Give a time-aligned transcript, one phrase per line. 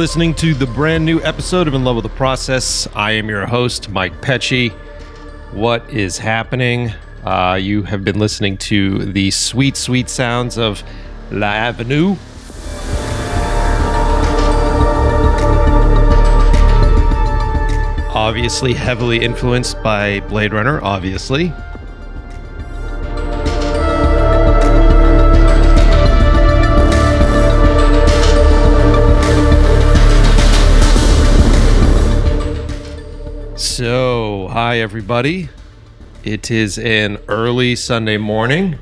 [0.00, 2.88] Listening to the brand new episode of In Love with the Process.
[2.94, 4.70] I am your host, Mike Pecci.
[5.52, 6.94] What is happening?
[7.22, 10.82] Uh, you have been listening to the sweet, sweet sounds of
[11.30, 12.16] La Avenue.
[18.14, 21.52] Obviously, heavily influenced by Blade Runner, obviously.
[34.70, 35.48] Hi everybody.
[36.22, 38.78] It is an early Sunday morning.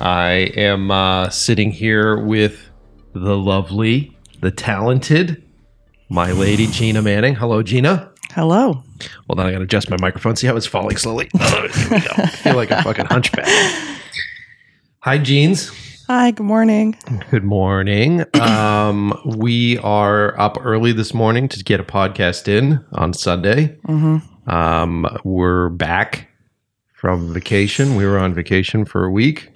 [0.00, 2.68] I am uh, sitting here with
[3.12, 5.44] the lovely, the talented,
[6.08, 7.36] my lady Gina Manning.
[7.36, 8.10] Hello, Gina.
[8.32, 8.82] Hello.
[9.28, 10.34] Well, then I got to adjust my microphone.
[10.34, 11.30] See how it's falling slowly.
[11.38, 12.10] Oh, here we go.
[12.16, 13.46] I feel like a fucking hunchback.
[15.02, 15.70] Hi, Jeans.
[16.08, 16.98] Hi, good morning.
[17.30, 18.24] Good morning.
[18.40, 23.78] Um, we are up early this morning to get a podcast in on Sunday.
[24.50, 26.26] Um, we're back
[26.92, 27.94] from vacation.
[27.94, 29.50] We were on vacation for a week,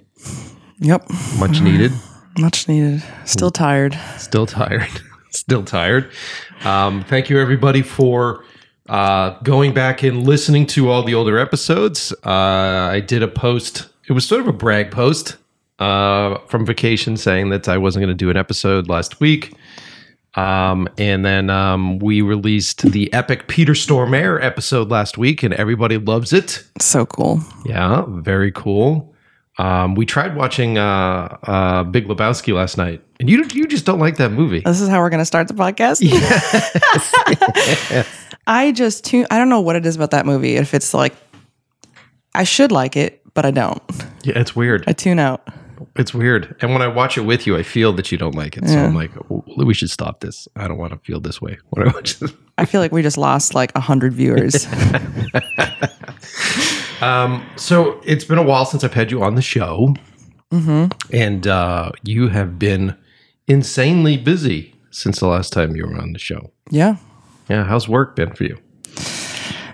[0.79, 1.09] Yep.
[1.37, 1.91] much needed.
[2.39, 3.03] Much needed.
[3.25, 3.97] Still tired.
[4.17, 4.87] Still tired.
[5.31, 6.09] Still tired.
[6.63, 8.45] Um, thank you, everybody, for
[8.87, 12.13] uh, going back and listening to all the older episodes.
[12.25, 13.89] Uh, I did a post.
[14.07, 15.35] It was sort of a brag post
[15.79, 19.53] uh, from vacation saying that I wasn't going to do an episode last week.
[20.35, 25.97] Um, and then um, we released the epic Peter Stormare episode last week, and everybody
[25.97, 26.63] loves it.
[26.79, 27.39] So cool.
[27.65, 29.13] Yeah, very cool.
[29.57, 33.99] Um, we tried watching uh, uh, Big Lebowski last night, and you you just don't
[33.99, 34.59] like that movie.
[34.59, 36.01] This is how we're going to start the podcast.
[38.47, 39.25] I just tune.
[39.31, 40.57] I don't know what it is about that movie.
[40.57, 41.15] If it's like,
[42.33, 43.81] I should like it, but I don't.
[44.23, 44.83] Yeah, it's weird.
[44.87, 45.47] I tune out.
[45.95, 46.55] It's weird.
[46.61, 48.67] And when I watch it with you, I feel that you don't like it.
[48.67, 50.47] So I'm like, "W- we should stop this.
[50.55, 52.31] I don't want to feel this way when I watch this.
[52.57, 54.67] I feel like we just lost like a hundred viewers.
[57.57, 59.95] So it's been a while since I've had you on the show.
[61.11, 62.95] And uh, you have been
[63.47, 66.51] insanely busy since the last time you were on the show.
[66.71, 66.95] yeah,
[67.49, 67.65] Yeah.
[67.65, 68.57] How's work been for you?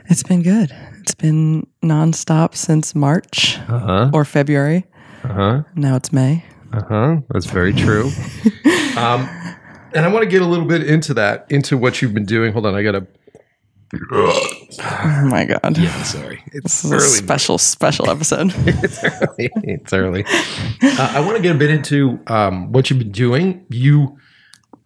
[0.09, 0.75] it's been good.
[0.99, 4.09] It's been nonstop since March Uh huh.
[4.13, 4.85] or February.
[5.31, 5.63] Uh huh.
[5.75, 6.43] Now it's May.
[6.73, 7.17] Uh huh.
[7.29, 8.07] That's very true.
[8.97, 9.29] um,
[9.93, 12.51] and I want to get a little bit into that, into what you've been doing.
[12.51, 12.75] Hold on.
[12.75, 13.07] I got to.
[13.93, 15.77] Oh my god.
[15.77, 16.41] Yeah, sorry.
[16.53, 18.51] It's a special, special episode.
[18.57, 19.49] it's early.
[19.63, 20.25] It's early.
[20.25, 23.65] Uh, I want to get a bit into um, what you've been doing.
[23.69, 24.17] You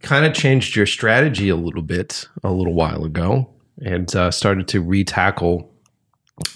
[0.01, 3.50] kind of changed your strategy a little bit a little while ago
[3.83, 5.68] and uh, started to retackle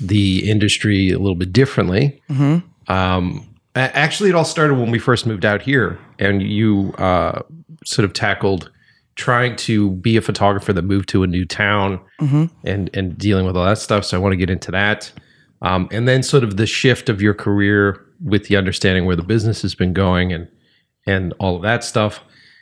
[0.01, 2.21] the industry a little bit differently.
[2.30, 3.41] Um, a-
[3.75, 7.42] actually, it all started when we first moved out here, and you uh,
[7.86, 8.71] sort of tackled
[9.16, 12.00] trying to be a photographer that moved to a new town
[12.63, 14.06] and and dealing with all that stuff.
[14.06, 15.12] So I want to get into that.
[15.62, 19.24] Um, and then sort of the shift of your career with the understanding where the
[19.24, 20.48] business has been going and
[21.06, 22.22] and all of that stuff.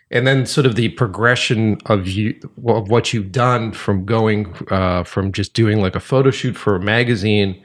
[0.09, 5.03] And then sort of the progression of you of what you've done from going uh,
[5.03, 7.63] from just doing like a photo shoot for a magazine,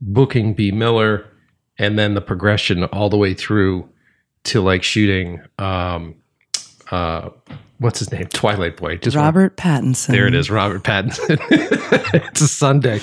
[0.00, 1.24] booking Bea Miller,
[1.78, 3.88] and then the progression all the way through
[4.44, 6.16] to like shooting um,
[6.90, 7.30] uh,
[7.78, 8.26] what's his name?
[8.26, 8.96] Twilight Boy.
[8.96, 10.08] Just Robert Pattinson.
[10.08, 11.38] there it is, Robert Pattinson.
[12.14, 13.00] it's a Sunday.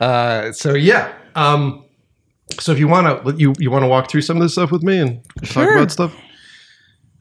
[0.00, 1.12] Uh, so yeah.
[1.34, 1.84] Um,
[2.58, 4.70] so if you want to, you you want to walk through some of this stuff
[4.70, 6.14] with me and talk about stuff.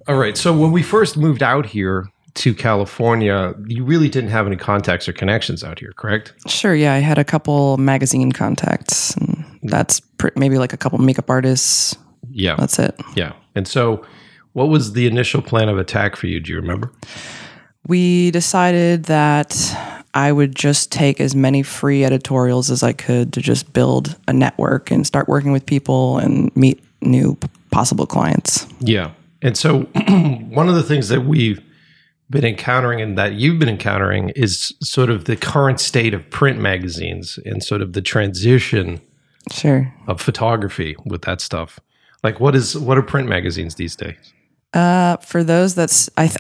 [0.07, 0.38] All right.
[0.38, 2.07] So when we first moved out here
[2.38, 6.34] to California, you really didn't have any contacts or connections out here, correct?
[6.48, 6.94] Sure, yeah.
[6.94, 11.95] I had a couple magazine contacts, and that's pr- maybe like a couple makeup artists.
[12.31, 12.56] Yeah.
[12.56, 13.00] That's it.
[13.16, 13.34] yeah.
[13.56, 14.06] And so,
[14.54, 16.39] what was the initial plan of attack for you?
[16.39, 16.92] Do you remember?
[17.88, 19.56] We decided that
[20.13, 24.34] I would just take as many free editorials as I could to just build a
[24.34, 27.38] network and start working with people and meet new
[27.72, 28.68] possible clients.
[28.80, 29.12] Yeah.
[29.42, 29.81] And so
[30.50, 31.62] one of the things that we've
[32.29, 36.59] been encountering and that you've been encountering is sort of the current state of print
[36.59, 39.00] magazines and sort of the transition
[39.51, 39.94] Sure.
[40.07, 41.79] of photography with that stuff.
[42.24, 44.33] Like what is what are print magazines these days?
[44.74, 46.38] Uh, for those that's I th-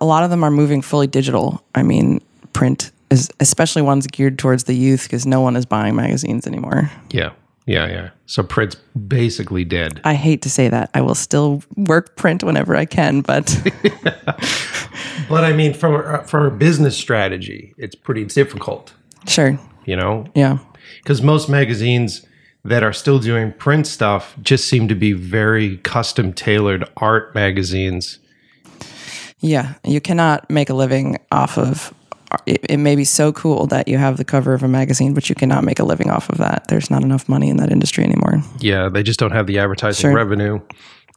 [0.00, 1.64] a lot of them are moving fully digital.
[1.74, 2.20] I mean,
[2.52, 6.90] print is especially ones geared towards the youth because no one is buying magazines anymore.
[7.10, 7.30] Yeah.
[7.66, 8.10] Yeah, yeah.
[8.26, 8.76] So print's
[9.06, 10.00] basically dead.
[10.04, 10.90] I hate to say that.
[10.94, 13.46] I will still work print whenever I can, but
[15.28, 18.92] But I mean from a, from a business strategy, it's pretty difficult,
[19.26, 19.58] sure.
[19.84, 20.26] you know?
[20.34, 20.58] Yeah.
[21.02, 22.26] because most magazines
[22.64, 28.18] that are still doing print stuff just seem to be very custom tailored art magazines
[29.40, 31.92] Yeah, you cannot make a living off of.
[32.46, 35.28] It, it may be so cool that you have the cover of a magazine, but
[35.28, 36.66] you cannot make a living off of that.
[36.68, 38.42] There's not enough money in that industry anymore.
[38.60, 40.14] Yeah, they just don't have the advertising Sure.
[40.14, 40.60] revenue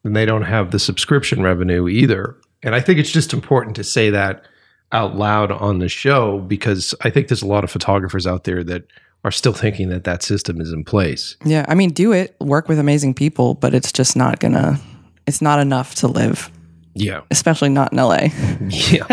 [0.04, 2.36] and they don't have the subscription revenue either.
[2.63, 4.44] And I think it's just important to say that
[4.92, 8.63] out loud on the show because I think there's a lot of photographers out there
[8.63, 8.83] that
[9.24, 11.36] are still thinking that that system is in place.
[11.44, 14.80] Yeah, I mean, do it, work with amazing people, but it's just not gonna.
[15.25, 16.51] It's not enough to live,
[16.95, 17.21] Yeah.
[17.30, 18.30] especially not in LA.
[18.69, 19.06] Yeah.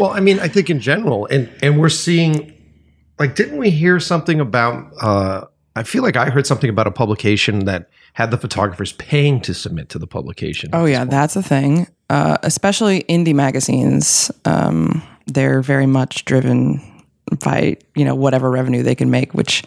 [0.00, 2.52] well, I mean, I think in general, and and we're seeing,
[3.18, 4.92] like, didn't we hear something about?
[5.00, 9.40] uh I feel like I heard something about a publication that had the photographers paying
[9.40, 10.70] to submit to the publication.
[10.72, 11.86] Oh yeah, that's a thing.
[12.10, 16.80] Uh, especially indie magazines, um, they're very much driven
[17.42, 19.32] by you know whatever revenue they can make.
[19.32, 19.62] Which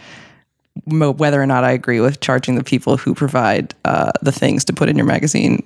[0.86, 4.74] whether or not I agree with charging the people who provide uh, the things to
[4.74, 5.63] put in your magazine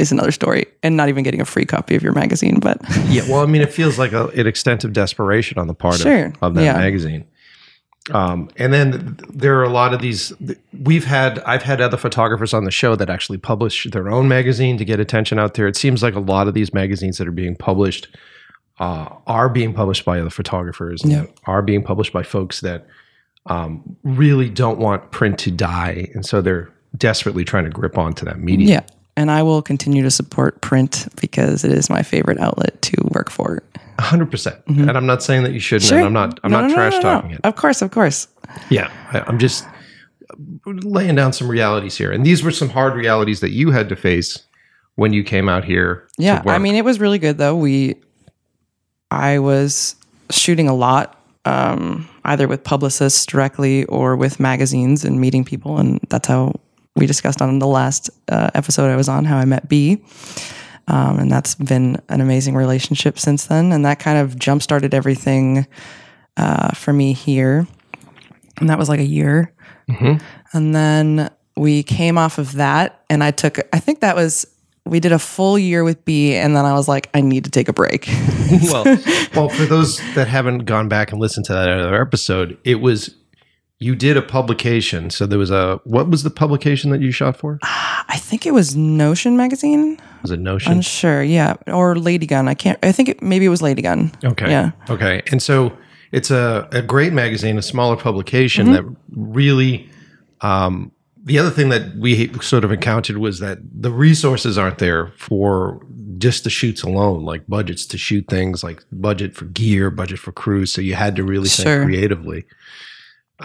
[0.00, 2.58] is another story, and not even getting a free copy of your magazine.
[2.60, 5.74] But Yeah, well, I mean, it feels like a, an extent of desperation on the
[5.74, 6.72] part Sure, of, of that yeah.
[6.78, 7.24] magazine.
[8.12, 10.32] Um, and then there are a lot of these.
[10.72, 14.78] We've had, I've had other photographers on the show that actually publish their own magazine
[14.78, 15.68] to get attention out there.
[15.68, 18.08] It seems like a lot of these magazines that are being published
[18.80, 21.24] uh, are being published by other photographers, and Yeah.
[21.46, 22.86] are being published by folks that
[23.46, 28.24] um, really don't want print to die, and so they're desperately trying to grip onto
[28.24, 28.70] that medium.
[28.70, 28.80] yeah,
[29.20, 33.30] and I will continue to support print because it is my favorite outlet to work
[33.30, 33.62] for.
[33.98, 34.56] hundred percent.
[34.66, 35.88] And I'm not saying that you shouldn't.
[35.88, 35.98] Sure.
[35.98, 36.40] And I'm not.
[36.42, 37.40] I'm No, not no, trash no, talking it.
[37.44, 38.28] Of course, of course.
[38.70, 39.66] Yeah, I, I'm just
[40.64, 43.96] laying down some realities here, and these were some hard realities that you had to
[43.96, 44.38] face
[44.94, 46.08] when you came out here.
[46.16, 47.54] to Yeah, I mean, it was really good though.
[47.56, 47.96] We,
[49.10, 49.96] I was
[50.30, 56.00] shooting a lot, um, either with publicists directly or with magazines and meeting people, and
[56.08, 56.54] that's how
[56.96, 60.02] we discussed on the last uh, episode I was on how I met Bea.
[60.88, 64.92] Um, and that's been an amazing relationship since then, and that kind of jump started
[64.92, 65.68] everything
[66.36, 67.66] uh, for me here,
[68.58, 69.52] and that was like a year.
[70.52, 74.46] And then we came off of that, and I took, I think that was,
[74.84, 77.50] we did a full year with Bea, and then I was like, I need to
[77.50, 78.08] take a break.
[78.64, 78.84] well,
[79.34, 83.14] well, for those that haven't gone back and listened to that other episode, it was
[83.80, 85.10] you did a publication.
[85.10, 87.58] So there was a what was the publication that you shot for?
[87.62, 89.98] I think it was Notion magazine.
[90.22, 90.72] Was it Notion?
[90.72, 91.22] I'm sure.
[91.22, 92.46] yeah, or Ladygunn.
[92.48, 92.78] I can't.
[92.82, 94.12] I think it, maybe it was Ladygunn.
[94.24, 94.50] Okay.
[94.50, 94.72] Yeah.
[94.90, 95.22] Okay.
[95.32, 95.72] And so
[96.12, 98.88] it's a, a great magazine, a smaller publication Mm-hmm.
[98.92, 99.88] that really.
[100.42, 105.12] Um, the other thing that we sort of encountered was that the resources aren't there
[105.18, 105.84] for
[106.16, 110.32] just the shoots alone, like budgets to shoot things, like budget for gear, budget for
[110.32, 110.72] crews.
[110.72, 111.84] So you had to really think Sure.
[111.84, 112.44] creatively.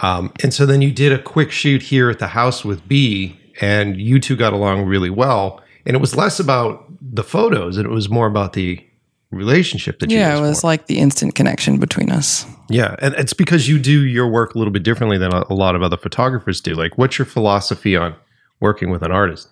[0.02, 3.38] Um, and so then you did a quick shoot here at the house with Bea,
[3.60, 5.62] and you two got along really well.
[5.86, 8.84] And it was less about the photos, and it was more about the
[9.30, 10.64] relationship that you Yeah, it was formed.
[10.72, 12.44] like the instant connection between us.
[12.68, 15.54] Yeah, and it's because you do your work a little bit differently than a, a
[15.54, 16.74] lot of other photographers do.
[16.74, 18.14] Like, what's your philosophy on
[18.60, 19.48] working with an artist?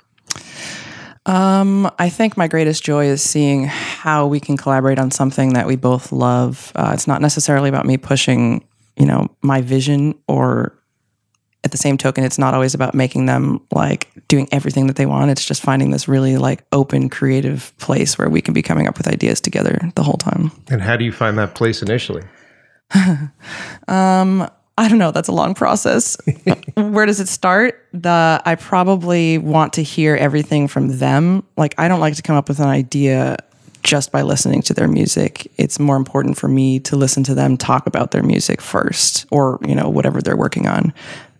[1.26, 5.66] Um, I think my greatest joy is seeing how we can collaborate on something that
[5.66, 6.70] we both love.
[6.74, 8.62] Uh, it's not necessarily about me pushing,
[8.96, 10.78] you know, my vision or
[11.64, 15.06] at the same token, it's not always about making them like doing everything that they
[15.06, 15.30] want.
[15.30, 18.98] It's just finding this really like open, creative place where we can be coming up
[18.98, 20.52] with ideas together the whole time.
[20.68, 22.22] And how do you find that place initially?
[23.86, 25.10] Um, I don't know.
[25.10, 26.16] That's a long process.
[26.74, 27.86] Where does it start?
[27.92, 31.44] The I probably want to hear everything from them.
[31.56, 33.36] Like I don't like to come up with an idea
[33.84, 35.50] just by listening to their music.
[35.56, 39.60] It's more important for me to listen to them talk about their music first, or
[39.64, 40.92] you know whatever they're working on,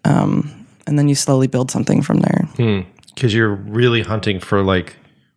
[0.05, 2.85] um, and then you slowly build something from there.
[3.15, 4.95] Because you're really hunting for like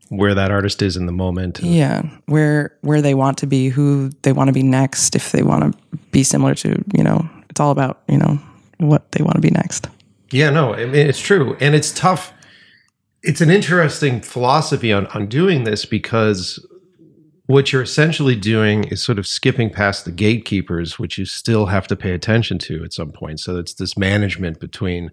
[0.10, 1.60] where that artist is in the moment.
[1.64, 5.42] Yeah, where where they want to be, who they want to be next, if they
[5.42, 8.40] want to be similar to you know, it's all about you know
[8.78, 9.88] what they want to be next.
[10.30, 12.34] Yeah, no, I mean it's true, and it's tough.
[13.24, 16.60] It's an interesting philosophy on on doing this because
[17.48, 21.88] what you're essentially doing is sort of skipping past the gatekeepers, which you still have
[21.88, 23.40] to pay attention to at some point.
[23.40, 25.12] So it's this management between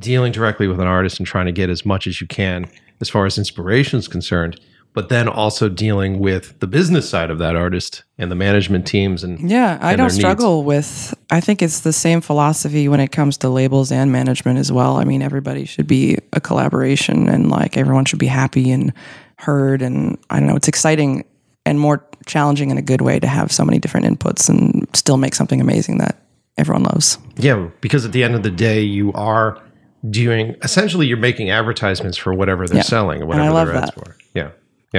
[0.00, 2.68] dealing directly with an artist and trying to get as much as you can
[3.00, 4.58] as far as inspiration is concerned,
[4.94, 9.22] but then also dealing with the business side of that artist and the management teams
[9.22, 11.12] and Yeah, I and don't struggle with.
[11.30, 14.96] I think it's the same philosophy when it comes to labels and management as well.
[14.96, 18.92] I mean, everybody should be a collaboration, and like everyone should be happy and
[19.36, 19.82] heard.
[19.82, 21.24] And I don't know, it's exciting
[21.66, 25.16] and more challenging in a good way to have so many different inputs and still
[25.16, 26.16] make something amazing that
[26.56, 27.18] everyone loves.
[27.36, 29.60] Yeah, because at the end of the day, you are
[30.10, 32.82] doing essentially you're making advertisements for whatever they're Yeah.
[32.82, 34.16] selling or whatever their ads for.
[34.34, 34.50] Yeah.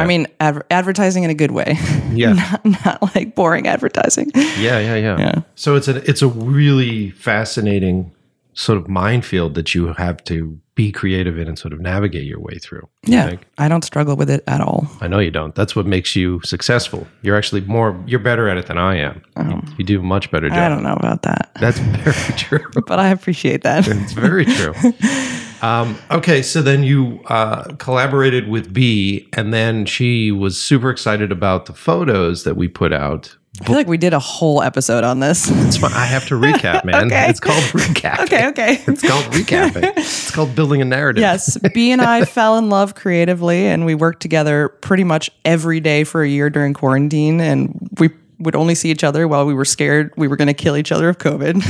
[0.03, 1.77] I mean, adver- advertising in a good way,
[2.11, 2.33] Yeah.
[2.33, 4.29] not, not like boring advertising.
[4.35, 5.17] Yeah, yeah, yeah.
[5.17, 5.35] Yeah.
[5.55, 8.11] So it's a it's a really fascinating
[8.53, 12.39] sort of minefield that you have to be creative in and sort of navigate your
[12.39, 12.87] way through.
[13.05, 13.45] Yeah, think.
[13.57, 14.87] I don't struggle with it at all.
[14.99, 15.55] I know you don't.
[15.55, 17.07] That's what makes you successful.
[17.21, 19.21] You're actually more you're better at it than I am.
[19.37, 20.57] You, you do a much better job.
[20.57, 20.61] Oh.
[20.65, 22.69] I don't know about that, That's very true.
[22.85, 23.87] but I appreciate that.
[23.87, 24.73] It's very true.
[25.61, 31.31] Um, okay, so then you uh, collaborated with Bea, and then she was super excited
[31.31, 33.35] about the photos that we put out.
[33.61, 35.49] I feel like we did a whole episode on this.
[35.49, 35.93] It's fine.
[35.93, 37.05] I have to recap, man.
[37.07, 37.29] Okay.
[37.29, 38.23] It's called recapping.
[38.25, 38.83] okay, okay.
[38.87, 39.93] It's called recapping.
[39.97, 41.21] It's called building a narrative.
[41.21, 45.79] Yes, Bea and I fell in love creatively, and we worked together pretty much every
[45.79, 47.39] day for a year during quarantine.
[47.39, 48.09] And we
[48.39, 50.91] would only see each other while we were scared we were going to kill each
[50.91, 51.63] other of COVID.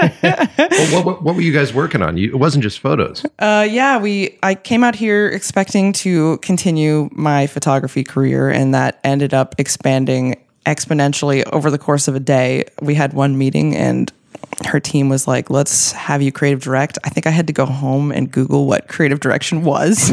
[0.00, 2.16] Well, what, what, what were you guys working on?
[2.16, 3.24] You, it wasn't just photos.
[3.38, 4.36] Uh, yeah, we.
[4.42, 10.36] I came out here expecting to continue my photography career, and that ended up expanding
[10.66, 12.64] exponentially over the course of a day.
[12.80, 14.12] We had one meeting, and
[14.66, 17.66] her team was like, "Let's have you creative direct." I think I had to go
[17.66, 20.10] home and Google what creative direction was,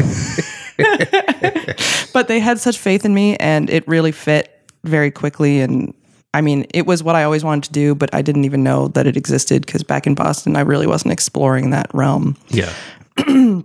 [2.14, 5.94] but they had such faith in me, and it really fit very quickly and.
[6.34, 8.88] I mean, it was what I always wanted to do, but I didn't even know
[8.88, 12.38] that it existed because back in Boston, I really wasn't exploring that realm.
[12.48, 12.74] Yeah.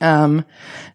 [0.00, 0.44] Um,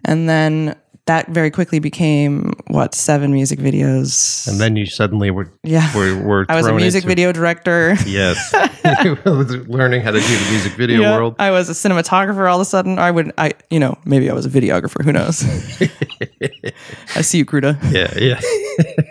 [0.06, 0.76] and then
[1.08, 4.48] that very quickly became what seven music videos.
[4.48, 5.96] And then you suddenly were Yeah.
[5.96, 7.96] were, were I was a music into- video director.
[8.06, 8.54] Yes.
[9.68, 11.18] Learning how to do the music video Yeah.
[11.18, 11.36] world.
[11.40, 13.00] I was a cinematographer all of a sudden.
[13.00, 15.04] I would, I, you know, maybe I was a videographer.
[15.04, 15.44] Who knows?
[17.16, 17.78] I see you, Kruta.
[17.92, 18.40] Yeah, yeah.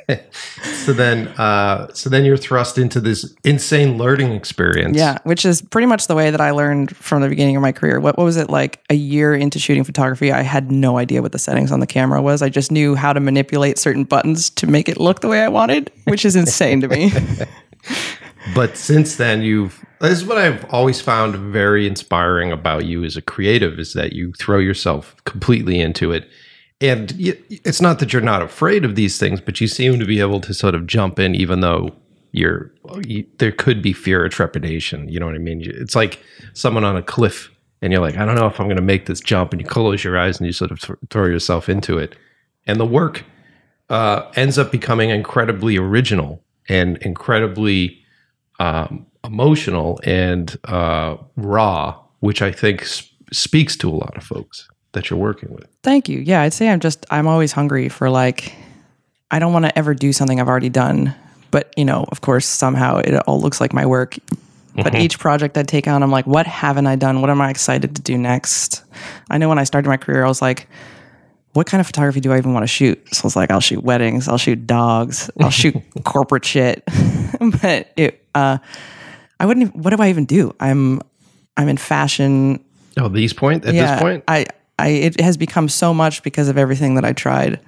[0.62, 4.96] so then uh so then you're thrust into this insane learning experience.
[4.96, 7.72] Yeah, which is pretty much the way that I learned from the beginning of my
[7.72, 7.98] career.
[7.98, 10.32] What, what was it like a year into shooting photography?
[10.32, 12.42] I had no idea what the settings on the camera was.
[12.42, 15.48] I just knew how to manipulate certain buttons to make it look the way I
[15.48, 17.12] wanted, which is insane to me.
[18.54, 23.16] But since then, you've this is what I've always found very inspiring about you as
[23.16, 26.28] a creative is that you throw yourself completely into it.
[26.80, 30.20] And it's not that you're not afraid of these things, but you seem to be
[30.20, 31.90] able to sort of jump in, even though
[32.32, 32.70] you're
[33.06, 35.08] you, there could be fear or trepidation.
[35.08, 35.62] You know what I mean?
[35.64, 38.76] It's like someone on a cliff, and you're like, I don't know if I'm going
[38.76, 41.24] to make this jump, and you close your eyes and you sort of th- throw
[41.24, 42.14] yourself into it,
[42.66, 43.24] and the work
[43.88, 48.02] uh, ends up becoming incredibly original and incredibly
[48.58, 54.68] um, emotional and uh, raw, which I think s- speaks to a lot of folks
[54.96, 55.68] that you're working with.
[55.82, 56.18] Thank you.
[56.18, 58.54] Yeah, I'd say I'm just I'm always hungry for like
[59.30, 61.14] I don't want to ever do something I've already done.
[61.50, 64.16] But, you know, of course, somehow it all looks like my work.
[64.74, 67.22] But each project I take on, I'm like, what haven't I done?
[67.22, 68.84] What am I excited to do next?
[69.30, 70.68] I know when I started my career, I was like,
[71.54, 73.02] what kind of photography do I even want to shoot?
[73.14, 76.84] So I was like, I'll shoot weddings, I'll shoot dogs, I'll shoot corporate shit.
[77.62, 78.58] but it, uh,
[79.40, 79.68] I wouldn't.
[79.68, 80.54] Even, what do I even do?
[80.60, 81.00] I'm,
[81.56, 82.62] I'm in fashion
[82.98, 84.46] Oh, these point at yeah, this point, I,
[84.78, 87.60] I, it has become so much because of everything that I tried.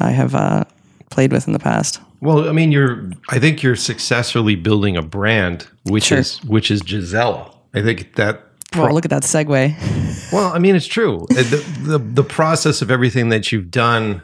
[0.00, 0.64] I have uh,
[1.10, 2.00] played with in the past.
[2.20, 3.10] well, I mean, you're.
[3.28, 6.18] I think you're successfully building a brand, which Sure.
[6.18, 7.50] is which is Gisela.
[7.74, 8.40] I think that.
[8.74, 10.32] Well, look at that segue.
[10.32, 11.26] Well, I mean, it's true.
[11.30, 14.22] Uh, the, the the process of everything that you've done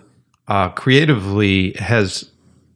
[0.49, 2.30] uh, creatively has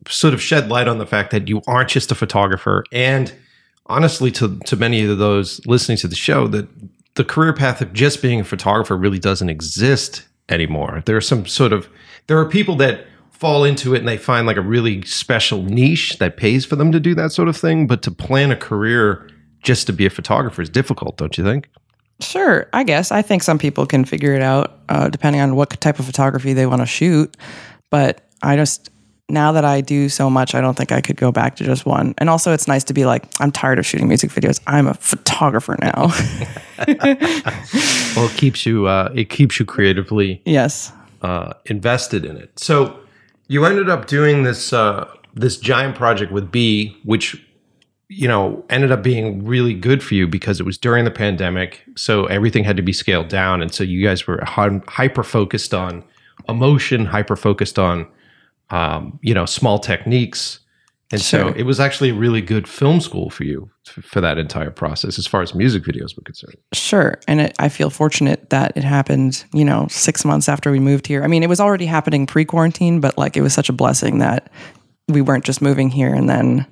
[0.08, 3.32] sort of shed light on the fact that you aren't just a photographer, and
[3.86, 6.68] honestly, to to many of those listening to the show, that
[7.14, 11.02] the career path of just being a photographer really doesn't exist anymore.
[11.06, 11.88] There's some sort of
[12.26, 16.18] there are people that fall into it and they find like a really special niche
[16.18, 19.28] that pays for them to do that sort of thing, but to plan a career
[19.62, 21.68] just to be a photographer is difficult, don't you think?
[22.20, 23.10] Sure, I guess.
[23.10, 26.52] I think some people can figure it out uh, depending on what type of photography
[26.52, 27.36] they want to shoot.
[27.90, 28.88] But I just,
[29.28, 31.86] now that I do so much, I don't think I could go back to just
[31.86, 32.14] one.
[32.18, 34.60] And also, it's nice to be like, I'm tired of shooting music videos.
[34.66, 36.12] I'm a photographer now.
[38.16, 40.92] Well, it keeps you uh, it keeps you creatively yes.
[41.22, 42.56] uh, invested in it.
[42.58, 42.96] So
[43.48, 47.44] you ended up doing this uh, this giant project with Bea, which
[48.08, 51.82] you know ended up being really good for you because it was during the pandemic,
[51.96, 56.04] so everything had to be scaled down, and so you guys were hyper focused on
[56.48, 58.06] emotion, hyper focused on
[58.74, 60.60] um, you know small techniques.
[61.12, 64.70] And so it was actually a really good film school for you for that entire
[64.70, 66.56] process, as far as music videos were concerned.
[66.72, 67.20] Sure.
[67.28, 71.06] And it, I feel fortunate that it happened, you know, six months after we moved
[71.06, 71.22] here.
[71.22, 74.18] I mean, it was already happening pre quarantine, but like it was such a blessing
[74.18, 74.50] that
[75.06, 76.66] we weren't just moving here and then,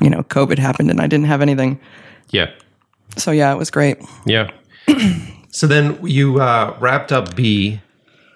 [0.00, 1.80] you know, COVID happened and I didn't have anything.
[2.30, 2.50] Yeah.
[3.16, 3.98] So yeah, it was great.
[4.26, 4.50] Yeah.
[5.50, 7.80] so then you uh, wrapped up Bea,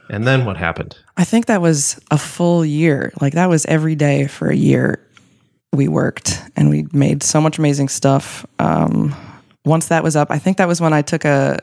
[0.09, 0.96] and then what happened?
[1.20, 3.12] I think that was a full year.
[3.20, 5.06] Like that was every day for a year.
[5.70, 8.46] We worked and we made so much amazing stuff.
[8.59, 9.14] Um,
[9.66, 11.61] once that was up, I think that was when I took a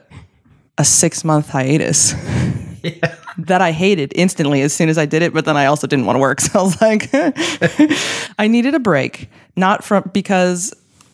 [0.77, 2.13] a six month hiatus.
[3.39, 6.05] that I hated instantly as soon as I did it, but then I also didn't
[6.05, 6.39] want to work.
[6.41, 7.09] So I was like,
[8.37, 10.71] I needed a break, not from because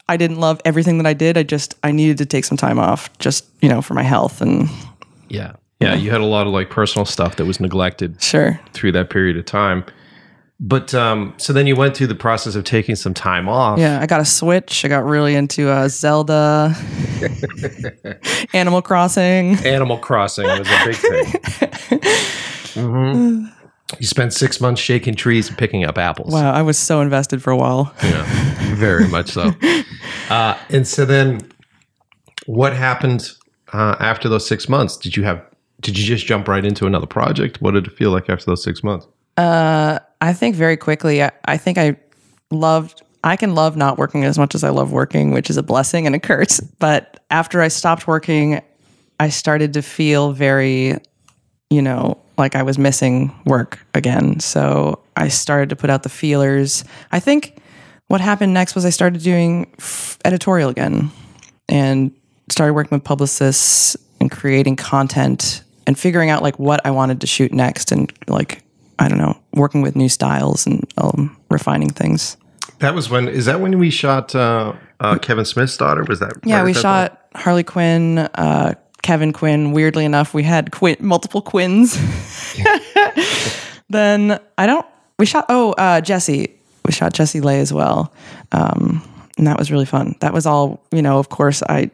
[0.09, 1.37] I didn't love everything that I did.
[1.37, 4.41] I just I needed to take some time off, just you know, for my health
[4.41, 4.69] and
[5.29, 5.53] Yeah.
[5.83, 5.95] Yeah.
[5.95, 8.59] You had a lot of like personal stuff that was neglected sure.
[8.73, 9.85] through that period of time.
[10.59, 13.79] But um, so then you went through the process of taking some time off.
[13.79, 14.85] Yeah, I got a Switch.
[14.85, 16.73] I got really into uh, Zelda,
[18.53, 19.55] Animal Crossing.
[19.65, 22.81] Animal Crossing was a big thing.
[22.81, 23.45] hmm
[23.99, 26.31] You spent six months shaking trees and picking up apples.
[26.31, 27.93] Wow, I was so invested for a while.
[28.01, 28.23] Yeah,
[28.75, 29.51] very much so.
[30.29, 31.41] Uh, and so then,
[32.45, 33.29] what happened
[33.73, 34.95] uh, after those six months?
[34.95, 35.45] Did you have?
[35.83, 37.61] Did you just jump right into another project?
[37.61, 39.05] What did it feel like after those six months?
[39.37, 41.97] Uh, I think very quickly, I, I think I
[42.51, 45.63] loved, I can love not working as much as I love working, which is a
[45.63, 46.59] blessing and a curse.
[46.79, 48.61] But after I stopped working,
[49.19, 50.97] I started to feel very,
[51.69, 54.39] you know, like I was missing work again.
[54.39, 56.83] So I started to put out the feelers.
[57.11, 57.61] I think
[58.07, 59.71] what happened next was I started doing
[60.25, 61.11] editorial again
[61.69, 62.11] and
[62.49, 67.27] started working with publicists and creating content and figuring out like what I wanted to
[67.27, 68.63] shoot next and like
[68.99, 72.37] I don't know, working with new styles and um, refining things.
[72.79, 73.27] That was when.
[73.27, 76.03] Is that when we shot uh, uh, Kevin Smith's daughter?
[76.03, 76.33] Was that?
[76.43, 79.71] Yeah, right we that shot Harley Quinn, uh, Kevin Quinn.
[79.71, 81.97] Weirdly enough, we had Quinn, multiple Quins.
[83.89, 84.85] then I don't.
[85.17, 86.53] We shot oh uh, Jesse.
[86.85, 88.13] We shot Jesse Lay as well,
[88.51, 89.01] um,
[89.37, 90.15] and that was really fun.
[90.19, 91.19] That was all you know.
[91.19, 91.89] Of course, I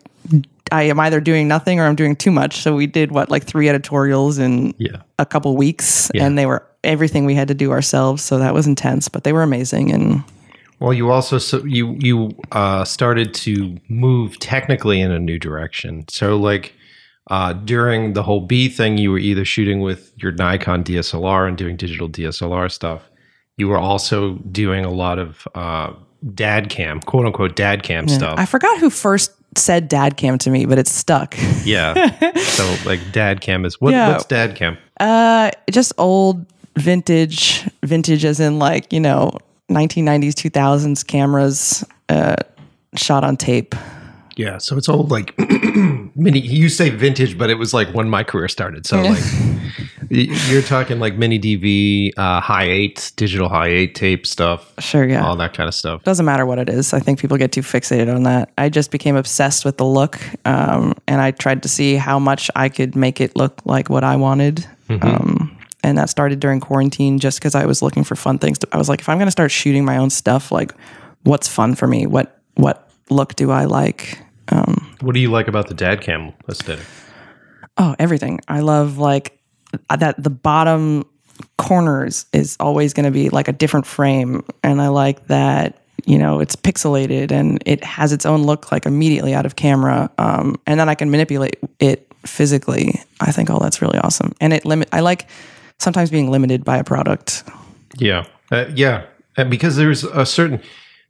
[0.71, 2.62] I am either doing nothing or I'm doing too much.
[2.62, 4.97] So we did what like three editorials in Yeah.
[5.17, 6.25] a couple weeks, Yeah.
[6.25, 8.23] and they were everything we had to do ourselves.
[8.23, 9.91] So that was intense, but they were amazing.
[9.91, 10.23] And
[10.79, 16.05] Well, you also so you you uh, started to move technically in a new direction.
[16.10, 16.73] So like
[17.29, 21.55] uh, during the whole Bea thing, you were either shooting with your Nikon DSLR and
[21.58, 23.03] doing digital DSLR stuff.
[23.58, 25.91] You were also doing a lot of uh,
[26.34, 28.34] dad cam, quote unquote dad cam stuff.
[28.39, 31.35] I forgot who first said dad cam to me, but it's stuck.
[31.65, 31.93] yeah.
[32.38, 34.12] so like dad cam is what, Yeah.
[34.12, 34.77] what's dad cam?
[34.99, 36.45] Uh, just old
[36.77, 39.31] vintage, vintage as in like, you know,
[39.69, 42.35] 1990s, 2000s cameras uh,
[42.95, 43.75] shot on tape.
[44.39, 45.38] Yeah, so it's old like
[46.15, 46.39] mini.
[46.39, 48.86] You say vintage, but it was like when my career started.
[48.86, 49.21] So like
[50.10, 55.25] you're talking like mini DV, uh, high eight, digital high eight tape stuff, Sure, yeah.
[55.25, 56.04] all that kind of stuff.
[56.06, 56.93] Doesn't matter what it is.
[56.93, 58.49] I think people get too fixated on that.
[58.58, 62.49] I just became obsessed with the look, um, and I tried to see how much
[62.56, 64.65] I could make it look like what I wanted.
[65.02, 68.58] Um, and that started during quarantine, just because I was looking for fun things.
[68.60, 70.73] To, I was like, if I'm going to start shooting my own stuff, like,
[71.23, 72.08] what's fun for me?
[72.08, 74.21] What what look do I like?
[74.51, 76.85] Um, What do you like about the dad cam aesthetic?
[77.77, 78.41] Oh, everything.
[78.47, 79.39] I love like
[79.89, 81.05] uh, that the bottom
[81.57, 86.17] corners is always going to be like a different frame and I like that you
[86.17, 90.59] know it's pixelated and it has its own look like immediately out of camera um,
[90.67, 93.01] and then I can manipulate it physically.
[93.19, 94.33] I think all that's really awesome.
[94.41, 95.27] And it limit I like
[95.79, 97.43] sometimes being limited by a product.
[97.97, 99.05] Yeah, uh, yeah,
[99.38, 100.62] and because there's a certain.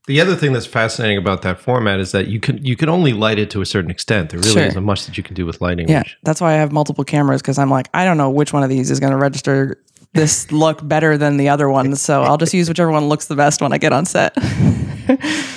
[0.10, 3.14] The other thing that's fascinating about that format is that you can you can only
[3.14, 4.32] light it to a certain extent.
[4.32, 4.64] There really Sure.
[4.64, 5.88] isn't much that you can do with lighting.
[5.88, 8.52] Yeah, which- that's why I have multiple cameras because I'm like, I don't know which
[8.52, 9.80] one of these is going to register
[10.16, 11.96] this look better than the other one.
[11.96, 14.36] So I'll just use whichever one looks the best when I get on set.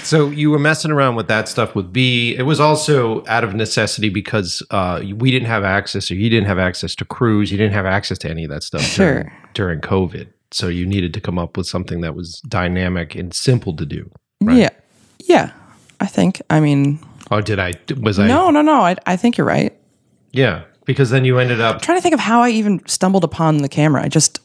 [0.02, 2.34] So you were messing around with that stuff with Bea.
[2.36, 6.48] It was also out of necessity because uh, we didn't have access, or you didn't
[6.48, 7.52] have access to crews.
[7.52, 10.28] You didn't have access to any of that stuff during, during COVID.
[10.52, 14.10] So you needed to come up with something that was dynamic and simple to do.
[14.50, 14.70] Yeah.
[15.20, 15.52] Yeah.
[16.00, 16.40] I think.
[16.50, 16.98] I mean,
[17.30, 17.74] Oh, did I?
[18.00, 18.26] Was I?
[18.26, 18.80] no, no, no.
[18.82, 19.72] I, I think you're right.
[20.32, 21.80] Yeah, because then you ended up.
[21.82, 24.02] trying to think of how I even stumbled upon the camera.
[24.02, 24.40] I just,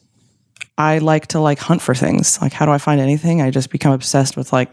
[0.78, 2.40] I like to like hunt for things.
[2.40, 3.42] Like, how do I find anything?
[3.42, 4.70] I just become obsessed with like,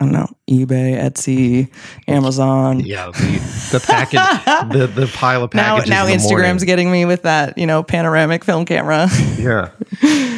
[0.00, 1.70] I don't know, eBay, Etsy,
[2.06, 2.80] Amazon.
[2.80, 4.20] Yeah, the, the package,
[4.72, 5.90] the the pile of Now, packages.
[5.90, 6.66] now the Instagram's morning.
[6.66, 9.08] getting me with that, you know, panoramic film camera.
[9.38, 9.70] Yeah.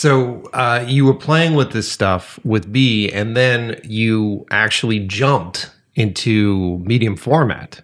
[0.00, 5.70] So uh, you were playing with this stuff with Bea, and then you actually jumped
[5.94, 7.82] into medium format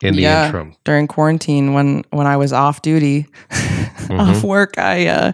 [0.00, 0.74] in the interim.
[0.82, 3.26] during quarantine when when I was off duty,
[4.04, 4.20] Mm-hmm.
[4.20, 5.32] off work, I uh,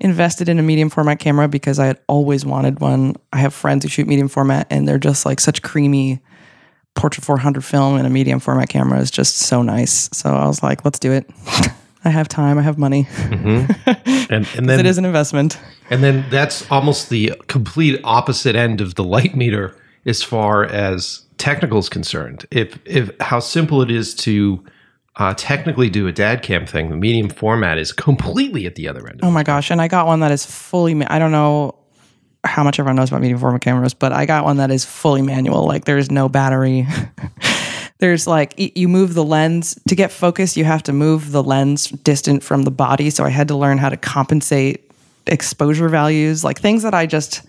[0.00, 3.16] invested in a medium format camera because I had always wanted one.
[3.32, 6.20] I have friends who shoot medium format, and they're just like such creamy
[6.94, 10.08] portrait 400 film and a medium format camera is just so nice.
[10.12, 11.28] So I was like, let's do it.
[12.04, 12.58] I have time.
[12.58, 13.06] I have money.
[14.30, 15.58] And and then it is an investment.
[15.88, 21.22] And then that's almost the complete opposite end of the light meter as far as
[21.38, 22.46] technical is concerned.
[22.50, 24.62] If if how simple it is to
[25.16, 29.08] uh, technically do a dad cam thing, the medium format is completely at the other
[29.08, 29.20] end.
[29.22, 29.70] Oh my gosh!
[29.70, 30.92] And I got one that is fully.
[30.92, 31.74] Ma- I don't know
[32.44, 35.22] how much everyone knows about medium format cameras, but I got one that is fully
[35.22, 35.64] manual.
[35.66, 36.86] Like there's no battery.
[37.98, 40.56] there's like you move the lens to get focus.
[40.56, 43.10] You have to move the lens distant from the body.
[43.10, 44.90] So I had to learn how to compensate
[45.26, 47.42] exposure values, like things that I just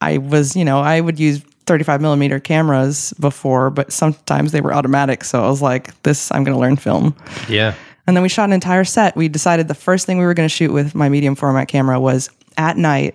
[0.00, 4.74] I was you know I would use 35 millimeter cameras before, but sometimes they were
[4.74, 5.24] automatic.
[5.24, 7.16] So I was like, this I'm going to learn film.
[7.48, 7.74] Yeah.
[8.06, 9.16] And then we shot an entire set.
[9.16, 11.98] We decided the first thing we were going to shoot with my medium format camera
[11.98, 13.14] was at night,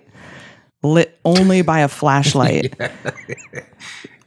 [0.81, 2.73] lit only by a flashlight.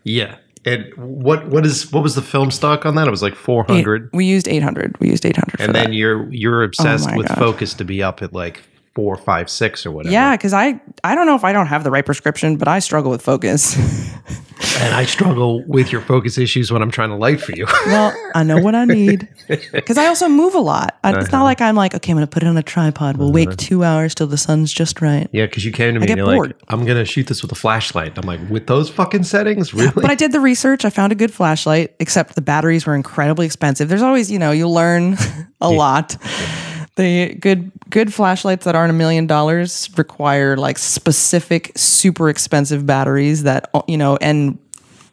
[0.04, 0.36] Yeah.
[0.64, 3.08] And what what is what was the film stock on that?
[3.08, 4.10] It was like four hundred.
[4.12, 4.96] We used 800.
[5.00, 5.84] We used 800 for And that.
[5.86, 7.38] then you're you're oh obsessed my with gosh.
[7.38, 8.62] focus to be up at like
[8.94, 10.12] four, five, six, or whatever.
[10.12, 12.78] Yeah, because I I don't know if I don't have the right prescription, but I
[12.78, 13.76] struggle with focus.
[14.80, 17.66] And I struggle with your focus issues when I'm trying to light for you.
[17.86, 20.98] well, I know what I need because I also move a lot.
[21.04, 21.44] I, It's not uh-huh.
[21.44, 23.16] like I'm like, okay, I'm going to put it on a tripod.
[23.16, 23.56] We'll wait uh-huh.
[23.58, 25.28] two hours till the sun's just right.
[25.32, 26.50] yeah, because you came to me and you're bored.
[26.50, 28.16] like, I'm gonna shoot this with a flashlight.
[28.16, 29.92] I'm like, with those fucking settings, really?
[29.94, 30.84] But I did the research.
[30.84, 33.88] I found a good flashlight, except the batteries were incredibly expensive.
[33.88, 35.16] There's always, you know, you learn
[35.60, 36.16] a lot.
[36.96, 43.44] The good good flashlights that aren't a million dollars require like specific super expensive batteries
[43.44, 44.58] that you know and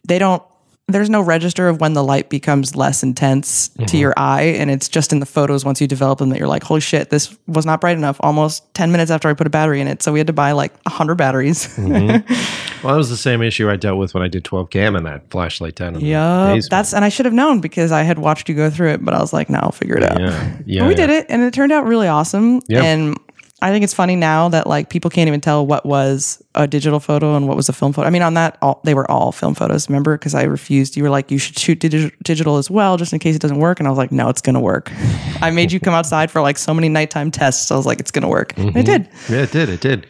[0.06, 0.44] they don't
[0.90, 3.98] there's no register of when the light becomes less intense to mm-hmm.
[3.98, 6.64] your eye and it's just in the photos once you develop them that you're like
[6.64, 9.82] holy shit this was not bright enough almost 10 minutes after i put a battery
[9.82, 12.34] in it so we had to buy like 100 batteries mm-hmm.
[12.84, 15.06] well, that was the same issue I dealt with when I did 12 cam and
[15.06, 18.50] that flashlight down in Yeah, that's and I should have known because I had watched
[18.50, 20.20] you go through it, but I was like, no, I'll figure it out.
[20.20, 20.82] yeah, yeah.
[20.82, 22.62] But we did it, and it turned out really awesome.
[22.68, 22.84] Yeah.
[22.84, 23.18] And
[23.62, 27.00] I think it's funny now that like people can't even tell what was a digital
[27.00, 28.08] photo and what was a film photo.
[28.08, 29.90] I mean, on that, all, they were all film photos.
[29.90, 30.96] Remember, because I refused.
[30.96, 33.60] You were like, you should shoot digi- digital as well, just in case it doesn't
[33.60, 33.80] work.
[33.80, 34.92] And I was like, no, it's gonna work.
[35.42, 37.72] I made you come outside for like so many nighttime tests.
[37.72, 38.58] I was like, it's gonna work.
[38.58, 38.84] And it mm-hmm.
[38.84, 39.10] did.
[39.30, 39.70] Yeah, it did.
[39.70, 40.08] It did.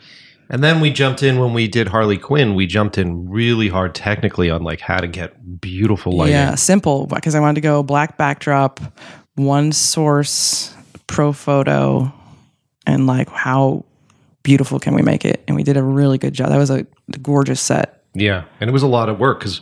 [0.52, 2.56] And then we jumped in when we did Harley Quinn.
[2.56, 6.34] We jumped in really hard technically on like how to get beautiful lighting.
[6.34, 8.80] Yeah, simple because I wanted to go black backdrop,
[9.36, 10.74] one source,
[11.08, 12.12] Profoto,
[12.90, 13.86] and like how
[14.44, 15.44] beautiful can we make it?
[15.48, 16.50] And we did a really good job.
[16.50, 16.86] That was a
[17.22, 18.04] gorgeous set.
[18.14, 19.62] Yeah, and it was a lot of work because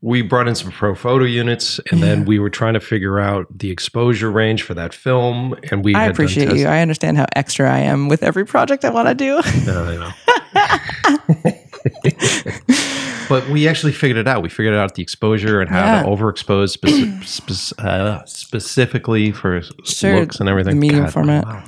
[0.00, 3.70] we brought in some Profoto units, and then we were trying to figure out the
[3.70, 5.54] exposure range for that film.
[5.70, 6.66] And we I appreciate you.
[6.66, 9.40] I understand how extra I am with every project I want to do.
[9.66, 11.52] No, I know.
[13.28, 14.42] but we actually figured it out.
[14.42, 16.02] We figured out the exposure and how Yeah.
[16.02, 20.74] to overexpose speci- spec- uh, specifically for Sure, looks and everything.
[20.76, 21.44] the medium God, format.
[21.46, 21.62] wow.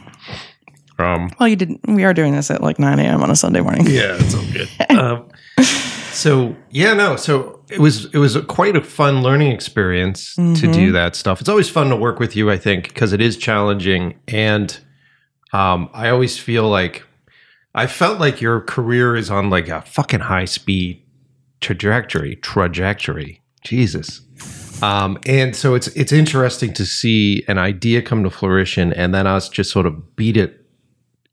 [0.99, 1.81] Um, well, you didn't.
[1.89, 3.23] We are doing this at like 9 a.m.
[3.23, 3.87] on a Sunday morning.
[3.87, 4.69] yeah, it's all good.
[4.99, 5.29] um,
[6.13, 7.17] so yeah, no.
[7.17, 10.73] So it was it was a, quite a fun learning experience to Mm-hmm.
[10.73, 11.41] do that stuff.
[11.41, 14.79] It's always fun to work with you, I think, because it is challenging, and
[15.53, 17.03] um, I always feel like
[17.75, 21.03] I felt like your career is on like a fucking high speed
[21.61, 22.37] trajectory.
[22.37, 24.21] Trajectory, Jesus.
[24.83, 29.27] Um, and so it's it's interesting to see an idea come to fruition, and then
[29.27, 30.64] us just sort of beat it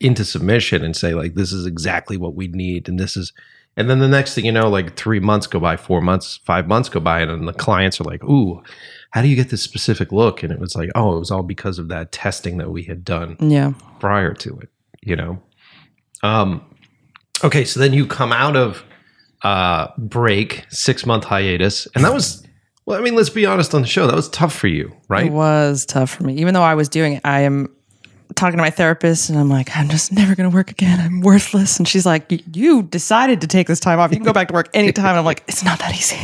[0.01, 3.31] into submission and say like this is exactly what we need and this is
[3.77, 6.67] and then the next thing you know like three months go by four months five
[6.67, 8.61] months go by and then the clients are like ooh
[9.11, 11.43] how do you get this specific look and it was like oh it was all
[11.43, 13.73] because of that testing that we had done Yeah.
[13.99, 14.69] prior to it
[15.01, 15.39] you know
[16.23, 16.61] um
[17.43, 18.83] okay so then you come out of
[19.43, 22.45] uh break six month hiatus and that was
[22.85, 25.27] well i mean let's be honest on the show that was tough for you right
[25.27, 26.33] It was tough for me.
[26.35, 27.73] Even though I was doing it, I am
[28.35, 30.99] talking to my therapist and I'm like, I'm just never going to work again.
[30.99, 31.77] I'm worthless.
[31.77, 34.11] And she's like, You decided to take this time off.
[34.11, 35.09] You can go back to work anytime.
[35.09, 36.17] And I'm like, It's not that easy.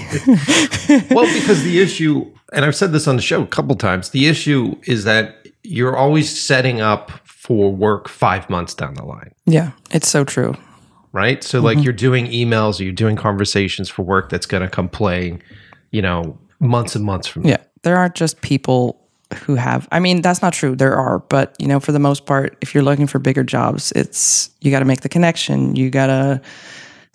[1.13, 4.27] well, because the issue, and I've said this on the show a couple times, the
[4.27, 9.71] issue is that you're always setting up for work five months down the line, yeah,
[9.91, 10.55] it's so true.
[11.13, 11.43] right?
[11.43, 11.83] So, like, mm-hmm.
[11.85, 15.41] you're doing emails or you're doing conversations for work that's going to come playing,
[15.91, 17.49] you know, months and months from now.
[17.51, 17.57] Yeah.
[17.83, 20.75] There aren't just people who have, I mean, that's not true.
[20.75, 23.91] There are, but you know, for the most part, if you're looking for bigger jobs,
[23.93, 25.75] it's, you got to make the connection.
[25.75, 26.41] You got to,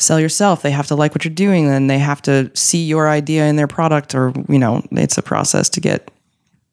[0.03, 0.63] sell yourself.
[0.63, 3.57] They have to like what you're doing and they have to see your idea in
[3.57, 6.11] their product or, you know, it's a process to get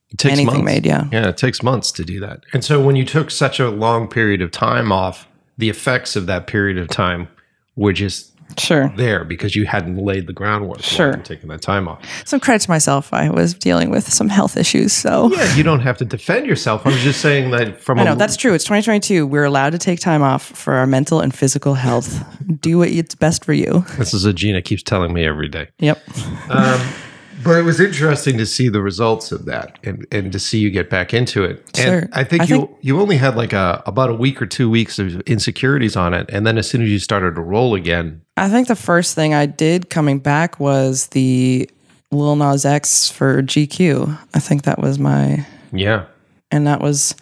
[0.10, 0.65] It takes anything months.
[0.65, 0.86] made.
[0.86, 1.08] Yeah.
[1.12, 2.41] Yeah, it takes months to do that.
[2.54, 6.25] And so, when you took such a long period of time off, the effects of
[6.25, 7.28] that period of time
[7.75, 8.91] were just Sure.
[8.95, 10.81] there because you hadn't laid the groundwork.
[10.81, 11.13] Sure.
[11.17, 12.03] taking that time off.
[12.25, 13.13] Some credit to myself.
[13.13, 16.85] I was dealing with some health issues, so Yeah, you don't have to defend yourself.
[16.85, 18.53] I was just saying that from i know that's true.
[18.53, 19.25] It's 2022.
[19.27, 22.23] We're allowed to take time off for our mental and physical health.
[22.62, 23.85] Do what it's best for you.
[23.97, 25.67] this is what Gina keeps telling me every day.
[25.79, 26.01] Yep.
[26.49, 26.81] Um,
[27.43, 30.69] But it was interesting to see the results of that and, and to see you
[30.71, 31.63] get back into it.
[31.75, 31.99] Sure.
[31.99, 34.45] And I think I you think- you only had like a about a week or
[34.45, 37.75] two weeks of insecurities on it, and then as soon as you started to roll
[37.75, 41.69] again, I think the first thing I did coming back was the
[42.12, 44.17] Lil Nas X for GQ.
[44.34, 46.06] I think that was my yeah,
[46.52, 47.15] and that was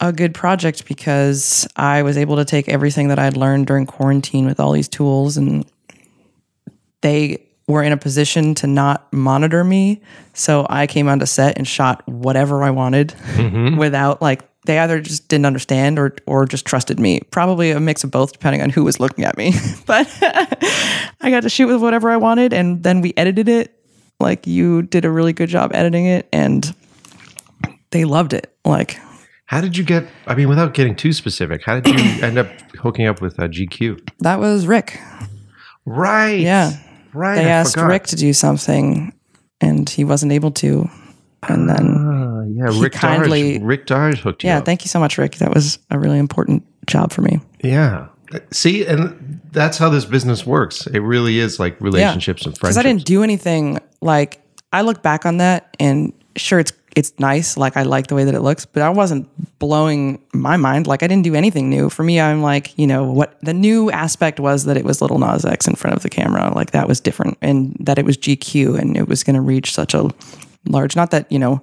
[0.00, 4.44] a good project because I was able to take everything that I'd learned during quarantine
[4.46, 5.64] with all these tools and
[7.00, 10.02] they were in a position to not monitor me.
[10.32, 13.14] So I came onto set and shot whatever I wanted
[13.78, 17.20] without like they either just didn't understand or or just trusted me.
[17.30, 19.52] Probably a mix of both depending on who was looking at me.
[19.86, 23.74] but I got to shoot with whatever I wanted and then we edited it.
[24.20, 26.74] Like you did a really good job editing it and
[27.90, 28.54] they loved it.
[28.64, 28.98] Like
[29.46, 30.06] how did you get?
[30.26, 32.48] I mean, without getting too specific, how did you end up
[32.80, 34.00] hooking up with uh, GQ?
[34.20, 34.98] that was Rick.
[35.84, 36.40] Right.
[36.40, 36.72] Yeah.
[37.14, 37.36] Right.
[37.36, 37.88] They I asked forgot.
[37.88, 39.12] Rick to do something
[39.60, 40.88] and he wasn't able to.
[41.48, 43.62] And then Uh, yeah, Rick kindly- Darge.
[43.66, 44.64] Rick Darge hooked you yeah, up.
[44.64, 45.36] thank you so much, Rick.
[45.36, 47.40] That was a really important job for me.
[47.62, 48.06] yeah.
[48.50, 50.88] See, and that's how this business works.
[50.88, 52.74] It really is like relationships and friends.
[52.74, 52.78] Because.
[52.78, 54.40] I didn't do anything like
[54.72, 58.24] I look back on that and sure it's it's nice, like I like the way
[58.24, 59.28] that it looks, but I wasn't
[59.58, 60.86] blowing my mind.
[60.86, 61.90] Like I didn't do anything new.
[61.90, 65.18] For me, I'm like, you know, what the new aspect was that it was Lil
[65.18, 66.52] Nas X in front of the camera.
[66.54, 69.94] Like that was different and that it was GQ and it was gonna reach such
[69.94, 70.08] a
[70.68, 71.62] large not that, you know,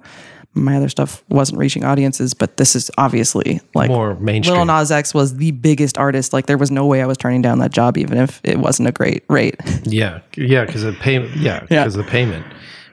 [0.54, 4.56] my other stuff wasn't reaching audiences, but this is obviously like More mainstream.
[4.58, 6.34] Lil Nas X was the biggest artist.
[6.34, 8.88] Like there was no way I was turning down that job, even if it wasn't
[8.88, 9.56] a great rate.
[9.84, 11.34] Yeah, yeah, because of payment.
[11.36, 11.84] Yeah, Yeah.
[11.84, 12.44] because of the payment.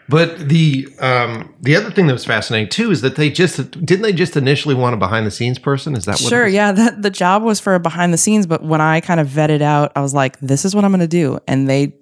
[0.10, 4.02] But the um, the other thing that was fascinating too is that they just didn't
[4.02, 5.96] they just initially want a behind the scenes person?
[5.96, 6.30] Is that what?
[6.30, 6.72] Sure, yeah.
[6.72, 9.62] That the job was for a behind the scenes, but when I kind of vetted
[9.62, 11.94] out, I was like, "This is what I'm going to do," and they,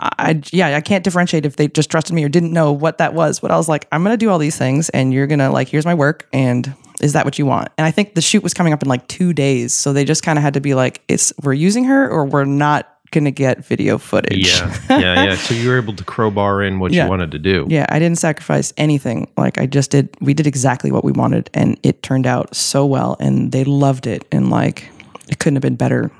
[0.00, 3.12] I yeah, I can't differentiate if they just trusted me or didn't know what that
[3.12, 3.40] was.
[3.40, 5.68] But I was like, "I'm going to do all these things, and you're gonna like,
[5.68, 8.54] here's my work, and is that what you want?" And I think the shoot was
[8.54, 11.02] coming up in like two days, so they just kind of had to be like,
[11.08, 15.36] "It's we're using her, or we're not going to get video footage." Yeah, yeah, yeah.
[15.36, 17.04] So you were able to crowbar in what Yeah.
[17.04, 17.66] you wanted to do.
[17.70, 19.30] Yeah, I didn't sacrifice anything.
[19.38, 22.84] Like I just did we did exactly what we wanted and it turned out so
[22.84, 24.88] well and they loved it and like
[25.28, 26.10] it couldn't have been better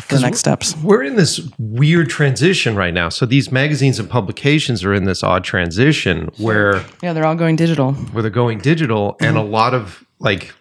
[0.00, 0.74] for the next steps.
[0.82, 3.10] We're in this weird transition right now.
[3.10, 7.56] So these magazines and publications are in this odd transition where Yeah, they're all going
[7.56, 7.92] digital.
[7.92, 10.52] where they're going digital, and a lot of like.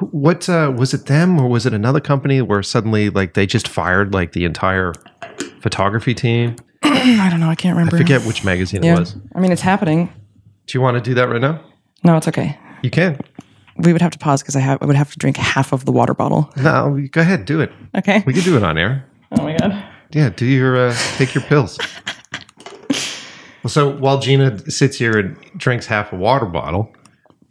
[0.00, 1.06] What uh, was it?
[1.06, 4.92] Them or was it another company where suddenly like they just fired like the entire
[5.60, 6.56] photography team?
[6.82, 7.96] I don't know, I can't remember.
[7.96, 8.94] Forget which magazine yeah.
[8.94, 9.16] it was.
[9.34, 10.12] I mean, it's happening.
[10.66, 11.64] Do you want to do that right now?
[12.04, 12.58] No, it's okay.
[12.82, 13.18] You can.
[13.76, 15.84] We would have to pause because I have I would have to drink half of
[15.84, 16.52] the water bottle.
[16.56, 17.72] No, go ahead, do it.
[17.96, 18.22] Okay.
[18.26, 19.06] We can do it on air.
[19.32, 19.84] Oh my god.
[20.12, 21.78] Yeah, do your uh, take your pills.
[23.66, 26.92] so while Gina sits here and drinks half a water bottle,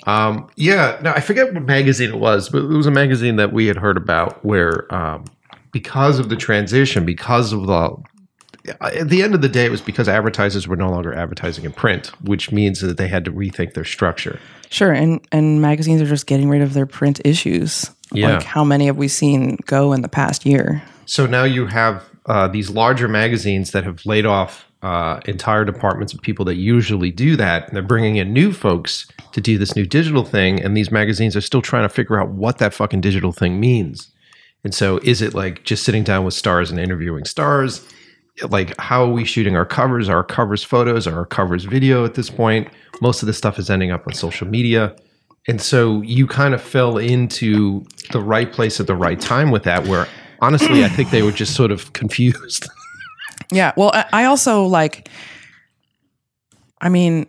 [0.05, 3.51] um, yeah, no, I forget what magazine it was, but it was a magazine that
[3.53, 5.25] we had heard about where, um,
[5.71, 7.95] because of the transition, because of the
[8.81, 11.71] at the end of the day, it was because advertisers were no longer advertising in
[11.71, 14.39] print, which means that they had to rethink their structure.
[14.69, 17.89] Sure, and and magazines are just getting rid of their print issues.
[18.11, 18.33] Yeah.
[18.33, 20.81] Like how many have we seen go in the past year?
[21.05, 26.13] So now you have uh, these larger magazines that have laid off uh, entire departments
[26.13, 27.67] of people that usually do that.
[27.67, 30.61] And they're bringing in new folks to do this new digital thing.
[30.61, 34.11] And these magazines are still trying to figure out what that fucking digital thing means.
[34.63, 37.85] And so is it like just sitting down with stars and interviewing stars?
[38.49, 40.07] Like, how are we shooting our covers?
[40.07, 41.07] Are our covers photos?
[41.07, 42.69] Are our covers video at this point?
[43.01, 44.95] Most of this stuff is ending up on social media.
[45.47, 49.63] And so you kind of fell into the right place at the right time with
[49.63, 50.07] that, where
[50.41, 52.67] honestly, I think they were just sort of confused.
[53.51, 53.71] Yeah.
[53.75, 55.09] Well, I- I also like,
[56.81, 57.27] I mean,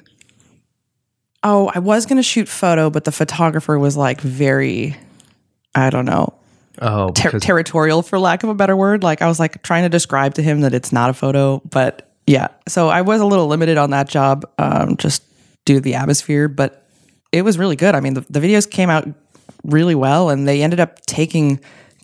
[1.43, 4.97] oh, I was going to shoot photo, but the photographer was like very,
[5.75, 6.35] I don't know,
[6.83, 9.03] Oh, ter- territorial for lack of a better word.
[9.03, 12.11] Like I was like trying to describe to him that it's not a photo, but
[12.27, 12.49] yeah.
[12.69, 15.23] So I was a little limited on that job, um, just
[15.67, 16.87] due to the atmosphere, but
[17.33, 17.95] it was really good.
[17.95, 19.07] I mean, the, the videos came out
[19.65, 21.61] really well and they ended up taking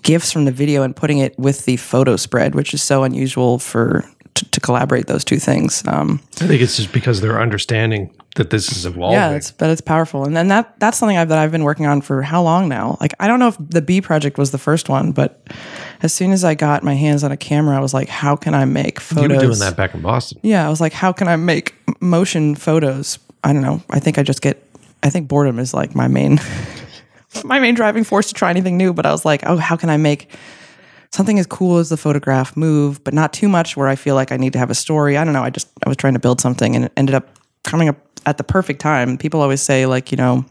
[0.06, 3.58] gifs from the video and putting it with the photo spread, which is so unusual
[3.58, 5.82] for to, to collaborate those two things.
[5.88, 9.14] Um, I think it's just because they're understanding that this is evolving.
[9.14, 11.86] yeah, it's but it's powerful, and then that that's something I've, that I've been working
[11.86, 12.96] on for how long now?
[13.00, 15.42] Like I don't know if the Bea project was the first one, but
[16.02, 18.54] as soon as I got my hands on a camera, I was like, how can
[18.54, 19.30] I make photos?
[19.30, 20.38] you were doing that back in Boston.
[20.42, 23.18] Yeah, I was like, how can I make motion photos?
[23.42, 23.82] I don't know.
[23.90, 24.62] I think I just get.
[25.02, 26.38] I think boredom is like my main,
[27.44, 28.92] my main driving force to try anything new.
[28.92, 30.30] But I was like, oh, how can I make
[31.12, 34.32] something as cool as the photograph move, but not too much where I feel like
[34.32, 35.16] I need to have a story.
[35.16, 35.42] I don't know.
[35.42, 37.28] I just I was trying to build something, and it ended up
[37.64, 37.96] coming up
[38.26, 39.16] at the perfect time.
[39.16, 40.44] People always say like, you know,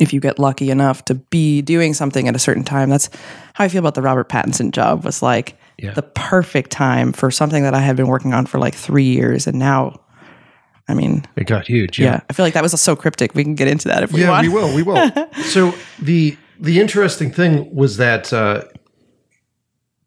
[0.00, 3.08] if you get lucky enough to be doing something at a certain time, that's
[3.54, 5.04] how I feel about the Robert Pattinson job.
[5.04, 5.92] Was like Yeah.
[5.94, 9.46] the perfect time for something that I had been working on for like three years,
[9.46, 10.00] and now,
[10.88, 11.98] I mean, It got huge.
[11.98, 13.34] yeah, I feel like that was so cryptic.
[13.34, 14.46] We can get into that if we yeah, want.
[14.46, 14.74] we will.
[14.74, 15.10] We will.
[15.44, 18.64] so the the interesting thing was that uh,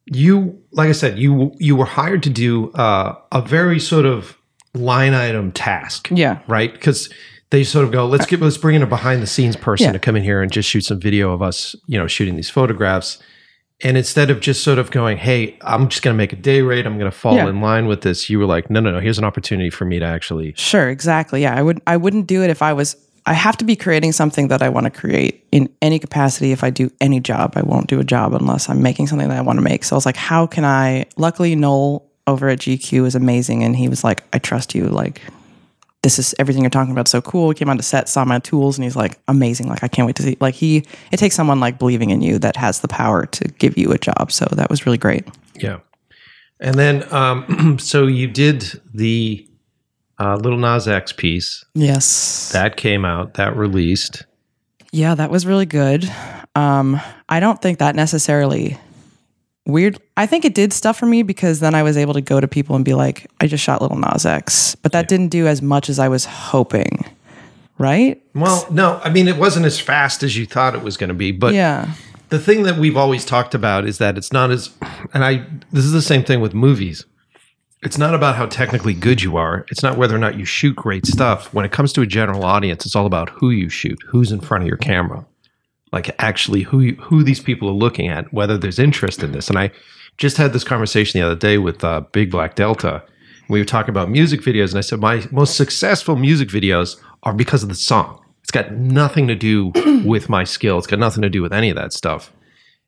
[0.06, 4.38] you, like I said, you you were hired to do uh, a very sort of
[4.74, 6.10] line item task.
[6.12, 6.40] Yeah.
[6.48, 6.72] Right.
[6.74, 7.10] Because
[7.52, 9.92] they sort of go, let's get let's bring in a behind the scenes person Yeah.
[9.94, 12.50] to come in here and just shoot some video of us, you know, shooting these
[12.50, 13.20] photographs.
[13.84, 16.62] And instead of just sort of going, hey, I'm just going to make a day
[16.62, 17.48] rate, I'm going to fall Yeah.
[17.50, 19.98] in line with this, you were like, no, no, no, here's an opportunity for me
[20.00, 21.42] to actually Sure, exactly.
[21.42, 24.14] Yeah, I would I wouldn't do it if I was I have to be creating
[24.14, 27.54] something that I want to create in any capacity if I do any job.
[27.56, 29.84] I won't do a job unless I'm making something that I want to make.
[29.84, 33.76] So I was like, how can I luckily Noel over at GQ is amazing and
[33.76, 35.22] he was like, I trust you like
[36.04, 37.50] this is everything you're talking about so cool.
[37.50, 39.68] He came on to set, saw my tools, and he's like, amazing.
[39.68, 42.40] Like I can't wait to see like he it takes someone like believing in you
[42.40, 44.32] that has the power to give you a job.
[44.32, 45.28] So that was really great.
[45.56, 45.80] Yeah.
[46.60, 49.48] And then, um, so you did the
[50.20, 52.52] uh, Lil Nas X piece Yes.
[52.52, 54.26] that came out, that released.
[54.92, 56.12] Yeah, that was really good.
[56.56, 58.78] Um, I don't think that necessarily
[59.66, 60.00] weird.
[60.18, 62.48] I think it did stuff for me because then I was able to go to
[62.48, 65.62] people and be like, I just shot Lil Nas X, but that didn't do as
[65.62, 67.06] much as I was hoping.
[67.78, 68.22] Right?
[68.36, 71.14] Well, no, I mean, it wasn't as fast as you thought it was going to
[71.16, 71.32] be.
[71.32, 71.94] But Yeah.
[72.30, 74.70] the thing that we've always talked about is that it's not as,
[75.16, 77.06] and I, this is the same thing with movies.
[77.82, 79.66] It's not about how technically good you are.
[79.72, 81.52] It's not whether or not you shoot great stuff.
[81.52, 84.40] When it comes to a general audience, it's all about who you shoot, who's in
[84.42, 85.26] front of your camera,
[85.92, 89.50] like actually who you, who these people are looking at, whether there's interest in this.
[89.50, 89.72] And I
[90.18, 93.04] just had this conversation the other day with uh, Big Black Delta.
[93.50, 97.34] We were talking about music videos, and I said my most successful music videos are
[97.34, 98.24] because of the song.
[98.42, 99.72] It's got nothing to do
[100.06, 100.78] with my skill.
[100.78, 102.32] It's got nothing to do with any of that stuff.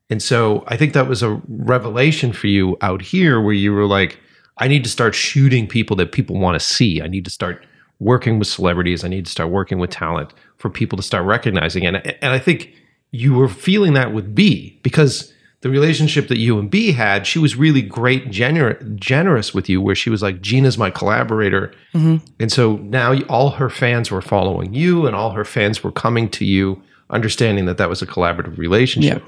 [0.09, 3.85] And so I think that was a revelation for you out here where you were
[3.85, 4.19] like,
[4.57, 7.01] I need to start shooting people that people want to see.
[7.01, 7.65] I need to start
[7.99, 9.03] working with celebrities.
[9.03, 11.85] I need to start working with talent for people to start recognizing.
[11.85, 12.73] And, and I think
[13.13, 17.39] you were feeling that with Bea because the relationship that you and Bea had, she
[17.39, 21.71] was really great, gener- generous with you, where she was like, Gina's my collaborator.
[21.93, 26.27] And so now all her fans were following you and all her fans were coming
[26.31, 29.23] to you, understanding that that was a collaborative relationship.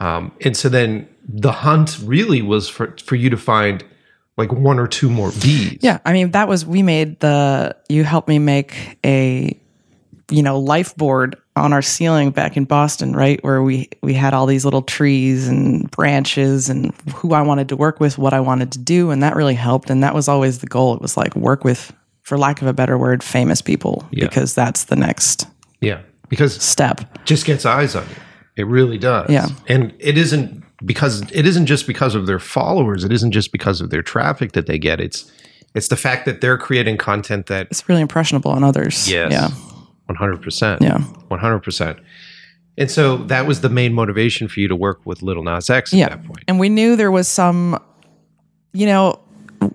[0.00, 3.84] Um, and so then the hunt really was for, for you to find
[4.36, 5.78] like one or two more bees.
[5.80, 6.00] Yeah.
[6.04, 9.58] I mean, that was, we made the, you helped me make a,
[10.28, 13.42] you know, life board on our ceiling back in Boston, right?
[13.42, 17.76] Where we, we had all these little trees and branches and who I wanted to
[17.76, 19.10] work with, what I wanted to do.
[19.10, 19.90] And that really helped.
[19.90, 20.94] And that was always the goal.
[20.94, 21.92] It was like work with,
[22.22, 24.26] for lack of a better word, famous people, Yeah.
[24.26, 25.46] because that's the next
[25.80, 26.00] Yeah.
[26.28, 27.24] Because step.
[27.24, 28.16] just gets eyes on you.
[28.56, 29.30] It really does.
[29.30, 29.46] Yeah.
[29.68, 33.04] And it isn't because it isn't just because of their followers.
[33.04, 35.00] It isn't just because of their traffic that they get.
[35.00, 35.30] It's
[35.74, 39.08] it's the fact that they're creating content that It's really impressionable on others.
[39.10, 39.48] yes, Yeah.
[40.06, 40.98] One hundred percent, Yeah.
[40.98, 41.98] one hundred percent.
[42.78, 45.92] And so that was the main motivation for you to work with Lil Nas X
[45.92, 46.08] at Yeah.
[46.10, 46.44] that point.
[46.46, 47.82] And we knew there was some,
[48.72, 49.18] you know,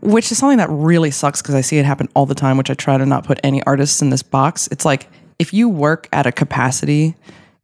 [0.01, 2.69] which is something that really sucks because I see it happen all the time, which
[2.69, 4.67] I try to not put any artists in this box.
[4.67, 5.09] It's like
[5.39, 7.15] if you work at a capacity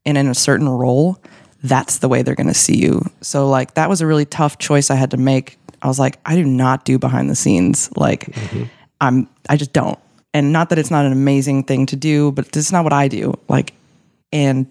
[0.06, 1.22] and in a certain role,
[1.64, 3.04] that's the way they're going to see you.
[3.22, 5.60] So, like, that was a really tough choice I had to make.
[5.82, 7.90] I was like, I do not do behind the scenes.
[7.96, 8.64] Like, mm-hmm.
[9.02, 10.00] I'm, I just don't.
[10.34, 12.94] And not that it's not an amazing thing to do, but this is not what
[12.94, 13.34] I do.
[13.50, 13.74] Like,
[14.32, 14.68] and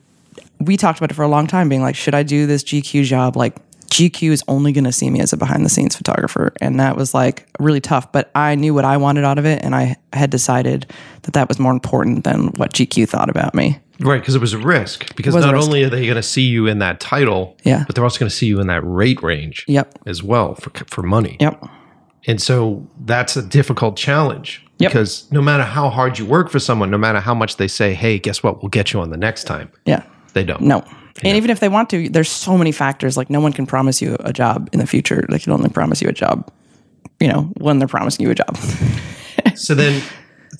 [0.60, 3.04] we talked about it for a long time being like should i do this gq
[3.04, 3.54] job like
[3.90, 6.96] gq is only going to see me as a behind the scenes photographer and that
[6.96, 9.94] was like really tough but i knew what i wanted out of it and i
[10.12, 10.86] had decided
[11.22, 14.52] that that was more important than what gq thought about me Right, because it was
[14.52, 15.16] a risk.
[15.16, 15.66] Because not risk.
[15.66, 17.84] only are they going to see you in that title, Yeah.
[17.86, 20.70] but they're also going to see you in that rate range yep as well for
[20.90, 21.38] for money.
[21.40, 21.62] yep
[22.26, 24.92] And so that's a difficult challenge Yep.
[24.92, 27.94] because no matter how hard you work for someone, no matter how much they say,
[27.94, 28.62] "Hey, guess what?
[28.62, 30.02] We'll get you on the next time," yeah
[30.34, 30.60] they don't.
[30.60, 30.84] no
[31.24, 34.02] and even if they want to there's so many factors like no one can promise
[34.02, 36.46] you a job in the future they can only promise you a job
[37.20, 38.56] you know, when they're promising you a job.
[39.54, 40.02] so then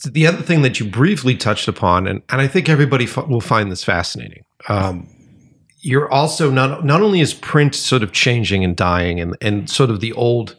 [0.05, 3.41] the other thing that you briefly touched upon, and, and I think everybody f- will
[3.41, 4.45] find this fascinating.
[4.69, 5.09] Um,
[5.81, 9.91] you're also not not only is print sort of changing and dying, and and sort
[9.91, 10.57] of the old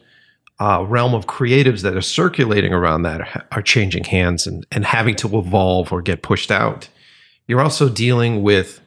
[0.60, 5.14] uh, realm of creatives that are circulating around that are changing hands and and having
[5.16, 6.88] to evolve or get pushed out.
[7.46, 8.80] You're also dealing with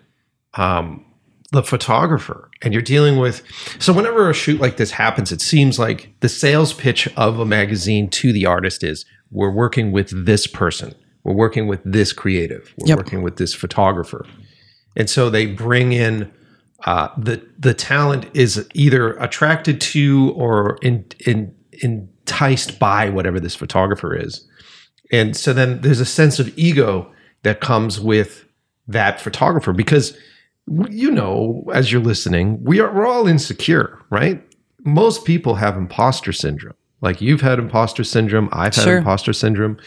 [0.55, 1.05] um,
[1.51, 3.41] the photographer, and you're dealing with.
[3.80, 7.45] So whenever a shoot like this happens, it seems like the sales pitch of a
[7.45, 10.93] magazine to the artist is we're working with this person.
[11.24, 12.74] We're working with this creative.
[12.78, 12.97] We're Yep.
[12.97, 14.26] working with this photographer.
[14.97, 16.32] And so they bring in
[16.86, 23.55] uh, the the talent is either attracted to or in, in, enticed by whatever this
[23.55, 24.47] photographer is.
[25.11, 27.11] And so then there's a sense of ego
[27.43, 28.45] that comes with
[28.88, 30.17] that photographer because
[30.89, 34.41] you know, as you're listening, we are we're all insecure, right?
[34.86, 36.75] Most people have imposter syndrome.
[37.01, 38.97] Like you've had imposter syndrome, I've had Sure.
[38.97, 39.77] imposter syndrome.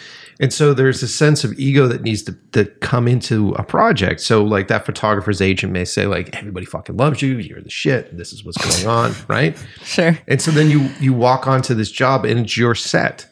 [0.41, 4.21] And so there's a sense of ego that needs to, to come into a project.
[4.21, 8.17] So like that photographer's agent may say, like, everybody fucking loves you, you're the shit,
[8.17, 9.57] this is what's going on, right?
[9.83, 10.19] Sure.
[10.27, 13.29] And so then you you walk onto this job and it's your set.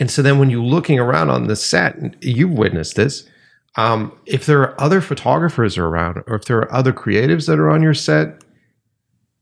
[0.00, 3.28] And so then when you're looking around on the set, you've witnessed this,
[3.76, 7.70] um, if there are other photographers around or if there are other creatives that are
[7.70, 8.42] on your set,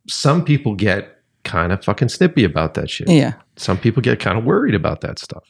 [0.08, 3.08] some people get kind of fucking snippy about that shit.
[3.08, 3.34] Yeah.
[3.56, 5.44] Some people get kind of worried about that stuff.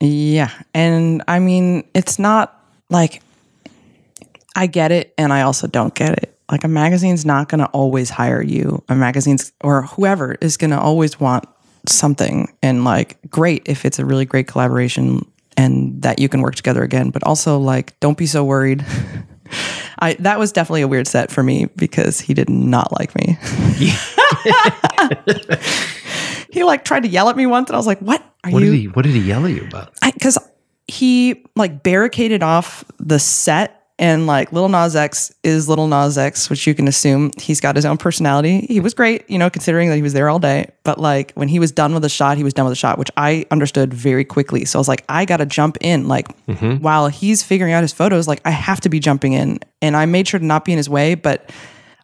[0.00, 0.50] Yeah.
[0.74, 3.22] And I mean, it's not like
[4.54, 6.34] I get it and I also don't get it.
[6.50, 8.82] Like a magazine's not going to always hire you.
[8.88, 11.44] A magazine's or whoever is going to always want
[11.86, 15.26] something and like great if it's a really great collaboration
[15.56, 18.84] and that you can work together again, but also like don't be so worried.
[19.98, 23.36] I that was definitely a weird set for me because he did not like me.
[26.50, 28.62] he like tried to yell at me once and I was like, "What are What
[28.62, 29.92] you did he what did he yell at you about?
[30.14, 30.38] because
[30.86, 36.48] he like barricaded off the set and like Lil Nas X is Lil Nas X,
[36.48, 38.60] which you can assume he's got his own personality.
[38.68, 40.70] He was great, you know, considering that he was there all day.
[40.84, 42.96] But like when he was done with the shot, he was done with the shot,
[42.96, 44.64] which I understood very quickly.
[44.64, 46.06] So I was like, I got to jump in.
[46.06, 46.76] Like mm-hmm.
[46.76, 49.58] while he's figuring out his photos, like I have to be jumping in.
[49.82, 51.16] And I made sure to not be in his way.
[51.16, 51.50] But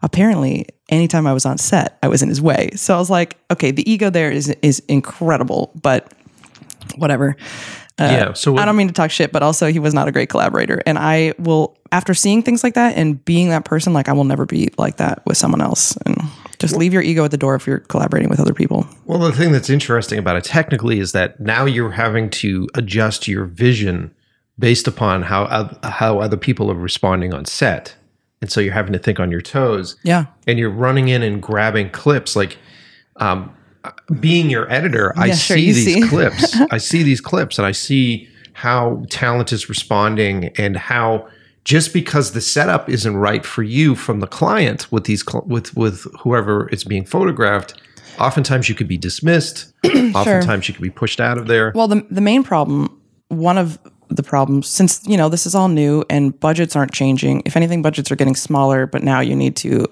[0.04, 2.70] apparently, anytime I was on set, I was in his way.
[2.76, 6.12] So I was like, okay, the ego there is is incredible, but
[6.96, 7.36] whatever.
[7.98, 8.32] Uh, yeah.
[8.32, 10.82] So I don't mean to talk shit, but also he was not a great collaborator.
[10.84, 14.24] And I will, after seeing things like that and being that person, like I will
[14.24, 15.96] never be like that with someone else.
[16.04, 16.16] And
[16.58, 18.86] just leave your ego at the door if you're collaborating with other people.
[19.06, 23.28] Well, the thing that's interesting about it technically is that now you're having to adjust
[23.28, 24.12] your vision
[24.58, 27.94] based upon how how other people are responding on set,
[28.44, 29.96] and so you're having to think on your toes.
[30.02, 30.26] Yeah.
[30.46, 32.36] and you're running in and grabbing clips.
[32.36, 32.58] Like,
[33.16, 33.56] um,
[34.20, 36.06] being your editor, I sure, see these see.
[36.06, 36.54] clips.
[36.70, 41.26] I see these clips, and I see how talent is responding, and how
[41.64, 45.74] just because the setup isn't right for you from the client with these cl- with
[45.74, 47.80] with whoever is being photographed,
[48.20, 49.72] oftentimes you could be dismissed.
[50.14, 51.72] oftentimes you could be pushed out of there.
[51.74, 53.78] Well, the, the main problem, one of
[54.14, 57.42] the problems, since, you know, this is all new and budgets aren't changing.
[57.44, 59.86] If anything, budgets are getting smaller, but now you need to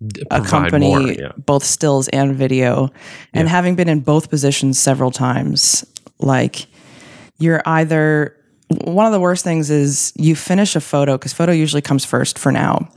[0.00, 1.32] Provide accompany more, yeah.
[1.36, 2.90] both stills and video.
[3.32, 5.84] And having been in both positions several times,
[6.18, 6.66] like
[7.38, 8.36] you're either
[8.68, 12.38] one of the worst things is you finish a photo because photo usually comes first
[12.38, 12.88] for now.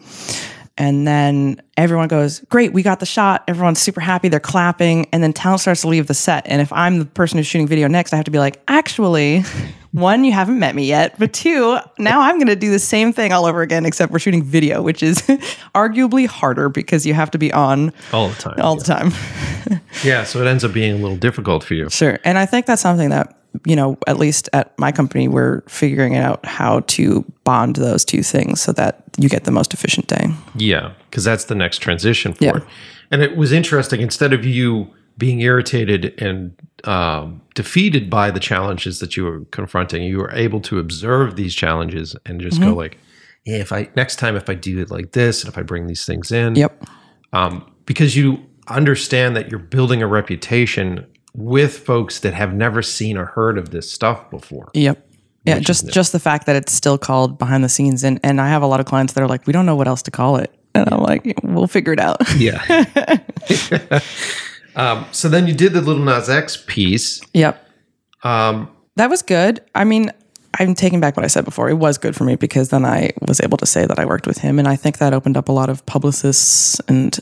[0.78, 3.43] And then everyone goes, Great, we got the shot.
[3.47, 4.30] Everyone's super happy.
[4.30, 5.07] They're clapping.
[5.11, 6.45] And then talent starts to leave the set.
[6.47, 9.43] And if I'm the person who's shooting video next, I have to be like, Actually,
[9.91, 11.17] one, you haven't met me yet.
[11.17, 14.19] But two, now I'm going to do the same thing all over again, except we're
[14.19, 15.17] shooting video, which is
[15.75, 18.59] arguably harder because you have to be on all the time.
[18.59, 19.11] all the time.
[20.03, 21.89] yeah, so it ends up being a little difficult for you.
[21.89, 22.19] Sure.
[22.23, 26.16] And I think that's something that, you know, at least at my company, we're figuring
[26.16, 30.28] out how to bond those two things so that you get the most efficient day.
[30.55, 32.58] Yeah, because that's the next transition for Yeah.
[32.58, 32.64] it.
[33.12, 34.01] And it was interesting.
[34.01, 34.88] Instead of you
[35.18, 36.51] being irritated and
[36.84, 41.55] um, defeated by the challenges that you were confronting, you were able to observe these
[41.55, 42.70] challenges and just Mm-hmm.
[42.70, 42.97] go like,
[43.45, 45.88] "Yeah, if I next time if I do it like this, and if I bring
[45.88, 46.86] these things in, Yep.
[47.34, 51.05] um, because you understand that you're building a reputation
[51.38, 54.70] with folks that have never seen or heard of this stuff before.
[54.74, 55.06] Yep.
[55.46, 58.50] Yeah, just just the fact that it's still called behind the scenes, and and I
[58.50, 60.36] have a lot of clients that are like, we don't know what else to call
[60.36, 62.18] it, and I'm like, we'll figure it out.
[62.36, 62.62] Yeah.
[64.76, 67.22] um, so then you did the Lil Nas X piece.
[67.34, 67.66] yep,
[68.24, 69.62] Um, that was good.
[69.74, 70.12] I mean,
[70.60, 71.70] I'm taking back what I said before.
[71.70, 74.28] It was good for me because then I was able to say that I worked
[74.28, 77.18] with him, and I think that opened up a lot of publicists, and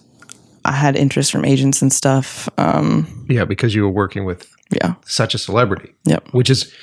[0.65, 2.49] I had interest from agents and stuff.
[2.57, 4.95] Um, Yeah, because you were working with Yeah.
[5.05, 5.93] such a celebrity.
[6.05, 6.29] Yep.
[6.31, 6.73] Which is,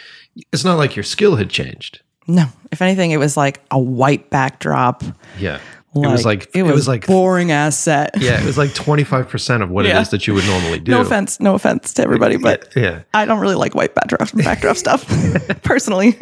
[0.52, 2.00] it's not like your skill had changed.
[2.28, 2.44] No.
[2.70, 5.02] If anything, it was like a white backdrop.
[5.38, 5.58] Yeah.
[5.94, 8.12] it was like, it was, like a boring ass set.
[8.18, 9.98] yeah, it was like 25% of what Yeah.
[9.98, 10.92] it is that you would normally do.
[10.92, 13.02] No offense, no offense to everybody, but Yeah.
[13.12, 15.04] I don't really like white backdrop backdrop stuff
[15.64, 16.12] personally.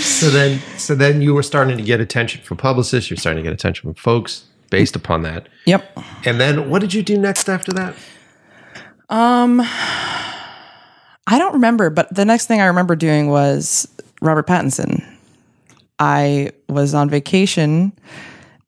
[0.00, 3.10] So then, so then you were starting to get attention from publicists.
[3.10, 5.48] You're starting to get attention from folks based upon that.
[5.66, 5.96] yep.
[6.24, 7.94] And then what did you do next after that?
[9.08, 13.88] Um, I don't remember, but the next thing I remember doing was
[14.22, 15.04] Robert Pattinson.
[15.98, 17.92] I was on vacation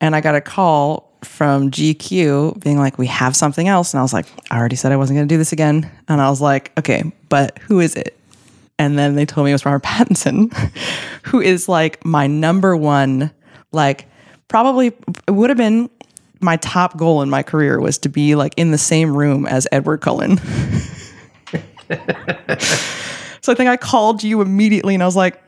[0.00, 3.94] and I got a call from GQ being like, We have something else.
[3.94, 5.90] And I was like, I already said I wasn't going to do this again.
[6.08, 8.18] And I was like, Okay, but who is it?
[8.78, 10.52] And then they told me it was Robert Pattinson,
[11.24, 13.30] who is like my number one,
[13.70, 14.06] like,
[14.52, 14.88] probably
[15.26, 15.88] it would have been
[16.40, 19.66] my top goal in my career was to be like in the same room as
[19.72, 20.38] Edward Cullen.
[23.42, 25.42] So I think I called you immediately and I was like,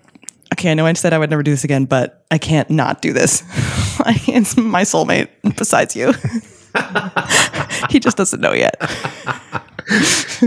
[0.53, 3.01] okay, I know I said I would never do this again, but I can't not
[3.01, 3.43] do this.
[4.27, 6.13] It's my soulmate besides you.
[7.91, 8.75] he just doesn't know yet.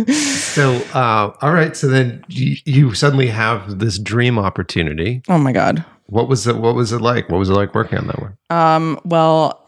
[0.03, 1.75] So, uh, all right.
[1.75, 5.21] So then you, you suddenly have this dream opportunity.
[5.29, 5.85] Oh my God.
[6.07, 6.57] What was it?
[6.57, 7.29] What was it like?
[7.29, 8.37] What was it like working on that one?
[8.49, 9.65] Um, well,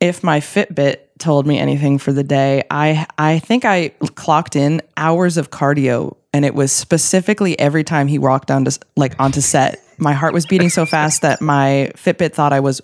[0.00, 4.80] if my Fitbit told me anything for the day, I I think I clocked in
[4.96, 9.80] hours of cardio, and it was specifically every time he walked onto like onto set.
[9.98, 12.80] My heart was beating so fast that my Fitbit thought I was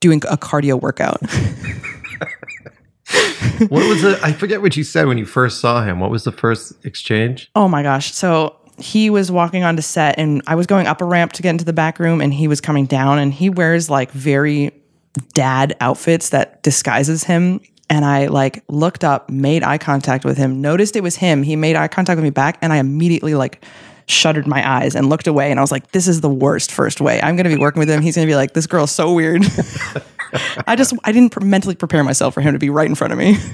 [0.00, 1.20] doing a cardio workout.
[3.68, 4.18] what was it?
[4.22, 6.00] I forget what you said when you first saw him.
[6.00, 7.50] What was the first exchange?
[7.54, 8.12] Oh my gosh.
[8.12, 11.50] So he was walking onto set and I was going up a ramp to get
[11.50, 14.72] into the back room and he was coming down and he wears like very
[15.34, 17.60] dad outfits that disguises him.
[17.88, 21.42] And I like looked up, made eye contact with him, noticed it was him.
[21.42, 23.64] He made eye contact with me back and I immediately like
[24.06, 27.00] shuttered my eyes and looked away and I was like, this is the worst first
[27.00, 27.20] way.
[27.22, 28.02] I'm going to be working with him.
[28.02, 29.44] He's going to be like, this girl's so weird.
[30.66, 33.18] I just, I didn't mentally prepare myself for him to be right in front of
[33.18, 33.36] me.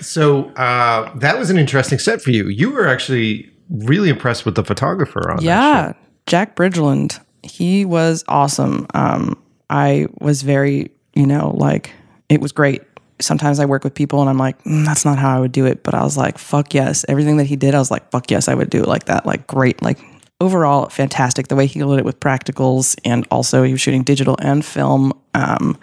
[0.00, 2.48] So uh, that was an interesting set for you.
[2.48, 5.92] You were actually really impressed with the photographer on Yeah,
[6.26, 7.20] Jack Bridgland.
[7.42, 8.86] He was awesome.
[8.94, 9.40] Um,
[9.70, 11.92] I was very, you know, like
[12.28, 12.82] it was great.
[13.20, 15.66] Sometimes I work with people and I'm like, "Mm, that's not how I would do
[15.66, 15.82] it.
[15.82, 17.04] But I was like, fuck yes.
[17.08, 19.24] Everything that he did, I was like, fuck yes, I would do it like that.
[19.24, 19.82] Like, great.
[19.82, 19.98] Like,
[20.40, 21.48] overall, fantastic.
[21.48, 25.12] The way he did it with practicals and also he was shooting digital and film.
[25.34, 25.78] Um,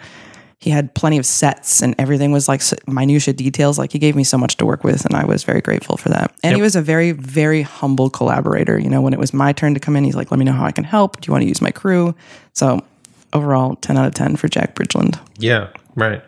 [0.58, 3.78] he had plenty of sets and everything was like minutia details.
[3.78, 6.08] Like he gave me so much to work with, and I was very grateful for
[6.10, 6.32] that.
[6.44, 8.78] And he was a very, very humble collaborator.
[8.78, 10.52] You know, when it was my turn to come in, he's like, "Let me know
[10.52, 11.20] how I can help.
[11.20, 12.14] Do you want to use my crew?"
[12.52, 12.80] So
[13.32, 15.18] overall, ten out of ten for Jack Bridgland.
[15.36, 16.22] Yeah, right.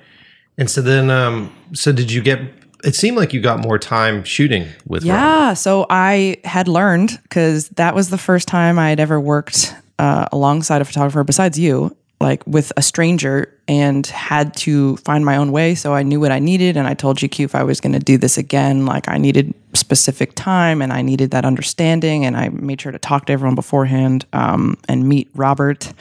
[0.58, 2.40] And so then, um, so did you get?
[2.84, 5.04] It seemed like you got more time shooting with.
[5.04, 5.16] Robert.
[5.16, 5.54] Yeah.
[5.54, 10.26] So I had learned because that was the first time I had ever worked uh,
[10.32, 15.50] alongside a photographer besides you, like with a stranger, and had to find my own
[15.52, 15.74] way.
[15.74, 17.98] So I knew what I needed, and I told GQ if I was going to
[17.98, 22.50] do this again, like I needed specific time and I needed that understanding, and I
[22.50, 25.92] made sure to talk to everyone beforehand um, and meet Robert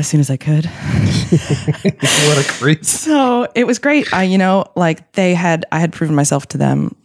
[0.00, 0.66] as soon as I could.
[2.26, 2.84] what a creep.
[2.84, 4.12] So it was great.
[4.12, 6.96] I, you know, like they had, I had proven myself to them.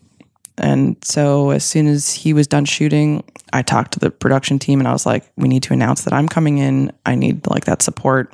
[0.58, 4.80] And so as soon as he was done shooting, I talked to the production team
[4.80, 6.91] and I was like, we need to announce that I'm coming in.
[7.06, 8.34] I need like that support.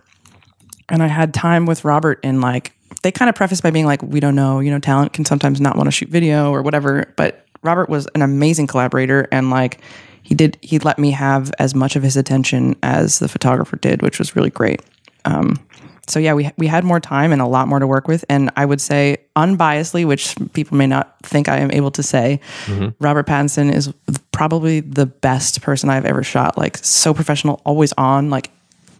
[0.87, 4.03] And I had time with Robert and like, they kind of prefaced by being like,
[4.03, 7.11] we don't know, you know, talent can sometimes not want to shoot video or whatever.
[7.17, 9.79] But Robert was an amazing collaborator and like,
[10.23, 14.01] he did, he let me have as much of his attention as the photographer did,
[14.01, 14.81] which was really great
[15.25, 15.59] um,
[16.07, 18.49] so yeah, we we had more time and a lot more to work with, and
[18.55, 22.89] I would say unbiasedly, which people may not think I am able to say, mm-hmm.
[22.99, 23.93] Robert Pattinson is
[24.31, 26.57] probably the best person I've ever shot.
[26.57, 28.29] Like so professional, always on.
[28.29, 28.49] Like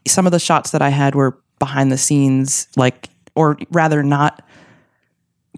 [0.08, 4.44] some of the shots that I had were behind the scenes, like or rather not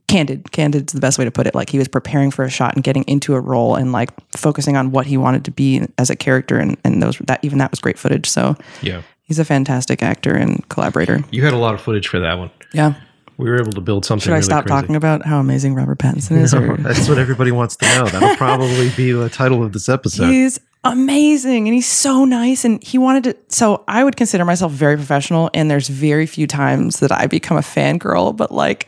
[0.08, 0.52] candid.
[0.52, 1.56] Candid is the best way to put it.
[1.56, 4.78] Like he was preparing for a shot and getting into a role and like focusing
[4.78, 7.72] on what he wanted to be as a character, and and those that even that
[7.72, 8.30] was great footage.
[8.30, 11.24] So Yeah, he's a fantastic actor and collaborator.
[11.32, 12.52] you had a lot of footage for that one.
[12.74, 12.94] Yeah.
[13.36, 14.26] We were able to build something.
[14.26, 14.80] Should I really stop crazy.
[14.82, 16.54] talking about how amazing Robert Pattinson is?
[16.54, 16.78] Or?
[16.78, 18.06] That's what everybody wants to know.
[18.06, 20.30] That'll probably be the title of this episode.
[20.30, 22.64] He's amazing and he's so nice.
[22.64, 23.36] And he wanted to.
[23.50, 27.58] So I would consider myself very professional, and there's very few times that I become
[27.58, 28.88] a fangirl, but like,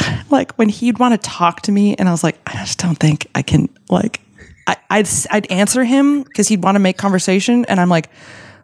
[0.30, 2.96] like when he'd want to talk to me, and I was like, I just don't
[2.96, 4.20] think I can, like,
[4.66, 8.10] I, I'd, I'd answer him because he'd want to make conversation, and I'm like,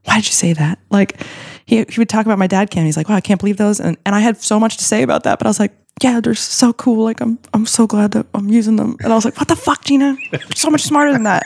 [0.04, 0.78] why did you say that?
[0.90, 1.22] Like,
[1.64, 2.84] he, he would talk about my dad cam.
[2.84, 3.78] He's like, wow, I can't believe those.
[3.80, 5.72] And, and I had so much to say about that, but I was like,
[6.02, 7.04] yeah, they're so cool.
[7.04, 8.96] Like I'm, I'm so glad that I'm using them.
[9.00, 10.16] And I was like, what the fuck, Gina?
[10.32, 11.44] You're so much smarter than that.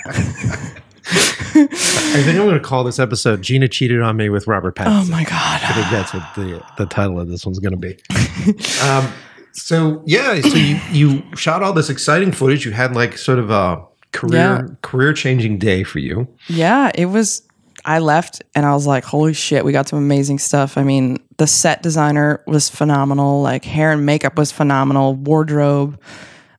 [1.08, 5.06] I think I'm going to call this episode "Gina cheated on me with Robert Pattinson."
[5.06, 5.60] Oh my God.
[5.62, 7.92] I think that's what the the title of this one's going to be.
[8.82, 9.12] um,
[9.56, 12.64] so yeah, so you you shot all this exciting footage.
[12.64, 13.82] You had like sort of a
[14.12, 14.62] career Yeah.
[14.82, 16.28] career changing day for you.
[16.48, 17.42] Yeah, it was.
[17.84, 20.76] I left and I was like, holy shit, we got some amazing stuff.
[20.76, 23.42] I mean, the set designer was phenomenal.
[23.42, 26.00] Like, hair and makeup was phenomenal, wardrobe,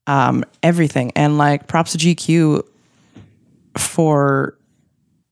[0.05, 1.11] um, everything.
[1.17, 2.63] And like, props to GQ
[3.77, 4.57] for,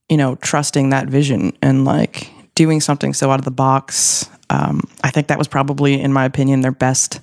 [0.09, 4.29] you know, trusting that vision and like doing something so out of the box.
[4.49, 7.19] Um, I think that was probably, in my opinion, their best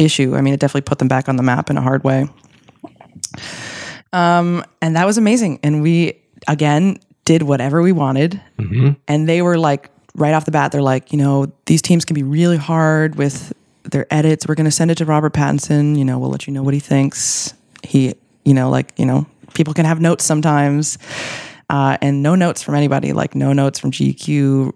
[0.00, 0.34] issue.
[0.34, 2.26] I mean, it definitely put them back on the map in a hard way
[4.12, 5.60] um, and that was amazing.
[5.62, 8.90] And we again did whatever we wanted, mm-hmm.
[9.06, 12.14] and they were like right off the bat, they're like, you know, these teams can
[12.14, 13.52] be really hard with
[13.84, 14.46] their edits.
[14.46, 15.96] We're going to send it to Robert Pattinson.
[15.96, 17.54] You know, we'll let you know what he thinks.
[17.84, 20.98] He, you know, like you know, people can have notes sometimes.
[21.70, 24.72] Uh, and no notes from anybody, like no notes from GQ.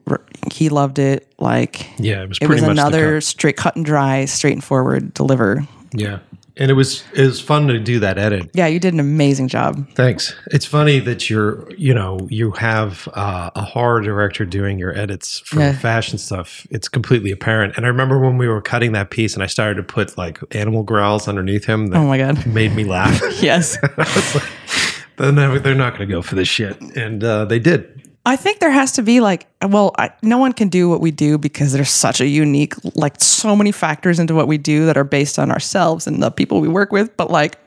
[0.53, 1.33] He loved it.
[1.39, 3.25] Like Yeah, it was it was another cut.
[3.25, 5.67] straight cut and dry, straight and forward deliver.
[5.93, 6.21] Yeah,
[6.57, 8.51] and it was it was fun to do that edit.
[8.55, 9.89] Yeah, you did an amazing job.
[9.95, 10.35] Thanks.
[10.53, 15.41] It's funny that you're, you know, you have uh, a horror director doing your edits
[15.41, 15.73] for Yeah.
[15.77, 16.65] fashion stuff.
[16.71, 17.77] It's completely apparent.
[17.77, 20.39] And I remember when we were cutting that piece and I started to put like
[20.55, 22.47] animal growls underneath him that Oh my god.
[22.47, 23.21] made me laugh.
[23.43, 23.77] Yes.
[25.17, 26.81] they're not, they're not going to go for this shit.
[26.97, 28.03] And uh, they did.
[28.27, 31.11] I think there has to be like, well, I, no one can do what we
[31.11, 34.97] do because there's such a unique, like, so many factors into what we do that
[34.97, 37.15] are based on ourselves and the people we work with.
[37.19, 37.59] But like,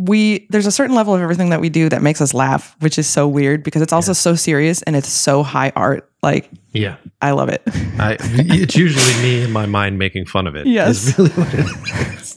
[0.00, 2.98] we there's a certain level of everything that we do that makes us laugh, which
[2.98, 6.08] is so weird because it's also so serious and it's so high art.
[6.22, 6.96] Like, Yeah.
[7.20, 7.62] I love it.
[7.98, 10.66] I, it's usually me in my mind making fun of it.
[10.66, 11.08] Yes.
[11.08, 12.36] Is really what it is.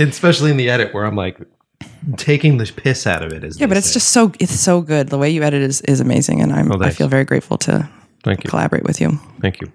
[0.08, 1.38] Especially in the edit where I'm like
[2.16, 3.56] taking the piss out of it, is it.
[3.56, 5.08] As Yeah, but it's just so it's so good.
[5.08, 7.88] The way you edit is is amazing, and I'm I feel very grateful to
[8.22, 8.50] Thank you.
[8.50, 9.18] collaborate with you.
[9.40, 9.70] Thank you.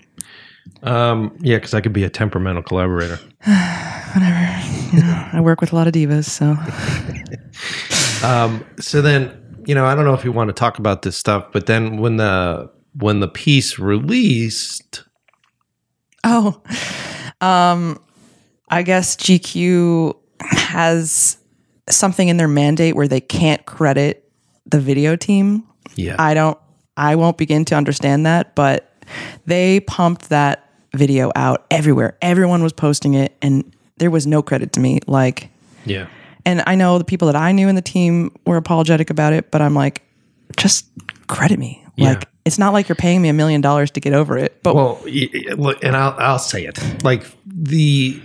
[0.83, 3.17] Um, yeah, because I could be a temperamental collaborator.
[3.43, 4.35] Whatever.
[5.33, 6.55] I work with a lot of divas, so
[8.23, 9.31] Um, so then,
[9.65, 11.97] you know, I don't know if you want to talk about this stuff, but then
[11.97, 15.03] when the when the piece released,
[16.23, 16.61] Oh,
[17.39, 17.97] um,
[18.69, 21.37] I guess GQ has
[21.89, 24.29] something in their mandate where they can't credit
[24.65, 25.63] the video team.
[25.95, 26.57] yeah, I don't,
[26.97, 28.91] I won't begin to understand that, but
[29.45, 32.17] they pumped that video out everywhere.
[32.21, 33.63] Everyone was posting it, and
[33.97, 34.99] there was no credit to me.
[35.07, 35.49] Like,
[35.85, 36.07] yeah,
[36.45, 39.49] and I know the people that I knew in the team were apologetic about it,
[39.51, 40.03] but I'm like,
[40.57, 40.85] just
[41.27, 41.83] credit me.
[41.95, 42.09] Yeah.
[42.09, 44.63] Like, it's not like you're paying me a million dollars to get over it.
[44.63, 48.21] But Well, y- y- look, and I'll I'll say it like the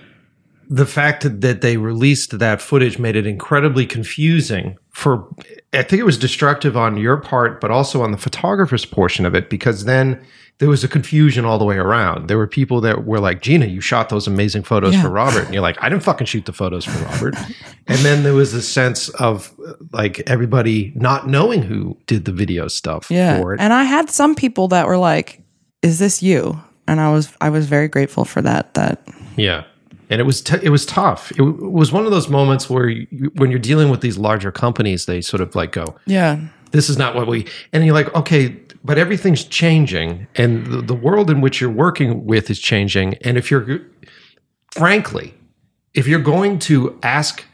[0.69, 5.29] the fact that they released that footage made it incredibly confusing for
[5.73, 9.35] I think it was destructive on your part, but also on the photographer's portion of
[9.35, 10.25] it because then
[10.59, 12.29] there was a confusion all the way around.
[12.29, 15.03] There were people that were like, Gina, you shot those amazing photos Yeah.
[15.03, 15.47] for Robert.
[15.47, 17.35] And you're like, I didn't fucking shoot the photos for Robert.
[17.89, 19.53] and then there was a sense of
[19.93, 23.41] like everybody not knowing who did the video stuff Yeah.
[23.41, 23.61] for it.
[23.61, 25.43] And I had some people that were like,
[25.83, 28.75] "Is this you?" And I was I was very grateful for that.
[28.75, 29.03] That
[29.37, 29.65] Yeah,
[30.11, 31.31] and it was t- it was tough.
[31.33, 34.53] It, w- was one of those moments where you, when you're dealing with these larger
[34.53, 36.41] companies, they sort of like go, yeah,
[36.73, 40.95] "This is not what we," and you're like, "Okay." But everything's changing, and the, the
[40.95, 43.15] world in which you're working with is changing.
[43.23, 43.81] And if you're,
[44.73, 45.33] frankly,
[45.95, 47.45] if you're going to ask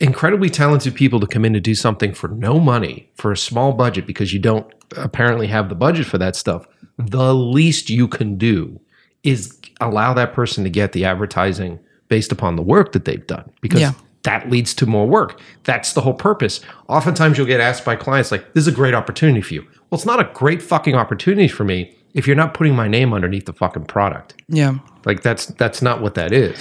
[0.00, 3.72] incredibly talented people to come in to do something for no money for a small
[3.72, 4.66] budget because you don't
[4.96, 6.66] apparently have the budget for that stuff,
[6.98, 8.80] the least you can do
[9.26, 13.50] is allow that person to get the advertising based upon the work that they've done
[13.60, 13.92] because Yeah.
[14.22, 15.40] that leads to more work.
[15.64, 16.60] That's the whole purpose.
[16.88, 19.98] Oftentimes you'll get asked by clients like, "This is a great opportunity for you." Well,
[19.98, 23.44] it's not a great fucking opportunity for me if you're not putting my name underneath
[23.46, 24.34] the fucking product.
[24.48, 24.74] yeah.
[25.04, 26.56] Like that's that's not what that is.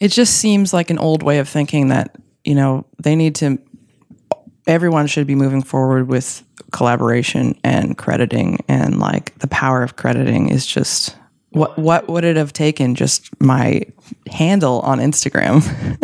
[0.00, 3.58] It just seems like an old way of thinking that you know they need to.
[4.66, 10.48] Everyone should be moving forward with collaboration and crediting, and like the power of crediting
[10.50, 11.16] is just.
[11.52, 13.82] What what would it have taken just my
[14.30, 15.62] handle on Instagram?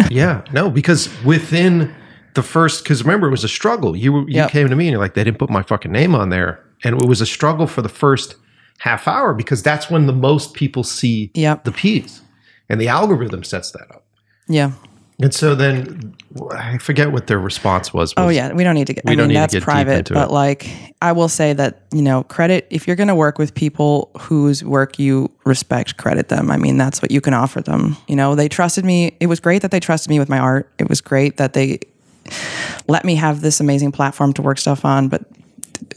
[0.10, 1.94] Yeah, no, because within
[2.34, 3.94] the first, because remember it was a struggle.
[3.96, 4.50] You you Yep.
[4.50, 7.00] came to me and you're like, they didn't put my fucking name on there, and
[7.02, 8.36] it was a struggle for the first
[8.78, 11.64] half hour because that's when the most people see Yep.
[11.64, 12.22] the piece,
[12.68, 14.04] and the algorithm sets that up.
[14.48, 14.72] yeah.
[15.20, 16.14] And so then
[16.52, 18.14] I forget what their response was.
[18.16, 19.04] Oh yeah, we don't need to get.
[19.04, 20.10] We I don't mean, need to that's private.
[20.12, 20.32] But it.
[20.32, 20.70] like,
[21.02, 24.62] I will say that you know, credit if you're going to work with people whose
[24.62, 26.52] work you respect, credit them.
[26.52, 27.96] I mean, that's what you can offer them.
[28.06, 29.16] You know, they trusted me.
[29.18, 30.70] It was great that they trusted me with my art.
[30.78, 31.80] It was great that they
[32.86, 35.08] let me have this amazing platform to work stuff on.
[35.08, 35.24] But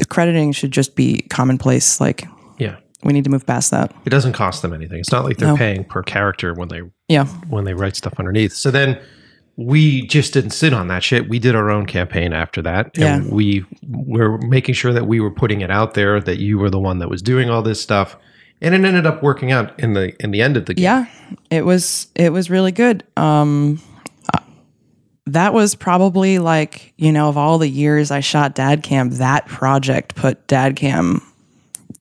[0.09, 2.01] crediting should just be commonplace.
[2.01, 2.77] Like, Yeah.
[3.03, 3.93] We need to move past that.
[4.05, 4.99] It doesn't cost them anything.
[4.99, 5.57] It's not like they're No.
[5.57, 7.25] paying per character when they Yeah.
[7.49, 8.53] when they write stuff underneath.
[8.53, 8.97] So then
[9.57, 11.29] we just didn't sit on that shit.
[11.29, 12.91] We did our own campaign after that.
[12.97, 13.31] And Yeah.
[13.31, 16.79] we were making sure that we were putting it out there, that you were the
[16.79, 18.15] one that was doing all this stuff.
[18.61, 20.83] And it ended up working out in the in the end of the game.
[20.83, 21.05] Yeah,
[21.49, 23.03] it was it was really good.
[23.17, 23.79] Um
[24.33, 24.39] uh,
[25.25, 29.47] that was probably like, you know, of all the years I shot Dad Cam, that
[29.47, 31.21] project put Dad Cam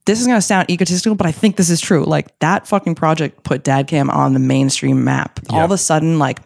[0.07, 2.05] this is going to sound egotistical, but I think this is true.
[2.05, 5.41] Like that fucking project put Dadcam on the mainstream map.
[5.51, 6.41] All of a sudden like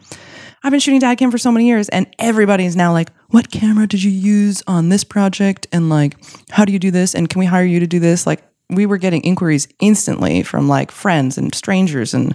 [0.62, 3.86] I've been shooting Dadcam for so many years and everybody is now like, "What camera
[3.86, 6.16] did you use on this project?" and like,
[6.50, 8.86] "How do you do this?" and "Can we hire you to do this?" Like we
[8.86, 12.34] were getting inquiries instantly from like friends and strangers and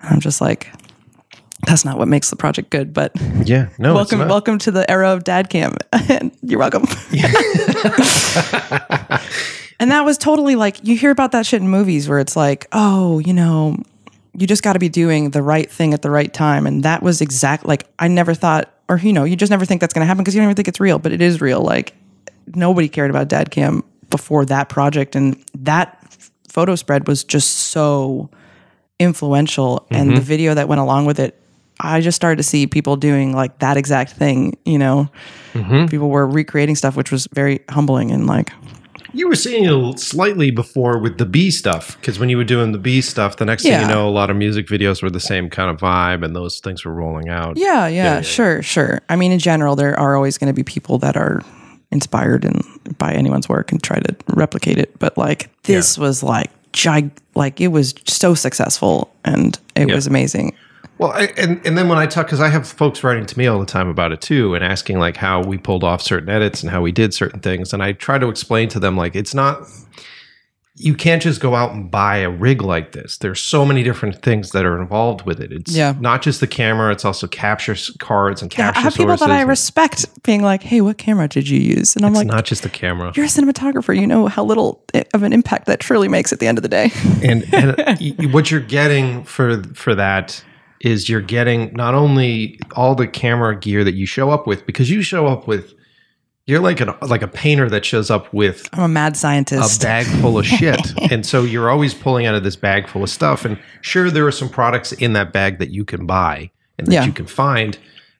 [0.00, 0.68] I'm just like
[1.66, 3.12] that's not what makes the project good, but
[3.44, 3.68] Yeah.
[3.78, 5.76] No, it's welcome welcome to the era of dad cam.
[6.42, 6.84] You're welcome.
[9.78, 12.66] and that was totally like you hear about that shit in movies where it's like,
[12.72, 13.76] "Oh, you know,
[14.34, 17.02] you just got to be doing the right thing at the right time." And that
[17.02, 20.02] was exact like I never thought or you know, you just never think that's going
[20.02, 21.60] to happen because you don't even think it's real, but it is real.
[21.60, 21.94] Like
[22.54, 26.00] nobody cared about dad cam before that project and that
[26.48, 28.30] photo spread was just so
[28.98, 30.14] influential and Mm-hmm.
[30.14, 31.38] the video that went along with it
[31.80, 35.08] i just started to see people doing like that exact thing you know
[35.52, 35.86] Mm-hmm.
[35.86, 38.50] people were recreating stuff which was very humbling and like
[39.12, 42.72] You were seeing it slightly before with the Bea stuff because when you were doing
[42.72, 45.20] the Bea stuff, the next thing you know, a lot of music videos were the
[45.20, 47.56] same kind of vibe, and those things were rolling out.
[47.56, 49.00] yeah yeah, yeah, sure sure.
[49.08, 51.42] I mean in general there are always going to be people that are
[51.92, 52.62] inspired and
[52.98, 57.60] by anyone's work and try to replicate it but like this was like gig like
[57.60, 60.54] it was so successful and it was amazing
[60.98, 63.46] Well, I, and and then when I talk, because I have folks writing to me
[63.46, 66.62] all the time about it too, and asking like how we pulled off certain edits
[66.62, 69.34] and how we did certain things, and I try to explain to them like it's
[69.34, 69.66] not.
[70.78, 73.16] You can't just go out and buy a rig like this.
[73.16, 75.50] There's so many different things that are involved with it.
[75.50, 75.94] It's Yeah.
[76.00, 79.30] not just the camera; it's also capture cards and Yeah, capture I have people that
[79.30, 82.44] I respect being like, "Hey, what camera did you use?" And I'm It's like, not
[82.44, 83.10] just the camera.
[83.14, 83.98] "You're a cinematographer.
[83.98, 86.62] You know how little eh, of an impact that truly makes at the end of
[86.62, 86.90] the day."
[87.22, 90.42] and, and what you're getting for for that
[90.86, 94.88] is you're getting not only all the camera gear that you show up with because
[94.90, 95.74] you show up with
[96.46, 99.86] you're like an like a painter that shows up with I'm a mad scientist a
[99.86, 100.80] bag full of shit
[101.12, 104.26] and so you're always pulling out of this bag full of stuff and sure there
[104.26, 107.04] are some products in that bag that you can buy and that Yeah.
[107.04, 107.78] you can find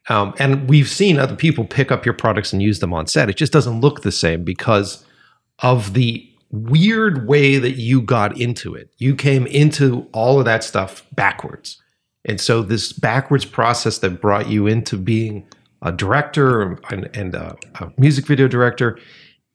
[0.09, 3.31] um, and we've seen other people pick up your products and use them on set
[3.31, 5.05] it just doesn't look the same because
[5.61, 8.89] of the weird way that you got into it.
[8.99, 11.83] You came into all of that stuff backwards.
[12.27, 15.47] And so this backwards process that brought you into being
[15.83, 18.99] a director and, and a, a music video director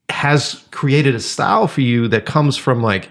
[0.09, 3.09] has created a style for you that comes from like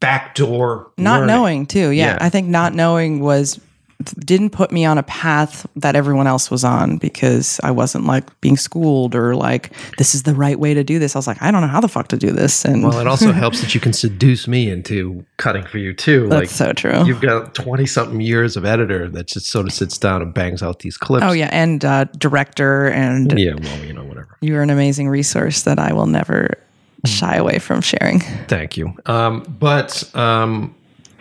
[0.00, 1.26] backdoor not learning.
[1.26, 1.90] knowing too.
[1.90, 2.18] Yeah, Yeah.
[2.20, 3.60] I think not knowing was
[4.04, 8.40] didn't put me on a path that everyone else was on because I wasn't like
[8.40, 11.14] being schooled or like this is the right way to do this.
[11.14, 12.64] I was like, I don't know how the fuck to do this.
[12.64, 16.28] And Well, it also helps that you can seduce me into cutting for you too.
[16.28, 17.04] that's like so true.
[17.06, 20.62] you've got 20 something years of editor that just sort of sits down and bangs
[20.62, 21.24] out these clips.
[21.26, 24.36] Oh yeah, and uh, director, and Yeah, well, you know, whatever.
[24.40, 26.58] you're an amazing resource that I will never
[27.06, 28.20] shy away from sharing.
[28.48, 28.94] Thank you.
[29.06, 30.74] Um, but um,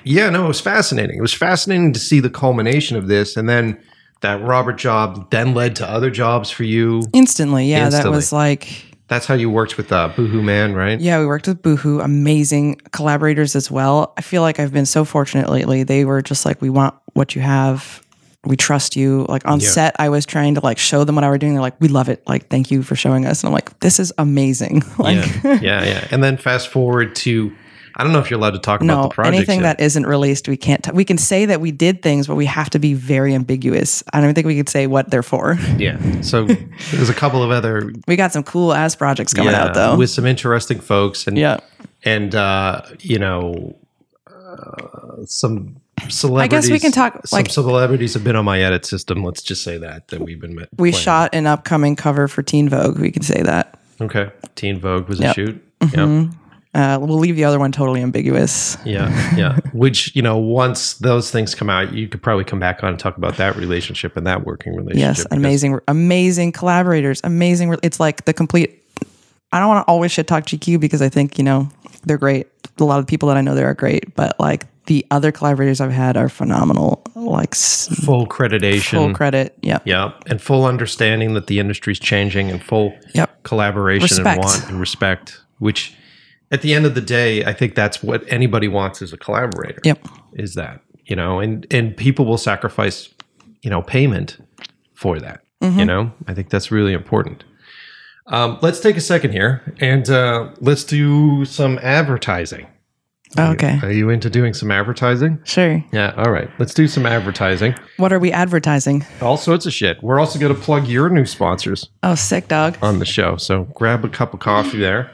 [0.03, 1.17] yeah, no, it was fascinating.
[1.17, 3.79] It was fascinating to see the culmination of this, and then
[4.21, 7.03] that Robert job then led to other jobs for you.
[7.13, 8.67] Instantly, yeah, that was like
[9.09, 10.99] That's how you worked with uh, Boohoo Man, right?
[10.99, 14.13] Yeah, we worked with Boohoo, amazing collaborators as well.
[14.17, 15.83] I feel like I've been so fortunate lately.
[15.83, 18.01] They were just like, we want what you have.
[18.45, 19.25] We trust you.
[19.29, 19.69] Like on Yeah.
[19.69, 21.53] set, I was trying to like show them what I were doing.
[21.53, 22.23] They're like, we love it.
[22.27, 23.41] Like, thank you for showing us.
[23.43, 24.83] And I'm like, this is amazing.
[24.97, 26.07] like, yeah, yeah, yeah.
[26.11, 27.53] And then fast forward to,
[27.95, 29.35] I don't know if you're allowed to talk about no, the project.
[29.35, 29.77] anything yet.
[29.77, 30.83] that isn't released, we can't.
[30.83, 34.03] T- we can say that we did things, but we have to be very ambiguous.
[34.13, 35.57] I don't think we could say what they're for.
[35.77, 35.99] yeah.
[36.21, 39.73] So there's a couple of other we got some cool ass projects coming yeah, out
[39.73, 39.95] though.
[39.97, 41.59] with some interesting folks, and yeah.
[42.03, 43.75] and uh, you know,
[44.27, 45.77] uh, some
[46.09, 46.43] celebrities.
[46.43, 49.23] I guess we can talk, Some like- celebrities have been on my edit system.
[49.23, 50.55] Let's just say that that we've been.
[50.55, 51.03] Met, We playing.
[51.03, 52.97] shot an upcoming cover for Teen Vogue.
[52.99, 53.79] We can say that.
[54.01, 55.31] Okay, Teen Vogue was Yep.
[55.31, 55.63] a shoot.
[55.93, 56.29] Yep.
[56.74, 58.78] Uh, we'll leave the other one totally ambiguous.
[58.84, 59.59] Yeah, yeah.
[59.74, 62.99] Which you know, once those things come out, you could probably come back on and
[62.99, 65.17] talk about that relationship and that working relationship.
[65.17, 67.69] Yes, amazing, amazing collaborators, amazing.
[67.69, 68.84] re- It's like the complete.
[69.51, 71.69] I don't want to always shit talk GQ because I think you know
[72.05, 72.47] they're great.
[72.80, 75.32] A lot of the people that I know there are great, but like the other
[75.32, 77.03] collaborators I've had are phenomenal.
[77.15, 79.55] Like full creditation, full credit.
[79.61, 79.78] Yeah.
[79.86, 83.43] Yeah, and full understanding that the industry's changing and full Yep.
[83.43, 84.38] collaboration Respect.
[84.38, 85.93] and want and respect, which
[86.53, 89.81] at the end of the day, I think that's what anybody wants as a collaborator.
[89.83, 90.07] Yep.
[90.33, 93.09] Is that, you know, and and people will sacrifice,
[93.61, 94.37] you know, payment
[94.93, 95.41] for that.
[95.61, 95.79] Mm-hmm.
[95.79, 97.43] You know, I think that's really important.
[98.27, 102.67] Um, let's take a second here and uh, let's do some advertising.
[103.37, 103.79] Okay.
[103.81, 105.39] Are you into doing some advertising?
[105.43, 105.83] Sure.
[105.91, 106.13] Yeah.
[106.17, 106.49] All right.
[106.59, 107.73] Let's do some advertising.
[107.97, 109.03] What are we advertising?
[109.21, 110.01] All sorts of shit.
[110.03, 112.77] We're also going to plug your new sponsors Oh, sick dog.
[112.83, 113.37] on the show.
[113.37, 115.09] So grab a cup of coffee there.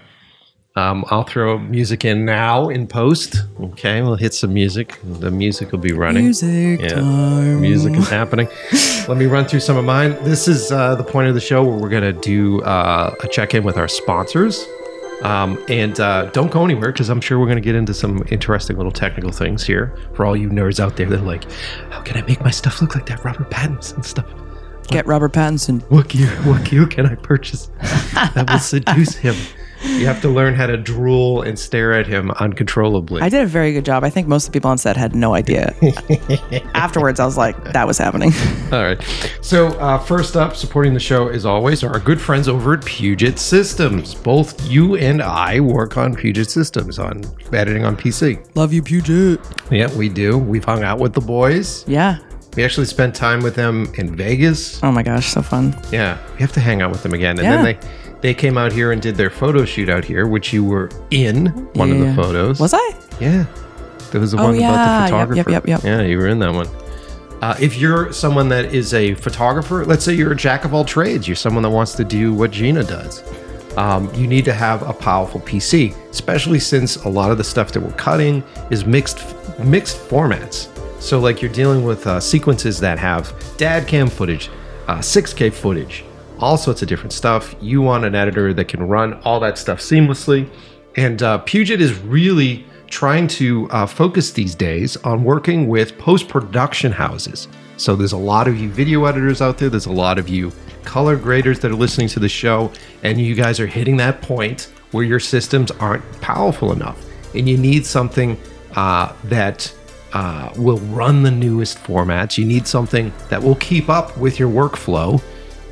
[0.79, 3.35] Um, I'll throw music in now in post.
[3.59, 4.97] Okay, we'll hit some music.
[5.03, 6.25] The music will be running.
[6.25, 6.87] Music Yeah.
[6.95, 7.59] time.
[7.61, 8.47] Music is happening.
[9.07, 10.15] Let me run through some of mine.
[10.23, 13.27] This is uh, the point of the show where we're going to do uh, a
[13.27, 14.65] check in with our sponsors.
[15.23, 18.23] Um, and uh, don't go anywhere because I'm sure we're going to get into some
[18.31, 21.43] interesting little technical things here for all you nerds out there that are like,
[21.89, 24.25] how can I make my stuff look like that Robert Pattinson stuff?
[24.87, 25.81] Get Robert Pattinson.
[25.91, 26.29] What gear?
[26.43, 27.69] What gear can I purchase
[28.33, 29.35] that will seduce him?
[29.83, 33.21] You have to learn how to drool and stare at him uncontrollably.
[33.21, 34.03] I did a very good job.
[34.03, 35.73] I think most of the people on set had no idea.
[36.73, 38.31] Afterwards, I was like, that was happening.
[38.71, 39.01] All right.
[39.41, 42.83] So uh, first up, supporting the show as always are our good friends over at
[42.85, 44.15] Puget Systems.
[44.15, 47.23] Both you and I work on Puget Systems on
[47.53, 48.45] editing on PC.
[48.55, 49.39] Love you, Puget.
[49.71, 50.37] Yeah, we do.
[50.37, 51.87] We've hung out with the boys.
[51.87, 52.19] Yeah.
[52.55, 54.83] We actually spent time with them in Vegas.
[54.83, 55.79] Oh my gosh, so fun.
[55.91, 57.37] Yeah, we have to hang out with them again.
[57.39, 57.61] And Yeah.
[57.61, 60.63] then they they came out here and did their photo shoot out here, which you
[60.63, 62.59] were in one of the photos.
[62.59, 62.93] Was I?
[63.19, 63.45] Yeah.
[64.11, 64.71] There was the Oh, one yeah.
[64.71, 65.49] about the photographer.
[65.51, 65.83] yep, yep, yep.
[65.83, 66.67] Yeah, you were in that one.
[67.41, 70.83] Uh, if you're someone that is a photographer, let's say you're a jack of all
[70.83, 73.23] trades, you're someone that wants to do what Gina does,
[73.77, 77.71] um, you need to have a powerful PC, especially since a lot of the stuff
[77.71, 79.19] that we're cutting is mixed
[79.63, 80.67] mixed formats.
[81.01, 84.49] So, like you're dealing with uh, sequences that have dad cam footage,
[84.87, 86.03] uh, 6K footage,
[86.39, 87.55] all sorts of different stuff.
[87.61, 90.49] You want an editor that can run all that stuff seamlessly.
[90.95, 96.27] And uh, Puget is really trying to uh, focus these days on working with post
[96.27, 97.47] production houses.
[97.77, 100.51] So there's a lot of you video editors out there, there's a lot of you
[100.83, 102.71] color graders that are listening to the show,
[103.03, 107.05] and you guys are hitting that point where your systems aren't powerful enough.
[107.35, 108.39] And you need something
[108.75, 109.71] uh, that
[110.13, 112.37] uh, will run the newest formats.
[112.37, 115.21] You need something that will keep up with your workflow.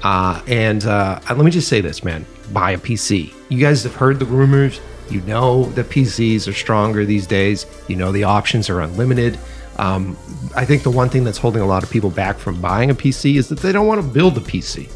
[0.03, 3.33] Uh, and uh, let me just say this, man buy a PC.
[3.49, 4.79] You guys have heard the rumors.
[5.09, 7.65] You know that PCs are stronger these days.
[7.87, 9.37] You know the options are unlimited.
[9.77, 10.17] Um,
[10.55, 12.95] I think the one thing that's holding a lot of people back from buying a
[12.95, 14.89] PC is that they don't want to build a PC.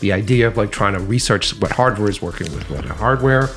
[0.00, 3.48] The idea of like trying to research what hardware is working with what hardware,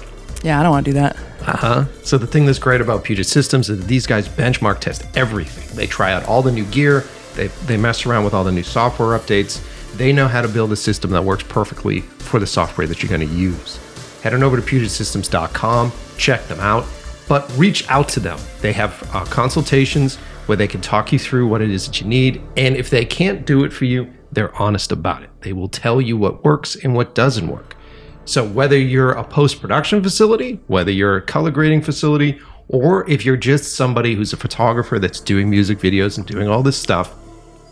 [0.44, 1.18] Yeah, I don't want to do that.
[1.42, 1.86] uh huh.
[2.04, 5.76] So the thing that's great about Puget Systems is that these guys benchmark test everything.
[5.76, 7.04] They try out all the new gear.
[7.36, 9.60] They they mess around with all the new software updates.
[9.98, 13.10] They know how to build a system that works perfectly for the software that you're
[13.10, 13.80] going to use.
[14.22, 16.86] Head on over to PugetSystems.com, check them out,
[17.30, 18.38] but reach out to them.
[18.60, 20.18] They have uh, consultations
[20.48, 23.06] where they can talk you through what it is that you need, and if they
[23.06, 25.30] can't do it for you, they're honest about it.
[25.42, 27.78] They will tell you what works and what doesn't work.
[28.26, 33.38] So whether you're a post-production facility, whether you're a color grading facility, or if you're
[33.38, 37.16] just somebody who's a photographer that's doing music videos and doing all this stuff,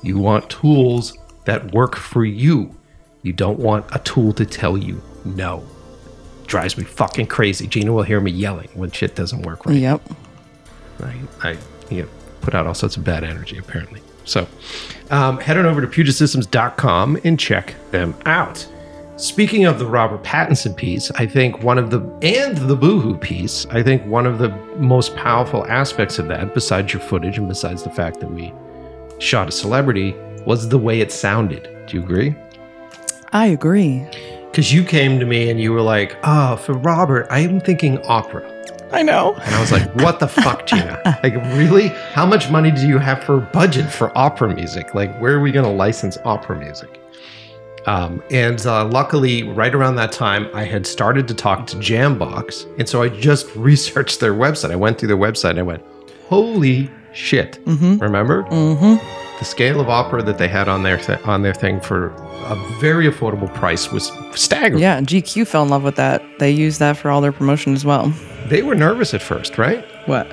[0.04, 2.76] you want tools that work for you.
[3.22, 5.66] You don't want a tool to tell you no.
[6.46, 7.68] Drives me fucking crazy.
[7.68, 9.78] Gina will hear me yelling when shit doesn't work right.
[9.78, 10.02] Yep.
[11.02, 11.58] I, I
[11.90, 12.10] you know,
[12.42, 14.02] put out all sorts of bad energy apparently.
[14.26, 14.48] So
[15.10, 18.68] um, head on over to PugetSystems.com and check them out.
[19.16, 23.66] Speaking of the Robert Pattinson piece, I think one of the and the Boohoo piece,
[23.68, 27.84] I think one of the most powerful aspects of that, besides your footage and besides
[27.84, 28.52] the fact that we
[29.20, 30.16] shot a celebrity,
[30.46, 31.70] was the way it sounded.
[31.88, 32.36] Do you agree?
[33.32, 34.06] I agree.
[34.52, 38.50] Because you came to me and you were like, "Oh, for Robert, I'm thinking opera."
[38.94, 39.34] I know.
[39.34, 41.02] And I was like, what the fuck, Gina?
[41.24, 41.88] Like, really?
[42.14, 44.94] How much money do you have for budget for opera music?
[44.94, 47.02] Like, where are we going to license opera music?
[47.88, 52.68] Um, and uh, luckily, right around that time, I had started to talk to Jambox.
[52.78, 54.72] And so I just researched their website.
[54.72, 55.84] I went through their website and I went,
[56.28, 57.64] holy shit.
[57.66, 57.98] Mm-hmm.
[57.98, 58.44] Remember?
[58.44, 59.23] Mm-hmm.
[59.44, 62.08] The scale of opera that they had on their th- on their thing for
[62.48, 64.82] a very affordable price was staggering.
[64.82, 66.24] Yeah, GQ fell in love with that.
[66.40, 68.14] They used that for all their promotion as well.
[68.48, 69.84] They were nervous at first, right?
[70.06, 70.28] What?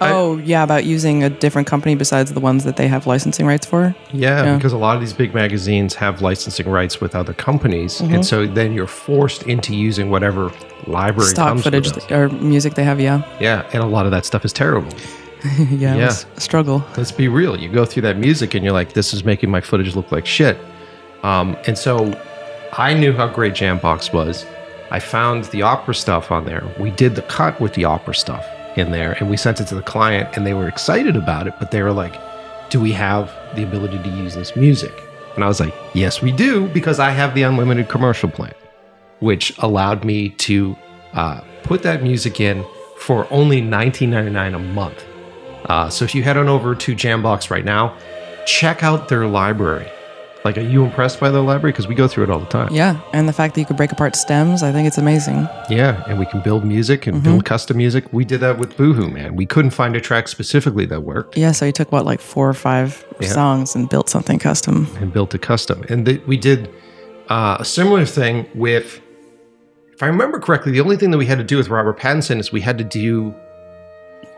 [0.00, 3.66] Oh, yeah, about using a different company besides the ones that they have licensing rights
[3.66, 3.94] for.
[4.12, 4.56] Yeah, Yeah.
[4.56, 8.14] because a lot of these big magazines have licensing rights with other companies, Mm-hmm.
[8.14, 10.50] and so then you're forced into using whatever
[10.86, 13.22] library Stock footage or music they have, yeah.
[13.40, 14.90] Yeah, and a lot of that stuff is terrible.
[15.58, 16.06] yeah, it Yeah.
[16.06, 16.84] was a struggle.
[16.96, 17.58] Let's be real.
[17.58, 20.26] You go through that music and you're like, this is making my footage look like
[20.26, 20.56] shit.
[21.22, 22.18] Um, and so
[22.72, 24.44] I knew how great Jambox was.
[24.90, 26.62] I found the opera stuff on there.
[26.78, 29.74] We did the cut with the opera stuff in there and we sent it to
[29.74, 32.14] the client and they were excited about it, but they were like,
[32.70, 34.92] do we have the ability to use this music?
[35.34, 38.54] And I was like, yes, we do, because I have the unlimited commercial plan,
[39.20, 40.76] which allowed me to
[41.12, 42.64] uh, put that music in
[42.98, 45.04] for only $19.99 a month.
[45.66, 47.96] Uh, so if you head on over to Jambox right now,
[48.46, 49.90] check out their library.
[50.44, 51.72] Like, are you impressed by their library?
[51.72, 52.72] Because we go through it all the time.
[52.72, 55.48] Yeah, and the fact that you could break apart stems, I think it's amazing.
[55.68, 58.04] Yeah, and we can build music and build custom music.
[58.12, 59.34] We did that with Boohoo, man.
[59.34, 62.48] We couldn't find a track specifically that worked Yeah, so you took what, like four
[62.48, 63.28] or five Yeah.
[63.30, 64.86] songs and built something custom.
[65.00, 65.82] and built a custom.
[65.88, 66.70] And th- we did
[67.28, 69.00] uh, a similar thing with,
[69.94, 72.38] if I remember correctly, the only thing that we had to do with Robert Pattinson
[72.38, 73.34] is we had to do.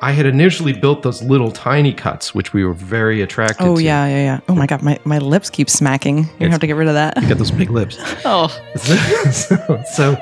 [0.01, 3.83] I had initially built those little tiny cuts, which we were very attracted Oh to.
[3.83, 4.41] yeah, yeah, yeah.
[4.49, 6.19] Oh my god, my, my lips keep smacking.
[6.19, 7.21] You It's- have to get rid of that.
[7.21, 7.99] You got those big lips.
[8.25, 10.13] Oh, so, so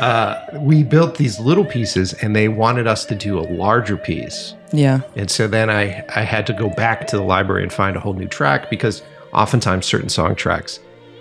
[0.00, 4.54] uh, we built these little pieces and they wanted us to do a larger piece
[4.72, 7.96] yeah, and so then I, I had to go back to the library and find
[7.96, 9.02] a whole new track because
[9.32, 10.78] oftentimes certain song tracks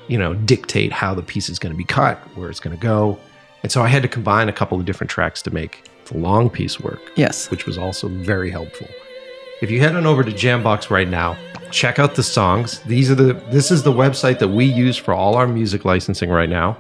[0.08, 2.82] you know dictate how the piece is going to be cut where it's going to
[2.82, 3.18] go
[3.64, 6.50] and so i had to combine a couple of different tracks to make the long
[6.50, 7.50] piece work yes.
[7.52, 8.88] which was also very helpful.
[9.62, 11.38] If you head on over to Jambox right now,
[11.70, 12.80] check out the songs.
[12.82, 16.30] These are the this is the website that we use for all our music licensing
[16.30, 16.78] right now.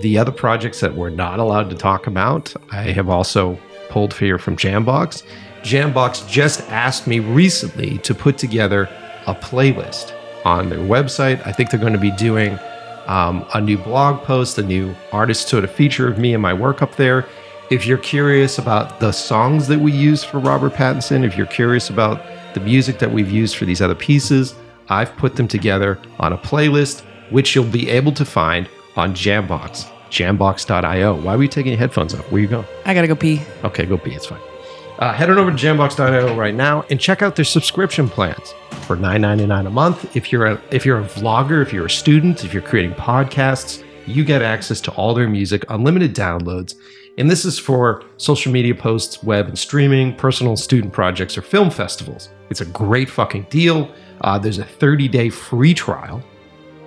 [0.00, 3.58] The other projects that we're not allowed to talk about, I have also
[3.88, 5.24] pulled for you from Jambox.
[5.62, 8.88] Jambox just asked me recently to put together
[9.26, 10.14] a playlist
[10.44, 11.44] on their website.
[11.46, 12.58] I think they're going to be doing
[13.06, 16.54] um, a new blog post, a new artist sort of feature of me and my
[16.54, 17.26] work up there.
[17.72, 21.88] If you're curious about the songs that we use for Robert Pattinson, if you're curious
[21.88, 24.54] about the music that we've used for these other pieces,
[24.90, 27.00] I've put them together on a playlist,
[27.30, 31.22] which you'll be able to find on Jambox, jambox.io.
[31.22, 32.30] Why are you taking your headphones off?
[32.30, 32.66] Where are you going?
[32.84, 33.40] I gotta go pee.
[33.64, 34.12] Okay, go pee.
[34.12, 34.42] It's fine.
[34.98, 38.52] Uh, head on over to jambox.io right now and check out their subscription plans
[38.82, 40.14] for $9.99 a month.
[40.14, 43.82] If you're a if you're a vlogger, if you're a student, if you're creating podcasts,
[44.06, 46.74] you get access to all their music, unlimited downloads.
[47.18, 51.70] And this is for social media posts, web and streaming, personal student projects, or film
[51.70, 52.30] festivals.
[52.48, 53.90] It's a great fucking deal.
[54.22, 56.22] Uh, there's a 30 day free trial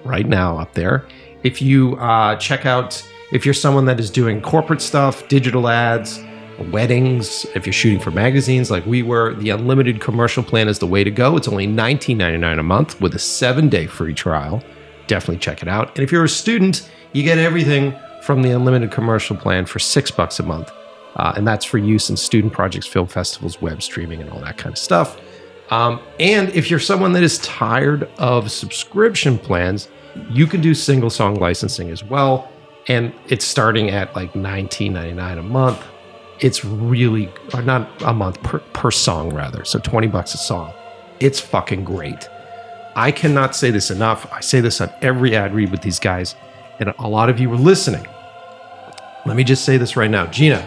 [0.04, 1.06] right now up there.
[1.44, 6.24] If you uh, check out, if you're someone that is doing corporate stuff, digital ads,
[6.72, 10.88] weddings, if you're shooting for magazines like we were, the unlimited commercial plan is the
[10.88, 11.38] way to go.
[11.38, 14.64] It's only $19.99 a month with a seven day free trial.
[15.08, 15.90] Definitely check it out.
[15.96, 17.94] And if you're a student, you get everything
[18.26, 20.72] from the unlimited commercial plan for six bucks a month.
[21.16, 24.58] Uh, and that's for use in student projects, film festivals, web streaming, and all that
[24.58, 25.22] kind of stuff.
[25.70, 29.88] Um, and if you're someone that is tired of subscription plans,
[30.30, 32.52] you can do single song licensing as well.
[32.88, 35.84] And it's starting at like $19.99 a month.
[36.40, 39.64] It's really, or not a month, per, per song rather.
[39.64, 40.74] So 20 bucks a song.
[41.20, 42.28] It's fucking great.
[42.96, 44.32] I cannot say this enough.
[44.32, 46.36] I say this on every ad read with these guys,
[46.80, 48.06] and a lot of you are listening.
[49.26, 50.28] Let me just say this right now.
[50.28, 50.60] Gina,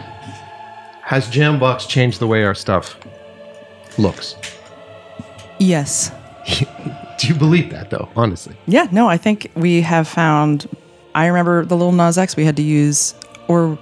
[1.02, 2.98] has Jambox changed the way our stuff
[3.98, 4.36] looks?
[5.58, 6.10] Yes.
[7.18, 8.56] Do you believe that though, honestly?
[8.66, 10.68] Yeah, no, I think we have found.
[11.14, 13.14] I remember the Lil Nas X we had to use,
[13.48, 13.78] or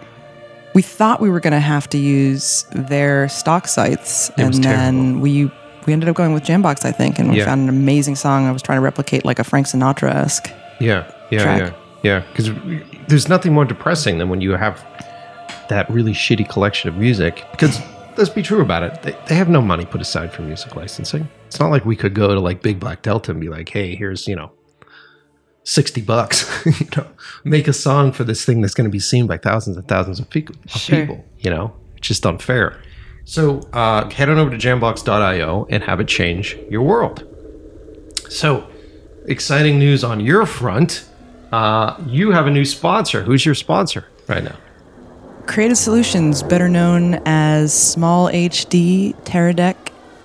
[0.74, 5.20] we thought we were going to have to use their stock sites, It and then
[5.20, 5.50] we
[5.86, 7.44] we ended up going with Jambox, I think, and we Yeah.
[7.44, 8.46] found an amazing song.
[8.46, 10.50] I was trying to replicate like a Frank Sinatra esque.
[10.80, 11.60] Yeah, yeah, Track.
[11.60, 11.70] yeah,
[12.06, 12.20] yeah.
[12.32, 12.50] Because
[13.08, 14.84] there's nothing more depressing than when you have
[15.68, 17.44] that really shitty collection of music.
[17.50, 17.80] Because
[18.16, 21.28] let's be true about it, they, they have no money put aside for music licensing.
[21.46, 23.94] It's not like we could go to like Big Black Delta and be like, hey,
[23.96, 24.52] here's you know.
[25.64, 27.04] 60 bucks, you know,
[27.42, 30.20] make a song for this thing that's going to be seen by thousands and thousands
[30.20, 31.00] of, pe- of Sure.
[31.00, 32.80] people, you know, it's just unfair.
[33.24, 37.24] So uh, head on over to jambox.io and have it change your world.
[38.28, 38.70] So,
[39.26, 41.04] exciting news on your front.
[41.56, 43.22] Uh, you have a new sponsor.
[43.22, 44.56] Who's your sponsor right now?
[45.46, 49.76] Creative Solutions, better known as Small HD, Teradek,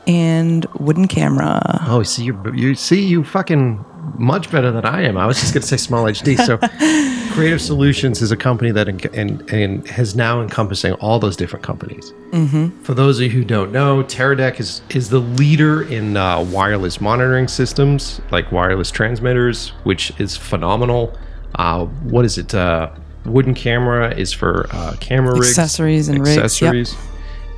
[0.06, 1.62] and wooden camera.
[1.88, 3.86] Oh, see, you you see, you fucking
[4.18, 5.16] much better than I am.
[5.16, 6.36] I was just going to say small HD.
[6.36, 6.58] So,
[7.32, 11.64] Creative Solutions is a company that en- and, and has now encompassing all those different
[11.64, 12.12] companies.
[12.32, 12.84] Mm-hmm.
[12.84, 17.00] For those of you who don't know, Teradek is is the leader in uh, wireless
[17.00, 21.18] monitoring systems, like wireless transmitters, which is phenomenal.
[21.56, 22.54] Uh, what is it?
[22.54, 22.92] Uh,
[23.26, 26.88] wooden camera is for uh, camera rigs, Accessories and rigs, yep.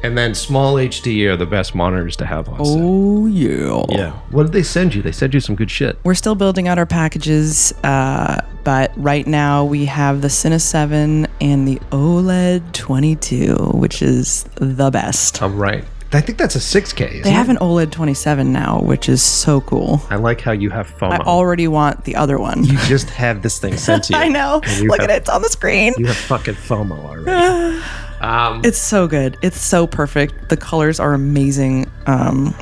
[0.04, 2.78] And then small HD are the best monitors to have on set.
[2.78, 3.86] Oh yeah.
[3.90, 4.12] Yeah.
[4.32, 5.02] What did they send you?
[5.02, 5.98] They sent you some good shit.
[6.04, 11.28] We're still building out our packages, uh, but right now we have the Cine 7
[11.41, 15.41] and the OLED 22, which is the best.
[15.41, 15.84] I'm right.
[16.16, 17.09] I think that's a 6K.
[17.09, 17.34] Isn't They it?
[17.34, 19.99] have an OLED 27 now, which is so cool.
[20.11, 21.11] I like how you have FOMO.
[21.14, 22.64] I already want the other one.
[22.64, 24.20] you just have this thing sent to you.
[24.20, 24.61] I know.
[24.78, 25.22] You Look have- at it.
[25.22, 25.93] It's on the screen.
[25.97, 27.84] You have fucking FOMO already.
[28.22, 29.38] um, It's so good.
[29.41, 30.49] It's so perfect.
[30.49, 31.89] The colors are amazing.
[32.05, 32.53] Um,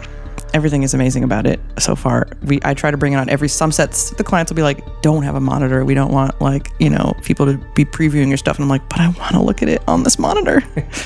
[0.53, 2.27] everything is amazing about it so far.
[2.43, 4.11] We I try to bring it on every some sets.
[4.11, 5.83] The clients will be like, "Don't have a monitor.
[5.85, 8.87] We don't want like you know people to be previewing your stuff." And I'm like,
[8.89, 10.63] "But I want to look at it on this monitor."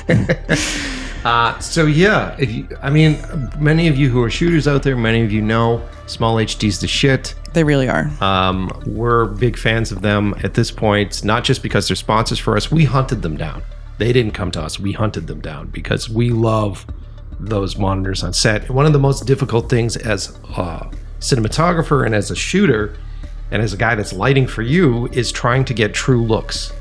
[1.25, 3.17] uh, so yeah, if you, I mean,
[3.59, 6.87] many of you who are shooters out there, many of you know small HD's the
[6.87, 7.35] shit.
[7.53, 8.09] they really are.
[8.21, 12.55] Um, we're big fans of them at this point, not just because they're sponsors for
[12.55, 12.71] us.
[12.71, 13.63] We hunted them down.
[13.97, 14.79] They didn't come to us.
[14.79, 16.85] We hunted them down because we love
[17.39, 18.69] those monitors on set.
[18.69, 22.95] One of the most difficult things as a cinematographer and as a shooter
[23.51, 26.73] and as a guy that's lighting for you is trying to get true looks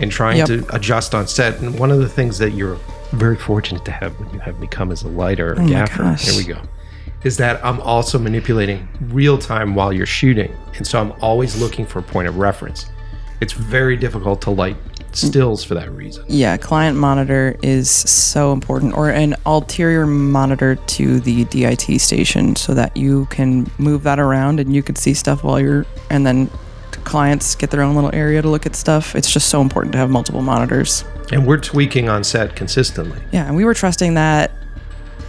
[0.00, 0.46] and trying Yep.
[0.46, 1.60] to adjust on set.
[1.60, 2.78] And one of the things that you're
[3.12, 6.14] very fortunate to have when you have me come as a lighter, a oh gaffer,
[6.14, 6.60] here we go,
[7.24, 10.54] is that I'm also manipulating real time while you're shooting.
[10.76, 12.86] And so I'm always looking for a point of reference.
[13.40, 14.76] It's very difficult to light
[15.18, 16.24] stills for that reason.
[16.28, 22.74] Yeah, client monitor is so important, or an ulterior monitor to the DIT station, so
[22.74, 26.50] that you can move that around and you can see stuff while you're, and then
[27.04, 29.14] clients get their own little area to look at stuff.
[29.14, 31.04] It's just so important to have multiple monitors.
[31.32, 33.20] And we're tweaking on set consistently.
[33.32, 34.52] Yeah, and we were trusting that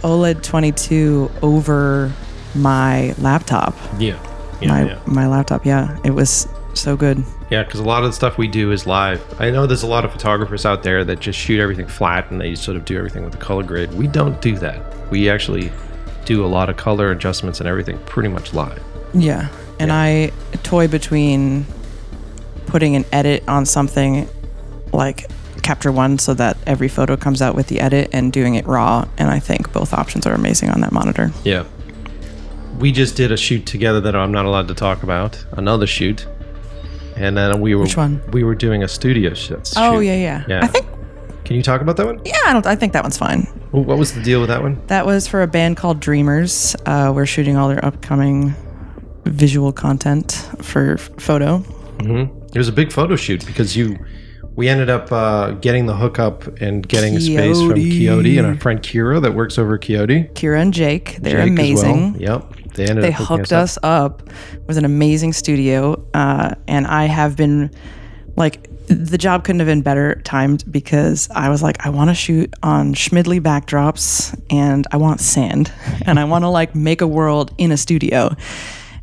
[0.02, 2.12] OLED 22 over
[2.54, 3.74] my laptop.
[3.98, 4.18] Yeah.
[4.60, 4.68] Yeah.
[4.68, 5.00] my yeah.
[5.06, 7.22] my laptop, yeah, it was so good.
[7.50, 9.22] Yeah, because a lot of the stuff we do is live.
[9.40, 12.40] I know there's a lot of photographers out there that just shoot everything flat and
[12.40, 13.92] they sort of do everything with the color grade.
[13.94, 15.10] We don't do that.
[15.10, 15.72] We actually
[16.24, 18.82] do a lot of color adjustments and everything pretty much live.
[19.14, 19.48] Yeah.
[19.78, 20.32] And I
[20.62, 21.66] toy between
[22.66, 24.28] putting an edit on something
[24.92, 25.30] like
[25.62, 29.06] Capture One so that every photo comes out with the edit and doing it raw.
[29.18, 31.32] And I think both options are amazing on that monitor.
[31.44, 31.64] Yeah.
[32.78, 35.44] We just did a shoot together that I'm not allowed to talk about.
[35.52, 36.26] Another shoot.
[37.20, 38.22] And then we were Which one?
[38.32, 39.74] We were doing a studio sh- shoot.
[39.76, 40.44] Oh yeah, yeah.
[40.48, 40.60] Yeah.
[40.64, 40.86] I think
[41.44, 42.20] Can you talk about that one?
[42.24, 43.42] yeah, I don't I think that one's fine.
[43.72, 44.80] Wh- What was the deal with that one?
[44.86, 46.74] That was for a band called Dreamers.
[46.86, 48.54] Uh, we're shooting all their upcoming
[49.24, 51.62] visual content for f- photo.
[52.02, 53.98] It was a big photo shoot because you
[54.56, 57.74] we ended up uh, getting the hookup and getting a space from.
[57.74, 60.30] Coyote and our friend Kira that works over at.
[60.34, 61.94] Kira and Jake, they're Jake as well.
[61.94, 62.20] amazing.
[62.20, 62.54] Yep.
[62.74, 63.62] They ended they up hooked up.
[63.62, 64.28] us up
[64.66, 67.70] with an amazing studio uh, and i have been
[68.36, 72.14] like the job couldn't have been better timed because i was like i want to
[72.14, 75.72] shoot on Schmidli backdrops and i want sand
[76.06, 78.34] and i want to like make a world in a studio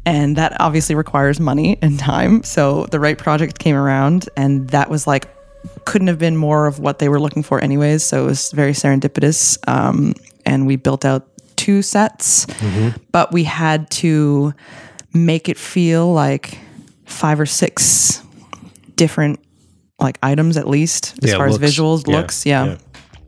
[0.05, 4.89] and that obviously requires money and time so the right project came around and that
[4.89, 5.29] was like
[5.85, 8.71] couldn't have been more of what they were looking for anyways so it was very
[8.71, 10.13] serendipitous um,
[10.45, 11.27] and we built out
[11.57, 12.47] two sets
[13.11, 14.53] but we had to
[15.13, 16.57] make it feel like
[17.05, 18.23] five or six
[18.95, 19.39] different
[19.99, 21.63] like items at least as Yeah, far looks.
[21.63, 22.65] as visuals Yeah, looks yeah.
[22.65, 22.77] yeah.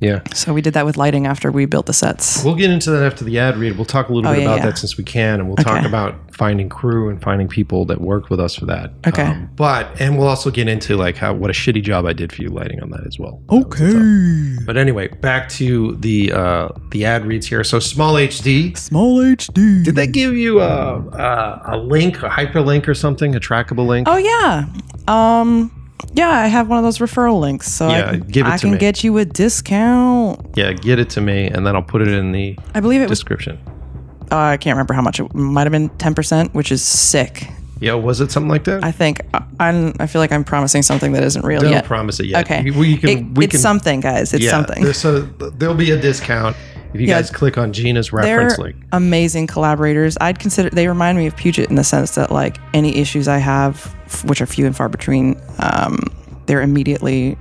[0.01, 0.21] Yeah.
[0.33, 3.03] so we did that with lighting after we built the sets We'll get into that
[3.03, 3.75] after the ad read.
[3.75, 4.65] We'll talk a little Oh, bit yeah, about yeah.
[4.67, 8.29] that since we can, and we'll talk about finding crew and finding people that worked
[8.29, 8.91] with us for that.
[8.91, 9.37] Um, Okay.
[9.57, 12.41] but and we'll also get into like how what a shitty job I did for
[12.41, 13.41] you lighting on that as well.
[13.51, 17.63] okay But anyway, back to the uh, the ad reads here.
[17.65, 18.77] So small HD.
[18.77, 23.39] small hd Did they give you a, a a link, a hyperlink or something, a
[23.39, 24.07] trackable link?
[24.09, 24.65] oh yeah
[25.07, 25.71] um
[26.13, 28.61] yeah i have one of those referral links so Yeah, i, give it I to
[28.61, 28.77] can me.
[28.77, 32.31] get you a discount Yeah, get it to me, and then I'll put it in
[32.31, 33.59] the i believe it was description.
[34.31, 37.47] uh, i can't remember how much it might have been 10% which is sick
[37.79, 38.83] Yeah, was it something like that?
[38.83, 41.85] i think I, I'm, I feel like i'm promising something that isn't real Don't yet
[41.85, 42.45] promise it yet.
[42.45, 43.09] okay We, we can.
[43.09, 46.55] It- we it's can, something guys it's yeah, something there's- So there'll be a discount
[46.93, 47.15] if you Yeah.
[47.17, 48.75] guys click on Gina's reference they're link.
[48.91, 50.17] amazing collaborators.
[50.21, 53.37] I'd consider they remind me of Puget in the sense that like any issues I
[53.37, 53.85] have,
[54.25, 55.99] which are few and far between, um,
[56.47, 57.37] they're immediately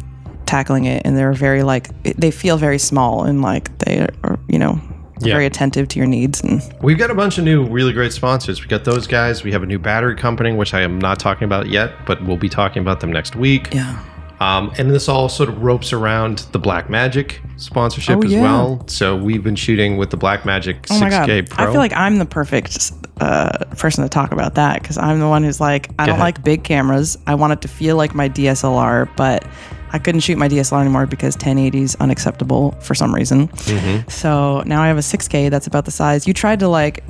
[0.47, 4.59] tackling it, and they're very like they feel very small and like they are you
[4.59, 4.81] know
[5.21, 5.35] Yeah.
[5.35, 6.41] very attentive to your needs.
[6.43, 8.61] And We've got a bunch of new really great sponsors.
[8.61, 9.43] We got those guys.
[9.43, 12.37] We have a new battery company, which I am not talking about yet, but we'll
[12.37, 13.69] be talking about them next week.
[13.75, 13.99] yeah,
[14.41, 18.43] Um, and this all sort of ropes around the Blackmagic sponsorship Oh, as yeah.
[18.43, 18.85] well.
[18.87, 21.65] So we've been shooting with the Blackmagic oh my 6K god, Pro.
[21.65, 25.27] I feel like I'm the perfect uh, person to talk about that because I'm the
[25.29, 26.21] one who's like, I don't ahead.
[26.23, 27.19] like big cameras.
[27.27, 29.45] I want it to feel like my DSLR, but
[29.91, 33.49] I couldn't shoot my DSLR anymore because 1080 is unacceptable for some reason.
[33.49, 34.09] Mm-hmm.
[34.09, 36.29] So now I have a 6K that's about the size.
[36.29, 37.03] You tried to like,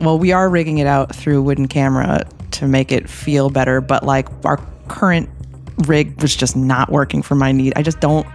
[0.00, 2.22] well, we are rigging it out through wooden camera
[2.52, 5.28] to make it feel better, but like our current
[5.88, 7.72] rig was just not working for my need.
[7.76, 8.26] I just don't.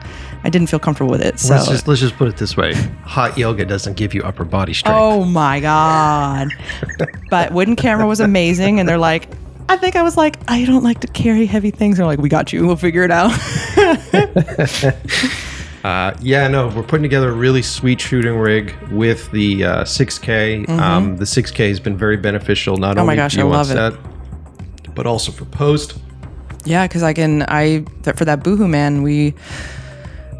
[0.43, 1.39] I didn't feel comfortable with it.
[1.39, 1.53] So.
[1.55, 2.73] let's just let's just put it this way:
[3.03, 4.97] hot yoga doesn't give you upper body strength.
[4.97, 6.49] Oh my god!
[7.29, 9.27] but wooden camera was amazing, and they're like,
[9.69, 11.97] I think I was like, I don't like to carry heavy things.
[11.97, 12.65] They're like, we got you.
[12.65, 13.31] We'll figure it out.
[15.85, 20.67] Uh, yeah, no, we're putting together a really sweet shooting rig with the uh, 6K.
[20.67, 22.99] Um, the 6K has been very beneficial not Mm-hmm.
[23.01, 24.95] Oh my only gosh, for you I love it.
[24.95, 25.99] but also for post.
[26.65, 27.43] Yeah, because I can.
[27.47, 29.33] I that for that Boohoo Man, we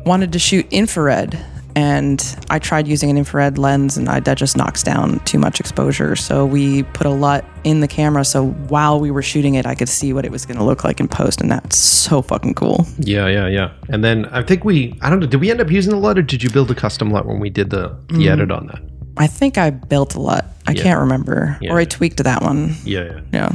[0.06, 1.38] wanted to shoot infrared,
[1.76, 5.60] and I tried using an infrared lens, and I, that just knocks down too much
[5.60, 6.15] exposure.
[6.15, 9.73] So we put a LUT in the camera, so while we were shooting it, I
[9.76, 12.53] could see what it was going to look like in post, and that's so fucking
[12.53, 12.85] cool.
[12.99, 13.72] Yeah, yeah, yeah.
[13.89, 16.18] And then I think we, I don't know, did we end up using the LUT
[16.19, 18.18] or did you build a custom LUT when we did the, Mm.
[18.18, 18.81] the edit on that?
[19.18, 20.45] I think I built a LUT.
[20.68, 22.76] I can't remember, or I tweaked that one.
[22.84, 23.19] Yeah, yeah.
[23.34, 23.52] Yeah.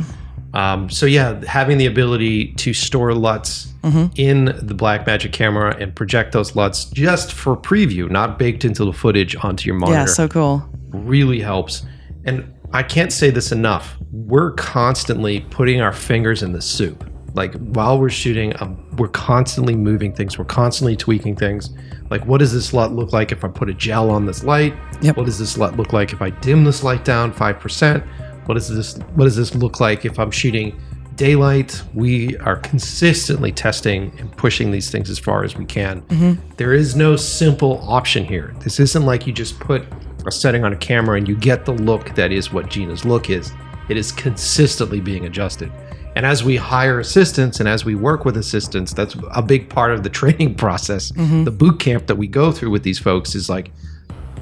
[0.55, 4.13] Um, so yeah, having the ability to store LUTs Mm-hmm.
[4.17, 8.93] in the Blackmagic camera and project those LUTs just for preview, not baked into the
[8.93, 10.01] footage onto your monitor.
[10.01, 10.69] Yeah, so cool.
[10.91, 11.87] really helps.
[12.27, 13.97] And I can't say this enough.
[14.13, 17.09] We're constantly putting our fingers in the soup.
[17.33, 20.37] Like while we're shooting, um, we're constantly moving things.
[20.39, 21.71] We're constantly tweaking things.
[22.11, 24.75] Like, what does this LUT look like if I put a gel on this light?
[25.01, 25.17] Yep.
[25.17, 28.05] What does this LUT look like if I dim this light down five percent?
[28.47, 30.79] What does this What does this look like if I'm shooting
[31.17, 31.83] daylight?
[31.95, 36.03] We are consistently testing and pushing these things as far as we can.
[36.03, 36.55] Mm-hmm.
[36.57, 38.55] There is no simple option here.
[38.61, 39.85] This isn't like you just put
[40.27, 43.31] a setting on a camera and you get the look that is what Gina's look
[43.31, 43.53] is.
[43.89, 45.73] It is consistently being adjusted.
[46.17, 49.93] And as we hire assistants and as we work with assistants, that's a big part
[49.93, 51.13] of the training process.
[51.13, 51.45] Mm-hmm.
[51.45, 53.71] The boot camp that we go through with these folks is like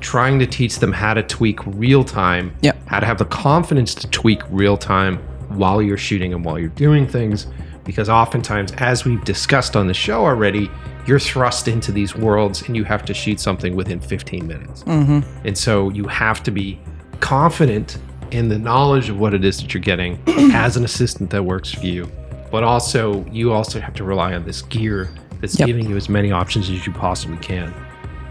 [0.00, 2.76] trying to teach them how to tweak real time, Yep.
[2.86, 5.18] how to have the confidence to tweak real time
[5.48, 7.46] while you're shooting and while you're doing things.
[7.84, 10.70] Because oftentimes, as we've discussed on the show already,
[11.06, 14.82] you're thrust into these worlds and you have to shoot something within 15 minutes.
[14.84, 15.46] Mm-hmm.
[15.46, 16.78] And so you have to be
[17.20, 17.98] confident
[18.30, 20.18] in the knowledge of what it is that you're getting
[20.52, 22.10] as an assistant that works for you.
[22.50, 25.08] But also, you also have to rely on this gear
[25.40, 25.66] that's Yep.
[25.66, 27.72] giving you as many options as you possibly can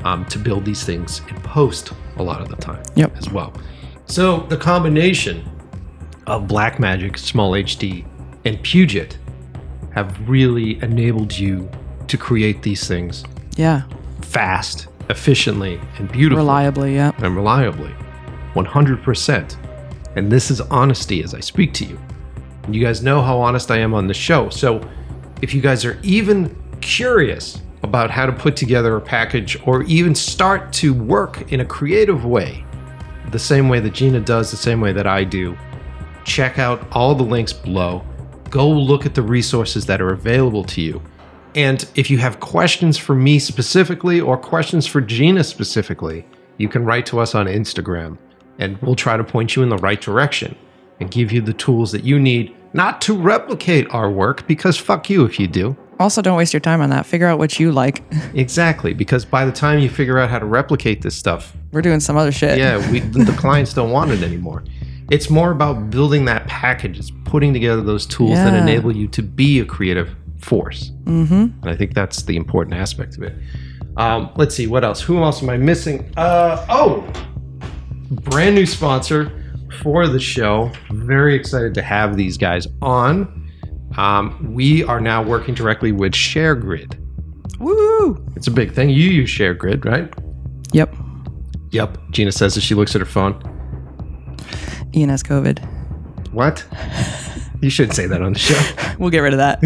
[0.03, 3.17] um, to build these things in post a lot of the time Yep.
[3.17, 3.53] as well.
[4.05, 5.43] So the combination
[6.27, 8.05] of Blackmagic, Small HD,
[8.45, 9.17] and Puget
[9.91, 11.69] have really enabled you
[12.07, 13.23] to create these things
[13.55, 13.81] Yeah.
[14.21, 17.11] fast, efficiently, and beautifully Reliably, yeah.
[17.19, 17.93] and reliably
[18.55, 19.55] 100%
[20.15, 21.99] and this is honesty as i speak to you
[22.63, 24.81] and you guys know how honest i am on the show so
[25.43, 30.13] if you guys are even curious about how to put together a package or even
[30.13, 32.63] start to work in a creative way
[33.31, 35.57] the same way that gina does the same way that i do
[36.25, 38.03] check out all the links below
[38.49, 41.01] go look at the resources that are available to you
[41.57, 46.23] and if you have questions for me specifically or questions for Gina specifically,
[46.57, 48.19] you can write to us on Instagram
[48.59, 50.55] and we'll try to point you in the right direction
[50.99, 55.09] and give you the tools that you need not to replicate our work because fuck
[55.09, 55.75] you if you do.
[55.99, 57.05] Also, don't waste your time on that.
[57.05, 58.03] Figure out what you like.
[58.33, 61.99] Exactly, because by the time you figure out how to replicate this stuff, We're doing
[61.99, 62.59] some other shit.
[62.59, 64.63] yeah, we, the clients don't want it anymore.
[65.09, 69.23] It's more about building that package, it's putting together those tools that enable you to
[69.23, 70.91] be a creative force.
[71.05, 71.33] Mm-hmm.
[71.33, 73.33] And I think that's the important aspect of it.
[73.95, 75.01] Um, let's see, what else?
[75.01, 76.11] Who else am I missing?
[76.17, 77.11] Uh, oh,
[78.11, 79.31] brand new sponsor
[79.81, 80.71] for the show.
[80.91, 83.36] Very excited to have these guys on.
[83.97, 86.97] Um, we are now working directly with ShareGrid.
[87.59, 88.23] Woo!
[88.35, 88.89] It's a big thing.
[88.89, 90.13] You use ShareGrid, right?
[90.71, 90.95] Yep.
[91.71, 91.97] Yep.
[92.11, 93.33] Gina says as she looks at her phone.
[94.93, 95.59] Ian has COVID.
[96.31, 96.65] What?
[97.61, 98.59] You shouldn't say that on the show.
[98.99, 99.59] We'll get rid of that.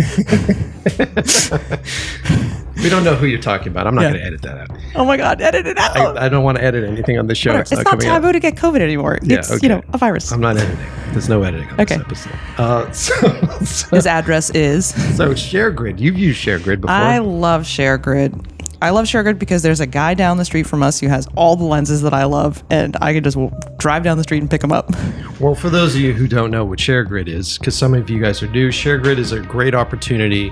[2.83, 3.85] We don't know who you're talking about.
[3.87, 4.09] I'm not Yeah.
[4.09, 4.77] going to edit that out.
[4.95, 6.17] oh my god, edit it out.
[6.17, 7.55] I, I don't want to edit anything on the show.
[7.57, 8.13] It's, It's, not, not coming out.
[8.21, 9.19] taboo to get COVID anymore.
[9.21, 9.59] Yeah, it's okay.
[9.63, 10.31] you know a virus.
[10.31, 10.85] I'm not editing.
[11.11, 11.97] There's no editing on Okay.
[11.97, 12.33] this episode.
[12.57, 13.15] Uh, so,
[13.65, 14.87] so, His address is.
[15.15, 15.99] so ShareGrid.
[15.99, 16.89] You've used ShareGrid before.
[16.95, 18.47] I love ShareGrid.
[18.83, 21.55] I love ShareGrid because there's a guy down the street from us who has all
[21.55, 23.37] the lenses that I love, and I can just
[23.77, 24.89] drive down the street and pick them up.
[25.39, 28.19] Well, for those of you who don't know what ShareGrid is, because some of you
[28.19, 30.51] guys are new, ShareGrid is a great opportunity.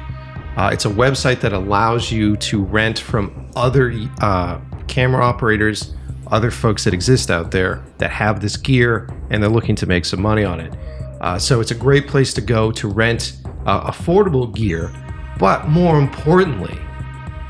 [0.60, 4.60] Uh, it's a website that allows you to rent from other uh,
[4.90, 5.96] camera operators,
[6.32, 10.04] other folks that exist out there that have this gear and they're looking to make
[10.04, 10.76] some money on it.
[11.22, 14.92] Uh, so it's a great place to go to rent uh, affordable gear,
[15.38, 16.78] but more importantly,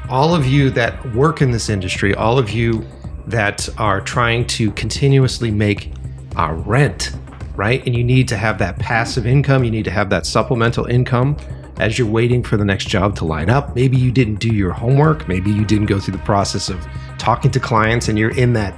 [0.07, 2.85] all of you that work in this industry, all of you
[3.25, 5.93] that are trying to continuously make
[6.35, 7.13] uh, rent,
[7.55, 7.83] right?
[7.87, 11.37] And you need to have that passive income, you need to have that supplemental income
[11.79, 13.75] as you're waiting for the next job to line up.
[13.75, 16.85] Maybe you didn't do your homework, maybe you didn't go through the process of
[17.17, 18.73] talking to clients and you're in that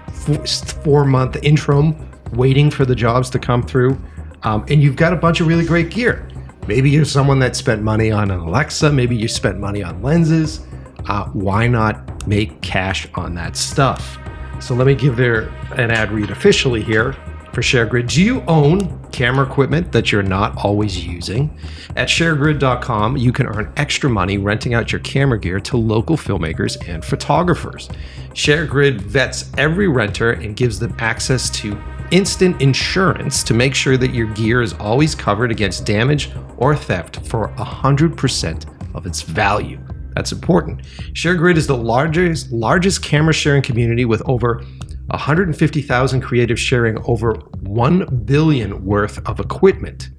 [0.83, 3.99] four, month interim waiting for the jobs to come through.
[4.43, 6.27] Um, and you've got a bunch of really great gear.
[6.67, 10.65] Maybe you're someone that spent money on an Alexa, maybe you spent money on lenses.
[11.07, 14.19] Uh, why not make cash on that stuff?
[14.59, 17.15] So let me give there an ad read officially here
[17.53, 18.07] for ShareGrid.
[18.07, 21.57] Do you own camera equipment that you're not always using?
[21.95, 26.77] At sharegrid.com, you can earn extra money renting out your camera gear to local filmmakers
[26.87, 27.89] and photographers.
[28.33, 31.77] ShareGrid vets every renter and gives them access to
[32.11, 37.25] instant insurance to make sure that your gear is always covered against damage or theft
[37.27, 39.79] for 100% of its value.
[40.15, 40.83] That's important.
[41.13, 44.63] ShareGrid is the largest largest camera sharing community with over
[45.11, 50.09] 150,000 creatives sharing over 1 billion worth of equipment.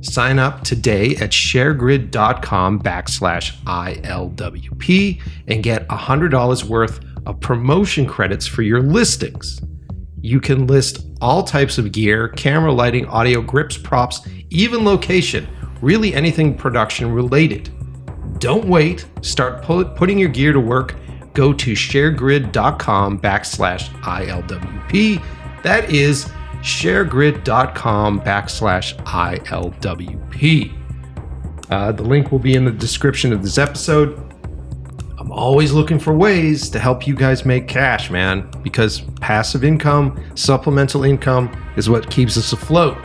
[0.00, 8.62] Sign up today at sharegrid.com backslash ILWP and get $100 worth of promotion credits for
[8.62, 9.60] your listings.
[10.20, 15.48] You can list all types of gear, camera lighting, audio, grips, props, even location,
[15.80, 17.70] really anything production related.
[18.38, 19.04] Don't wait.
[19.22, 20.94] Start pu- putting your gear to work.
[21.38, 25.22] Go to sharegrid.com backslash ILWP.
[25.62, 26.24] That is
[26.62, 30.74] sharegrid.com backslash ILWP.
[31.70, 34.18] Uh, the link will be in the description of this episode.
[35.16, 40.20] I'm always looking for ways to help you guys make cash, man, because passive income,
[40.34, 42.98] supplemental income is what keeps us afloat.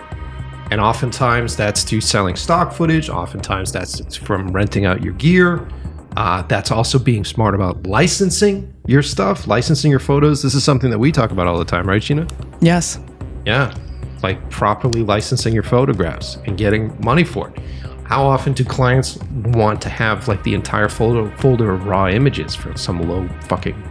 [0.72, 3.10] And oftentimes that's through selling stock footage.
[3.10, 5.69] Oftentimes that's from renting out your gear.
[6.15, 10.44] Uh, that's also being smart about licensing your stuff, licensing your photos.
[10.44, 12.27] This is something that we talk about all the time, right, Gina?
[12.61, 12.99] Yes.
[13.45, 13.73] Yeah.
[14.22, 17.60] Like properly licensing your photographs and getting money for it.
[18.06, 22.53] How often do clients want to have like the entire folder folder of raw images
[22.53, 23.81] for some low fucking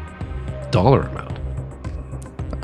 [0.71, 1.39] dollar amount?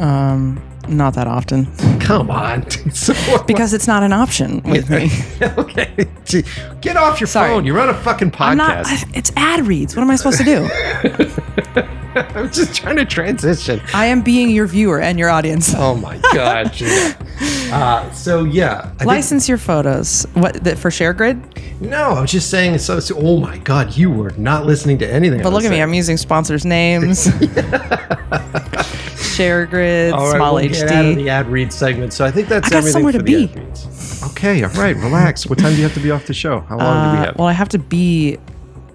[0.00, 1.66] Um, not that often
[2.08, 2.64] Come on.
[3.46, 5.10] Because it's not an option with me.
[5.58, 6.06] okay.
[6.24, 6.42] Gee,
[6.80, 7.50] Get off your Sorry.
[7.50, 7.66] phone.
[7.66, 8.46] You're on a fucking podcast.
[8.48, 8.86] I'm not.
[9.14, 9.94] It's ad reads.
[9.94, 11.82] What am I supposed to do?
[12.36, 13.80] I'm just trying to transition.
[13.94, 15.72] I am being your viewer and your audience.
[15.76, 16.72] Oh my god.
[16.74, 17.16] Gina.
[17.72, 20.26] Uh, so yeah, I think- License your photos.
[20.34, 21.80] What that for ShareGrid?
[21.80, 22.76] no, I was just saying.
[22.78, 25.42] So, so- oh my god, you were not listening to anything.
[25.42, 25.80] But look at me.
[25.80, 27.26] I'm using sponsors' names.
[29.38, 31.16] ShareGrid, All right, Small we'll get out of HD.
[31.16, 32.12] the ad read segment.
[32.12, 33.52] So I think that's I got everything somewhere for to the be.
[33.52, 34.22] ad reads.
[34.32, 35.46] Okay, all right, relax.
[35.46, 36.60] What time do you have to be off the show?
[36.60, 37.36] How long do we Uh, have?
[37.38, 38.38] well, I have to be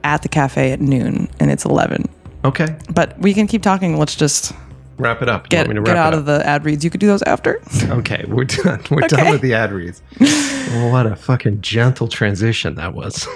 [0.04, 2.10] at the cafe at noon, and it's 11.
[2.46, 3.98] Okay, But we can keep talking.
[3.98, 4.54] Let's just
[4.98, 5.46] wrap it up.
[5.46, 6.84] You get want me to get out of the ad reads.
[6.84, 7.62] You could do those after.
[7.90, 8.82] Okay, we're done.
[8.90, 10.02] We're done with the ad reads.
[10.20, 13.28] well, what a fucking gentle transition that was.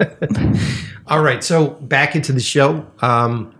[1.06, 2.86] all right, so back into the show.
[3.00, 3.54] Um,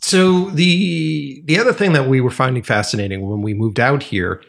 [0.00, 4.42] so the the other thing that we were finding fascinating when we moved out here,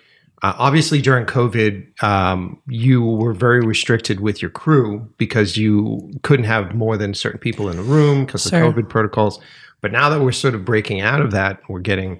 [0.44, 6.46] uh, obviously during COVID, um, you were very restricted with your crew because you couldn't
[6.46, 8.64] have more than certain people in the room because Sure.
[8.64, 9.40] of COVID protocols.
[9.82, 12.20] But now that we're sort of breaking out of that, we're getting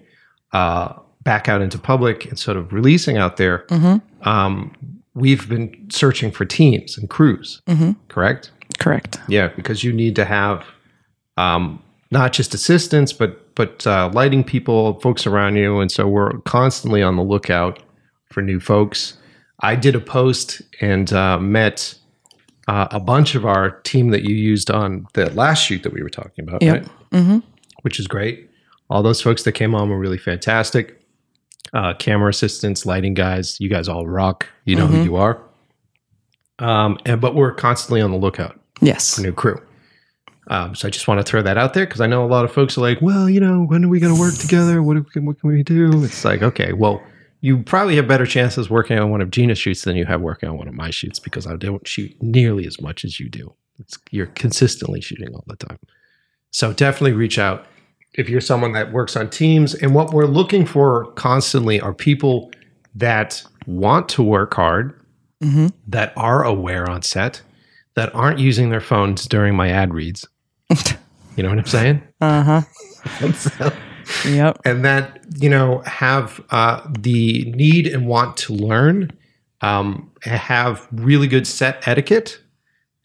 [0.54, 0.94] uh,
[1.24, 3.66] back out into public and sort of releasing out there.
[4.22, 4.76] Um,
[5.14, 7.62] we've been searching for teams and crews,
[8.08, 8.52] correct?
[8.80, 9.20] Correct.
[9.28, 10.64] Yeah, because you need to have
[11.38, 11.82] um,
[12.12, 17.02] not just assistants, but but uh, lighting people, folks around you, and so we're constantly
[17.04, 17.82] on the lookout
[18.32, 19.18] for new folks.
[19.62, 21.96] I did a post and uh, met
[22.68, 26.02] uh, a bunch of our team that you used on the last shoot that we
[26.02, 26.74] were talking about, Yep.
[26.84, 26.92] right?
[27.12, 27.40] Mm-hmm.
[27.82, 28.50] which is great.
[28.90, 30.98] All those folks that came on were really fantastic.
[31.74, 34.48] Uh, camera assistants, lighting guys, you guys all rock.
[34.66, 35.42] You know who you are.
[36.60, 39.16] Um, and but we're constantly on the lookout Yes.
[39.16, 39.60] for new crew.
[40.48, 42.44] Um, so I just want to throw that out there because I know a lot
[42.46, 44.84] of folks are like, well, you know, when are we going to work together?
[44.84, 46.04] What, can, what can we do?
[46.04, 47.02] It's like, okay, well,
[47.42, 50.48] you probably have better chances working on one of Gina's shoots than you have working
[50.48, 53.54] on one of my shoots because I don't shoot nearly as much as you do.
[53.80, 55.80] It's, you're consistently shooting all the time.
[56.52, 57.66] So definitely reach out
[58.14, 59.74] if you're someone that works on teams.
[59.74, 62.52] And what we're looking for constantly are people
[62.94, 64.98] that want to work hard,
[65.88, 67.42] that are aware on set,
[67.96, 70.28] that aren't using their phones during my ad reads.
[71.36, 72.04] you know what I'm saying?
[72.22, 73.32] Uh huh.
[73.34, 73.74] So-
[74.26, 74.62] Yep.
[74.66, 79.12] and that you know have uh, the need and want to learn,
[79.62, 82.40] um, have really good set etiquette,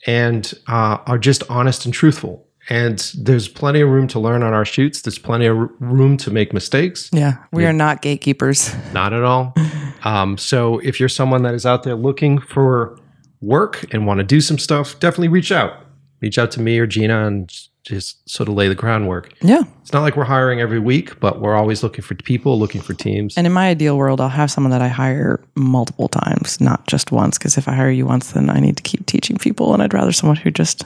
[0.07, 2.43] and uh, are just honest and truthful.
[2.69, 5.03] And there's plenty of room to learn on our shoots.
[5.03, 7.09] There's plenty of r- room to make mistakes.
[7.13, 7.37] Yeah.
[7.53, 8.75] We are not gatekeepers.
[8.93, 9.55] Not at all.
[10.03, 12.99] Um, so if you're someone that is out there looking for
[13.41, 15.75] work and want to do some stuff, definitely reach out.
[16.21, 17.53] Reach out to me or Gina and
[17.87, 19.33] just sort of lay the groundwork.
[19.41, 19.63] Yeah.
[19.81, 22.95] It's not like we're hiring every week, but we're always looking for people, looking for
[22.95, 23.37] teams.
[23.37, 27.13] And in my ideal world, I'll have someone that I hire multiple times, not just
[27.13, 27.39] once.
[27.39, 29.95] Because if I hire you once, then I need to keep teaching people, and I'd
[29.95, 30.85] rather someone who just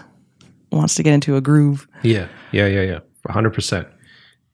[0.71, 1.89] wants to get into a groove.
[2.03, 2.99] Yeah, yeah, yeah, yeah,
[3.29, 3.89] hundred percent.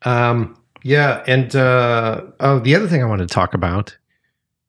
[0.02, 3.96] Um, yeah, and uh, oh, the other thing I wanted to talk about,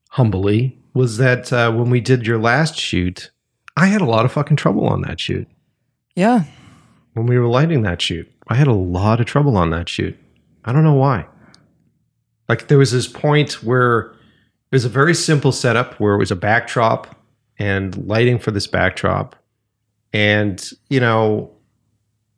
[0.10, 3.30] humbly, was that uh, when we did your last shoot,
[3.76, 5.48] I had a lot of fucking trouble on that shoot.
[6.16, 6.46] Yeah.
[7.18, 10.16] When we were lighting that shoot, I had a lot of trouble on that shoot.
[10.66, 11.26] I don't know why.
[12.48, 16.30] Like there was this point where it was a very simple setup where it was
[16.30, 17.20] a backdrop
[17.58, 19.36] and lighting for this backdrop,
[20.14, 21.52] and you know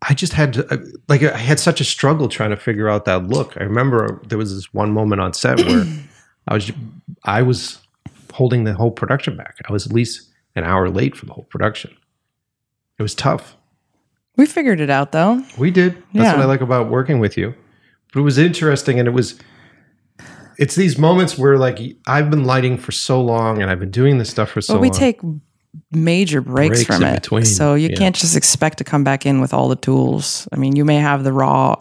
[0.01, 3.27] I just had to, like I had such a struggle trying to figure out that
[3.27, 3.57] look.
[3.57, 5.83] I remember there was this one moment on set where
[6.47, 6.71] I was
[7.25, 7.79] I was
[8.31, 9.57] holding the whole production back.
[9.67, 11.93] I was at least an hour late for the whole production.
[12.97, 13.57] It was tough.
[14.39, 15.43] We figured it out though.
[15.57, 15.95] We did.
[16.13, 16.33] That's Yeah.
[16.35, 17.53] what I like about working with you.
[18.13, 19.35] But it was interesting and it was
[20.57, 24.17] it's these moments where like I've been lighting for so long and I've been doing
[24.17, 24.97] this stuff for so But we long.
[24.99, 25.19] take
[25.91, 27.21] major breaks, Breaks from it.
[27.21, 27.97] between, So you yeah.
[27.97, 30.47] can't just expect to come back in with all the tools.
[30.51, 31.75] I mean, you may have the raw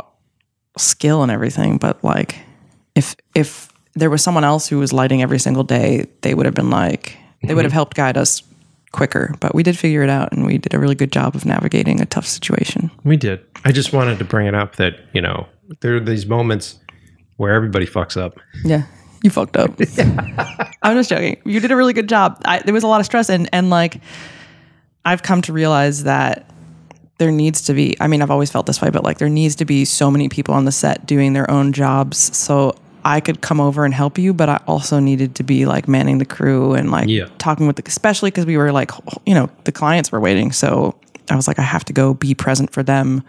[0.76, 2.36] skill and everything, but like
[2.96, 6.54] if if there was someone else who was lighting every single day, they would have
[6.54, 7.02] been like
[7.42, 7.54] they Mm-hmm.
[7.56, 8.42] would have helped guide us
[8.92, 9.34] quicker.
[9.40, 12.00] But we did figure it out and we did a really good job of navigating
[12.00, 12.90] a tough situation.
[13.04, 13.40] we did.
[13.64, 15.46] I just wanted to bring it up that, you know,
[15.80, 16.78] there are these moments
[17.36, 18.38] where everybody fucks up.
[18.64, 18.84] Yeah.
[19.22, 19.70] You fucked up.
[20.82, 21.40] I'm just joking.
[21.44, 22.40] You did a really good job.
[22.44, 24.00] I, there was a lot of stress and and like
[25.04, 26.50] I've come to realize that
[27.18, 29.56] there needs to be I mean I've always felt this way but like there needs
[29.56, 33.40] to be so many people on the set doing their own jobs so I could
[33.40, 36.74] come over and help you but I also needed to be like manning the crew
[36.74, 37.26] and like Yeah.
[37.38, 38.90] talking with the especially cuz we were like
[39.26, 40.94] you know the clients were waiting so
[41.30, 43.22] I was like I have to go be present for them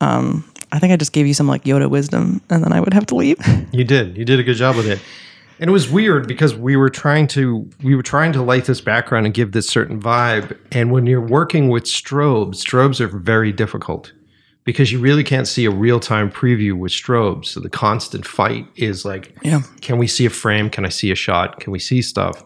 [0.00, 2.94] um I think I just gave you some like Yoda wisdom and then I would
[2.94, 3.38] have to leave.
[3.72, 4.16] You did.
[4.16, 5.00] You did a good job with it.
[5.58, 8.80] And it was weird because we were trying to we were trying to light this
[8.80, 10.56] background and give this certain vibe.
[10.72, 14.12] And when you're working with strobes, strobes are very difficult
[14.64, 17.46] because you really can't see a real-time preview with strobes.
[17.46, 19.62] So the constant fight is like, Yeah.
[19.80, 20.70] can we see a frame?
[20.70, 21.60] Can I see a shot?
[21.60, 22.44] Can we see stuff?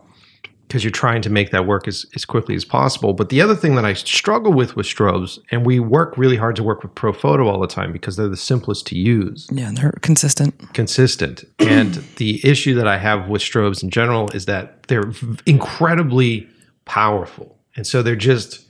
[0.67, 3.13] Because you're trying to make that work as, as quickly as possible.
[3.13, 6.57] But the other thing that I struggle with with strobes, and we work really hard
[6.57, 9.77] to work with Profoto all the time because they're the simplest to use Yeah, and
[9.77, 10.73] they're consistent.
[10.73, 11.45] consistent.
[11.59, 15.13] And the issue that I have with strobes in general is that they're
[15.47, 16.49] incredibly
[16.85, 17.59] powerful.
[17.77, 18.64] And so they're just,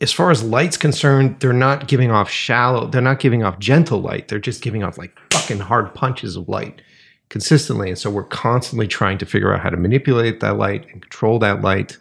[0.00, 4.00] as far as light's concerned, they're not giving off shallow, they're not giving off gentle
[4.00, 4.28] light.
[4.28, 6.82] They're just giving off like fucking hard punches of light
[7.28, 7.88] consistently.
[7.88, 11.38] And so we're constantly trying to figure out how to manipulate that light and control
[11.40, 11.96] that light.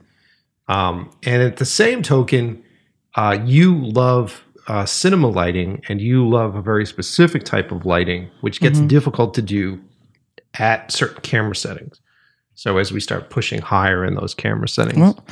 [0.68, 2.64] Um, and at the same token,
[3.16, 8.30] uh, you love uh, cinema lighting and you love a very specific type of lighting,
[8.42, 9.82] which gets difficult to do
[10.56, 12.00] at certain camera settings.
[12.54, 15.26] So as we start pushing higher in those camera settings, Well,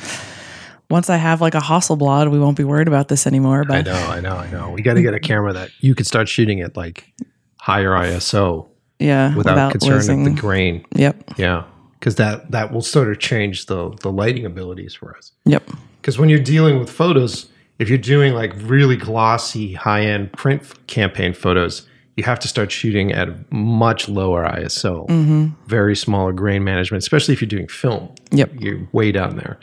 [0.90, 3.64] once I have like a Hasselblad, we won't be worried about this anymore.
[3.64, 4.70] But I know, I know, I know.
[4.70, 7.12] We got to get a camera that you could start shooting at like
[7.56, 8.68] higher ISO
[8.98, 10.26] yeah, without, concern losing.
[10.26, 10.84] of the grain.
[10.94, 11.64] Yep, Yeah,
[11.98, 15.32] because that that will sort of change the the lighting abilities for us.
[15.44, 15.68] yep,
[16.00, 20.86] Because when you're dealing with photos, if you're doing like really glossy, high end print
[20.86, 21.86] campaign photos,
[22.16, 25.46] you have to start shooting at much lower ISO, mm-hmm.
[25.66, 28.14] very smaller grain management, especially if you're doing film.
[28.30, 28.50] yep.
[28.58, 29.58] You're way down there,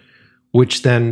[0.57, 1.03] which then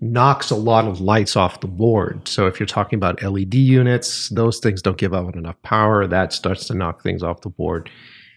[0.00, 2.26] knocks a lot of lights off the board.
[2.26, 6.06] So if you're talking about LED units, those things don't give out enough power.
[6.06, 7.90] That starts to knock things off the board.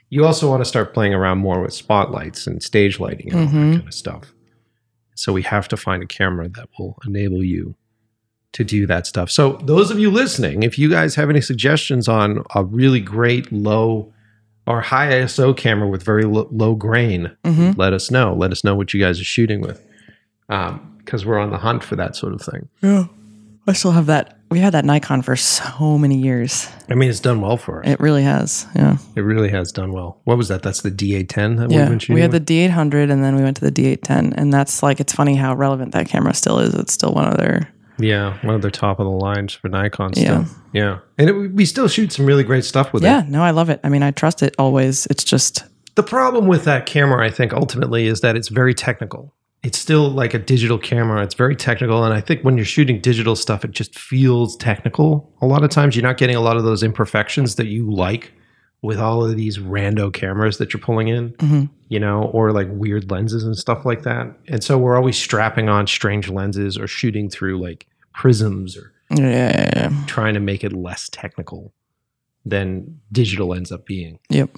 [0.09, 3.45] You also want to start playing around more with spotlights and stage lighting and all
[3.45, 4.33] that kind of stuff.
[5.15, 7.75] So we have to find a camera that will enable you
[8.51, 9.31] to do that stuff.
[9.31, 13.49] So those of you listening, if you guys have any suggestions on a really great
[13.51, 14.11] low
[14.67, 18.33] or high ISO camera with very lo- low grain, hmm let us know.
[18.33, 19.85] Let us know what you guys are shooting with,
[20.49, 22.69] Um, because we're on the hunt for that sort of thing.
[22.81, 23.05] Yeah,
[23.67, 26.67] I still have that we had that Nikon for so many years.
[26.89, 27.87] I mean, it's done well for us.
[27.89, 28.65] It really has.
[28.75, 28.97] Yeah.
[29.15, 30.21] It really has done well.
[30.23, 30.63] What was that?
[30.63, 31.87] That's the D810 that we've Yeah.
[31.89, 32.15] been shooting.
[32.15, 32.39] We had the?
[32.39, 34.33] D800 and then we went to the D810.
[34.35, 36.73] And that's like, it's funny how relevant that camera still is.
[36.73, 37.69] It's still one of their,
[37.99, 40.13] yeah, one of the top of the lines for Nikon.
[40.13, 40.23] Still.
[40.23, 40.45] Yeah.
[40.73, 43.05] yeah, and it, we still shoot some really great stuff with it.
[43.05, 43.79] yeah, no, I love it.
[43.83, 45.05] I mean, I trust it always.
[45.07, 45.63] It's just,
[45.93, 49.35] The problem with that camera, I think, ultimately is that it's very technical.
[49.61, 51.21] It's still like a digital camera.
[51.21, 52.03] It's very technical.
[52.05, 55.33] And I think when you're shooting digital stuff, it just feels technical.
[55.41, 58.31] A lot of times you're not getting a lot of those imperfections that you like
[58.81, 61.69] with all of these rando cameras that you're pulling in, Mhm.
[61.89, 64.31] you know, or like weird lenses and stuff like that.
[64.47, 69.91] And so we're always strapping on strange lenses or shooting through like prisms or yeah.
[70.07, 71.73] trying to make it less technical
[72.45, 74.19] than digital ends up being.
[74.29, 74.51] Yep.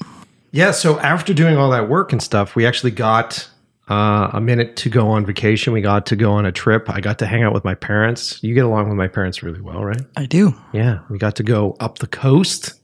[0.52, 3.50] Yeah, so after doing all that work and stuff, we actually got
[3.92, 5.74] uh, a minute to go on vacation.
[5.74, 6.90] We got to go on a trip.
[6.90, 8.42] I got to hang out with my parents.
[8.42, 10.02] You get along with my parents really well, right?
[10.16, 10.56] I do.
[10.72, 12.80] Yeah, we got to go up the coast,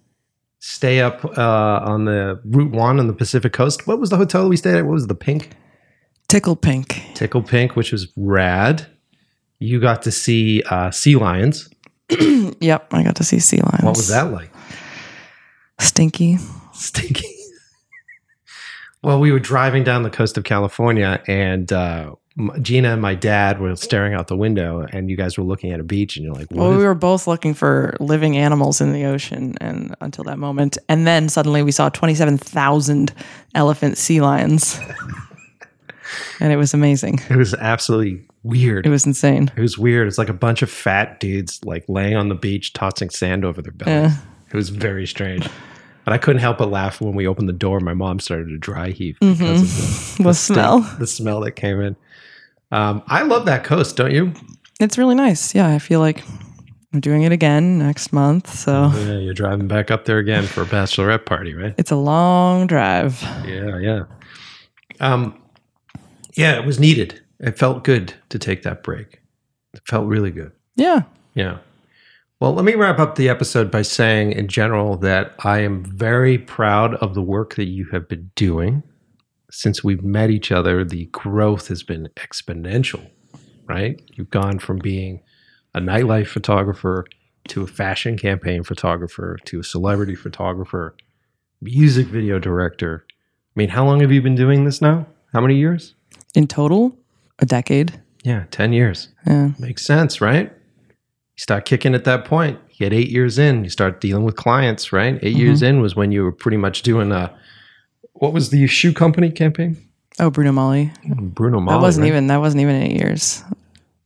[0.59, 3.87] stay up uh, on the Route One on the Pacific Coast.
[3.87, 4.85] What was the hotel we stayed at?
[4.85, 5.51] What was the Pink
[6.27, 7.01] Tickle Pink.
[7.13, 8.85] Tickle Pink, which was rad.
[9.59, 11.69] You got to see uh, sea lions.
[12.59, 12.93] Yep.
[12.93, 13.83] I got to see sea lions.
[13.83, 14.51] What was that like?
[15.79, 16.37] Stinky.
[16.73, 17.36] Stinky.
[19.07, 22.13] Well, we were driving down the coast of California, and uh,
[22.61, 25.79] Gina and my dad were staring out the window, and you guys were looking at
[25.79, 29.05] a beach, and you're like, Well, we were both looking for living animals in the
[29.05, 33.13] ocean, and until that moment, and then suddenly we saw twenty-seven thousand
[33.55, 34.77] elephant sea lions,
[36.41, 37.19] and it was amazing.
[37.29, 38.85] it was absolutely weird.
[38.85, 39.49] It was insane.
[39.55, 40.09] It was weird.
[40.09, 43.61] It's like a bunch of fat dudes like laying on the beach, tossing sand over
[43.61, 44.11] their bellies.
[44.13, 44.17] Yeah.
[44.51, 45.47] It was very strange.
[46.07, 47.81] But I couldn't help but laugh when we opened the door.
[47.81, 50.79] My mom started to dry heave because of the, The stink- smell.
[50.99, 51.97] the smell that came in.
[52.71, 54.31] Um, I love that coast, don't you?
[54.79, 55.53] It's really nice.
[55.53, 56.23] Yeah, I feel like
[56.93, 60.61] I'm doing it again next month, so Yeah, you're driving back up there again for
[60.61, 61.75] a bachelorette party, right?
[61.77, 63.21] it's a long drive.
[63.45, 64.03] Yeah, yeah.
[65.01, 65.37] Um,
[66.35, 67.19] yeah, it was needed.
[67.41, 69.19] It felt good to take that break.
[69.73, 70.53] It felt really good.
[70.77, 71.01] Yeah.
[71.33, 71.57] Yeah.
[72.39, 76.37] Well, let me wrap up the episode by saying, in general, that I am very
[76.37, 78.83] proud of the work that you have been doing.
[79.49, 83.09] Since we've met each other, the growth has been exponential,
[83.65, 83.99] right?
[84.13, 85.23] You've gone from being
[85.73, 87.07] a nightlife photographer
[87.47, 90.95] to a fashion campaign photographer to a celebrity photographer,
[91.59, 93.03] music video director.
[93.09, 95.07] I mean, how long have you been doing this now?
[95.33, 95.95] How many years?
[96.35, 96.95] In total,
[97.39, 97.99] a decade.
[98.23, 99.09] Yeah, 10 years.
[99.25, 99.53] Yeah.
[99.57, 100.53] Makes sense, right?
[101.37, 102.59] You start kicking at that point.
[102.69, 105.15] You get eight years in, you start dealing with clients, right?
[105.15, 105.39] 8 mm-hmm.
[105.39, 107.35] years in was when you were pretty much doing a,
[108.13, 109.77] what was the shoe company campaign?
[110.19, 110.91] Oh, Bruno Magli.
[111.33, 111.69] Bruno Magli.
[111.69, 112.07] that wasn't right?
[112.07, 113.43] even that wasn't even eight years.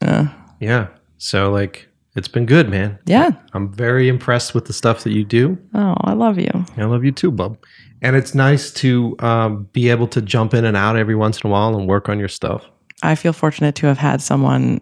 [0.02, 0.34] Yeah.
[0.60, 0.88] Yeah.
[1.20, 2.99] So, like, it's been good, man.
[3.06, 3.32] Yeah.
[3.53, 5.58] I'm very impressed with the stuff that you do.
[5.74, 6.66] Oh, I love you.
[6.76, 7.58] I love you too, bub.
[8.02, 11.49] And it's nice to um, be able to jump in and out every once in
[11.49, 12.66] a while and work on your stuff.
[13.03, 14.82] I feel fortunate to have had someone.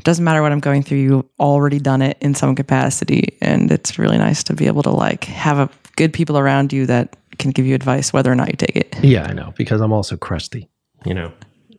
[0.00, 0.96] It doesn't matter what I'm going through.
[0.96, 4.90] You've already done it in some capacity, and it's really nice to be able to
[4.90, 8.48] like have a good people around you that can give you advice, whether or not
[8.48, 8.96] you take it.
[9.02, 10.70] Yeah, I know, because I'm also crusty.
[11.04, 11.30] You know,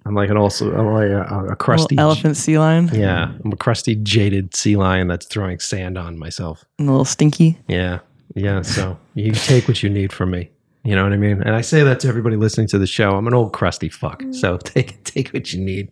[0.05, 3.55] I'm like an also, I'm like a, a crusty elephant sea lion, Yeah, I'm a
[3.55, 6.63] crusty, jaded sea lion that's throwing sand on myself.
[6.77, 7.57] and a little stinky.
[7.67, 8.01] Yeah,
[8.35, 8.61] yeah.
[8.61, 10.51] So you take what you need from me.
[10.83, 11.41] You know what I mean?
[11.41, 13.15] And I say that to everybody listening to the show.
[13.15, 14.23] I'm an old crusty fuck.
[14.31, 15.91] So take take what you need.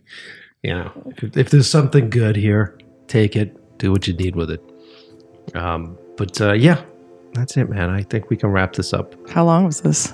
[0.64, 2.77] You know, if, if there's something good here,
[3.07, 3.56] take it.
[3.77, 4.61] Do what you need with it.
[5.56, 6.84] Um, but uh, yeah,
[7.34, 7.90] that's it, man.
[7.90, 9.15] I think we can wrap this up.
[9.30, 10.14] How long was this?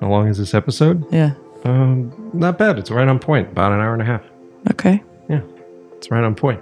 [0.00, 1.04] How long is this episode?
[1.12, 1.34] Yeah.
[1.64, 2.78] Um, not bad.
[2.78, 3.48] It's right on point.
[3.48, 4.22] About an hour and a half.
[4.70, 5.02] Okay.
[5.28, 5.40] Yeah,
[5.96, 6.60] it's right on point.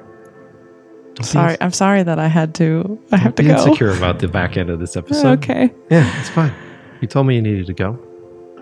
[1.23, 3.01] Sorry, I'm sorry that I had to.
[3.11, 3.53] I have to go.
[3.55, 5.39] insecure about the back end of this episode.
[5.39, 5.73] Okay.
[5.91, 6.53] Yeah, it's fine.
[7.01, 7.99] You told me you needed to go.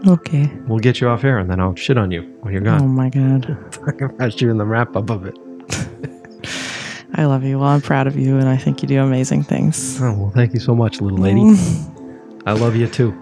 [0.06, 0.50] Okay.
[0.66, 2.82] We'll get you off air and then I'll shit on you when you're gone.
[2.82, 3.42] Oh my god.
[3.72, 5.38] Talk about you in the wrap up of it.
[7.14, 7.58] I love you.
[7.58, 10.00] Well, I'm proud of you, and I think you do amazing things.
[10.02, 11.42] Oh, well, thank you so much, little lady.
[12.44, 13.16] I love you too.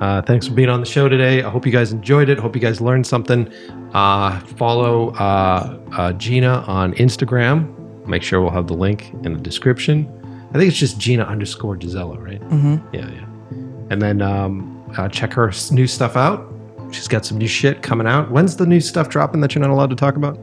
[0.00, 1.42] Uh, thanks for being on the show today.
[1.42, 2.38] I hope you guys enjoyed it.
[2.38, 3.52] Hope you guys learned something.
[3.94, 8.06] Uh, follow uh, uh, Gina on Instagram.
[8.06, 10.08] Make sure we'll have the link in the description.
[10.50, 12.40] I think it's just Gina underscore Gisela, right?
[12.42, 13.26] hmm Yeah, yeah.
[13.90, 16.48] And then um, uh, check her new stuff out.
[16.90, 18.30] She's got some new shit coming out.
[18.30, 20.38] When's the new stuff dropping that you're not allowed to talk about?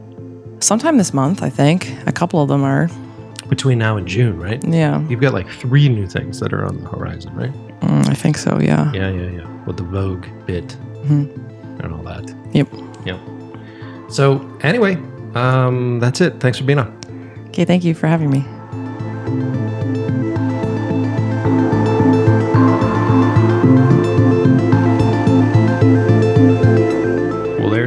[0.60, 1.94] Sometime this month, I think.
[2.06, 2.88] A couple of them are.
[3.48, 4.62] Between now and June, right?
[4.64, 5.00] Yeah.
[5.08, 7.52] You've got like three new things that are on the horizon, right?
[7.80, 8.58] Mm, I think so.
[8.60, 8.92] Yeah.
[8.92, 9.64] Yeah, yeah, yeah.
[9.64, 11.82] With the Vogue bit Mhm.
[11.82, 12.32] and all that.
[12.52, 12.68] Yep.
[13.06, 13.18] Yep.
[14.08, 14.96] So anyway,
[15.34, 16.40] um, that's it.
[16.40, 16.96] Thanks for being on.
[17.48, 18.44] Okay, thank you for having me.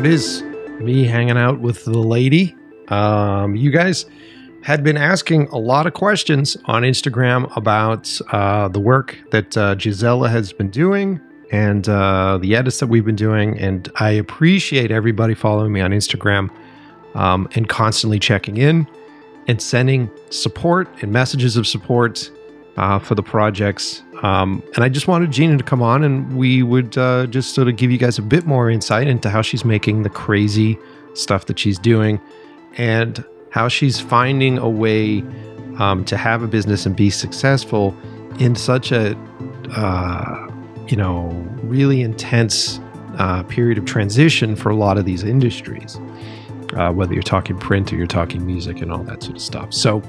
[0.05, 0.43] It is.
[0.81, 2.53] Me hanging out with the lady.
[2.89, 4.05] Um, you guys
[4.61, 9.75] had been asking a lot of questions on Instagram about uh, the work that uh,
[9.75, 11.21] Gisela has been doing
[11.53, 13.57] and uh, the edits that we've been doing.
[13.57, 16.49] And I appreciate everybody following me on Instagram
[17.15, 18.85] um, and constantly checking in
[19.47, 22.30] and sending support and messages of support
[22.77, 24.03] uh, for the projects.
[24.21, 27.67] Um, and I just wanted Gina to come on and we would uh, just sort
[27.67, 30.77] of give you guys a bit more insight into how she's making the crazy
[31.13, 32.19] stuff that she's doing
[32.77, 35.23] and how she's finding a way
[35.77, 37.95] um, to have a business and be successful
[38.39, 39.15] in such a,
[39.75, 40.47] uh,
[40.87, 41.29] you know,
[41.63, 42.79] really intense
[43.17, 45.99] uh, period of transition for a lot of these industries,
[46.75, 49.73] uh, whether you're talking print or you're talking music and all that sort of stuff.
[49.73, 50.01] So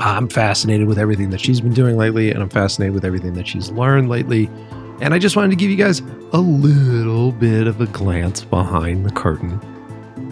[0.00, 3.46] I'm fascinated with everything that she's been doing lately, and I'm fascinated with everything that
[3.46, 4.48] she's learned lately.
[5.00, 6.00] And I just wanted to give you guys
[6.32, 9.52] a little bit of a glance behind the curtain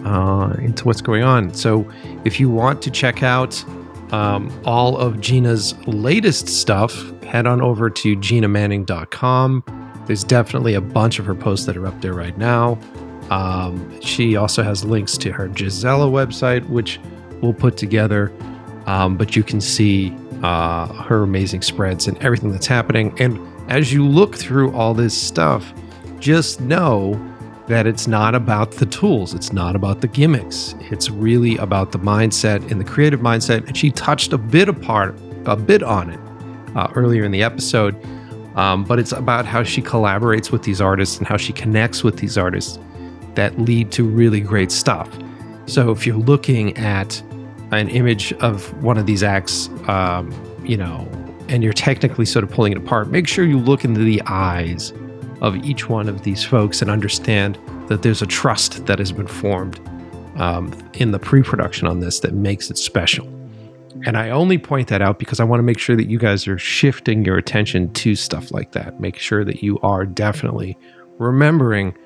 [0.05, 1.53] uh, into what's going on.
[1.53, 1.89] So,
[2.25, 3.63] if you want to check out
[4.11, 9.63] um, all of Gina's latest stuff, head on over to ginamanning.com.
[10.05, 12.79] There's definitely a bunch of her posts that are up there right now.
[13.29, 16.99] Um, she also has links to her Gisela website, which
[17.41, 18.31] we'll put together.
[18.87, 23.13] Um, but you can see uh, her amazing spreads and everything that's happening.
[23.19, 23.39] And
[23.69, 25.73] as you look through all this stuff,
[26.19, 27.21] just know
[27.67, 30.73] that it's not about the tools, it's not about the gimmicks.
[30.79, 33.67] It's really about the mindset and the creative mindset.
[33.67, 35.15] And she touched a bit apart,
[35.45, 36.19] a bit on it
[36.77, 37.95] uh, earlier in the episode.
[38.55, 42.17] Um, but it's about how she collaborates with these artists and how she connects with
[42.17, 42.79] these artists
[43.35, 45.09] that lead to really great stuff.
[45.67, 47.21] So if you're looking at
[47.71, 50.31] an image of one of these acts, um,
[50.63, 51.07] you know,
[51.49, 54.93] and you're technically sort of pulling it apart, make sure you look into the eyes
[55.41, 57.57] of each one of these folks and understand
[57.87, 59.79] that there's a trust that has been formed
[60.37, 63.27] um, in the pre production on this that makes it special.
[64.05, 66.47] And I only point that out because I want to make sure that you guys
[66.47, 68.99] are shifting your attention to stuff like that.
[68.99, 70.77] Make sure that you are definitely
[71.17, 71.97] remembering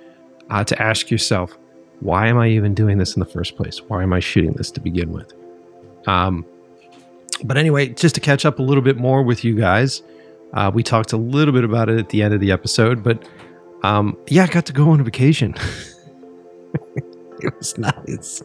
[0.49, 1.57] uh, to ask yourself,
[1.99, 3.79] why am I even doing this in the first place?
[3.79, 5.33] Why am I shooting this to begin with?
[6.07, 6.45] Um,
[7.43, 10.03] but anyway, just to catch up a little bit more with you guys,
[10.53, 13.27] uh, we talked a little bit about it at the end of the episode, but
[13.83, 15.55] um, yeah, I got to go on a vacation.
[17.39, 18.41] it was nice.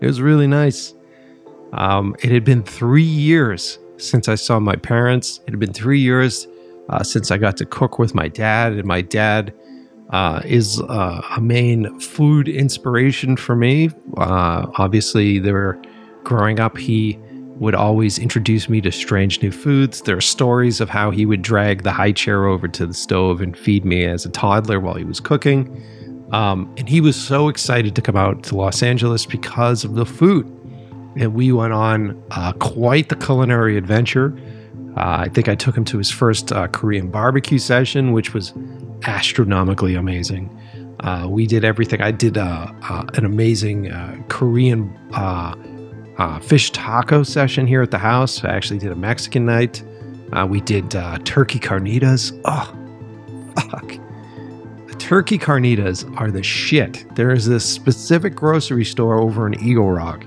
[0.00, 0.94] It was really nice.
[1.72, 5.40] Um, it had been three years since I saw my parents.
[5.46, 6.46] It had been three years
[6.88, 9.52] uh, since I got to cook with my dad, and my dad
[10.10, 13.90] uh, is uh, a main food inspiration for me.
[14.16, 15.80] Uh, obviously, there
[16.24, 17.18] growing up, he
[17.58, 20.02] would always introduce me to strange new foods.
[20.02, 23.40] There are stories of how he would drag the high chair over to the stove
[23.40, 25.82] and feed me as a toddler while he was cooking.
[26.32, 30.06] Um, and he was so excited to come out to Los Angeles because of the
[30.06, 30.46] food.
[31.16, 34.38] And we went on uh, quite the culinary adventure.
[34.96, 38.52] Uh, I think I took him to his first uh, Korean barbecue session, which was
[39.04, 40.54] astronomically amazing.
[41.00, 42.02] Uh, we did everything.
[42.02, 43.90] I did uh, uh, an amazing
[44.28, 44.96] Korean
[46.18, 48.44] uh, fish taco session here at the house.
[48.44, 49.82] I actually did a Mexican night.
[50.32, 52.38] Uh, we did uh, turkey carnitas.
[52.44, 52.74] Oh,
[53.54, 53.88] fuck.
[54.88, 57.06] The turkey carnitas are the shit.
[57.14, 60.24] There is this specific grocery store over in Eagle Rock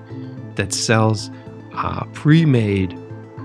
[0.55, 1.30] that sells
[1.73, 2.97] uh, pre made,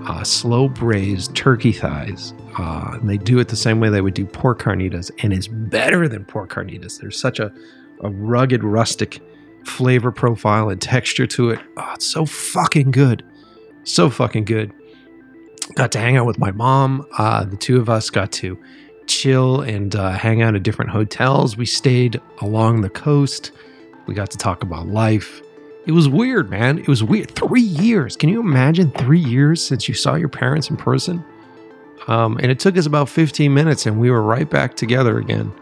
[0.07, 2.33] uh, slow braised turkey thighs.
[2.57, 5.47] Uh, and they do it the same way they would do pork carnitas, and it's
[5.47, 6.99] better than pork carnitas.
[6.99, 7.53] There's such a,
[8.01, 9.19] a rugged, rustic
[9.67, 11.59] flavor profile and texture to it.
[11.77, 13.23] Oh, it's so fucking good.
[13.83, 14.73] So fucking good.
[15.75, 17.05] Got to hang out with my mom.
[17.17, 18.59] Uh, the two of us got to
[19.07, 21.57] chill and uh, hang out at different hotels.
[21.57, 23.51] We stayed along the coast.
[24.05, 25.41] We got to talk about life.
[25.85, 26.79] It was weird, man.
[26.79, 27.31] It was weird.
[27.31, 28.15] Three years.
[28.15, 31.23] Can you imagine three years since you saw your parents in person?
[32.07, 35.53] Um, and it took us about 15 minutes, and we were right back together again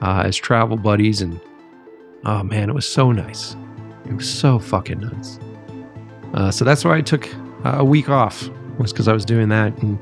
[0.00, 1.40] uh, as travel buddies and
[2.24, 3.56] Oh man, it was so nice.
[4.06, 5.38] It was so fucking nice.
[6.34, 7.28] Uh, so that's why I took
[7.64, 9.76] uh, a week off was because I was doing that.
[9.82, 9.98] And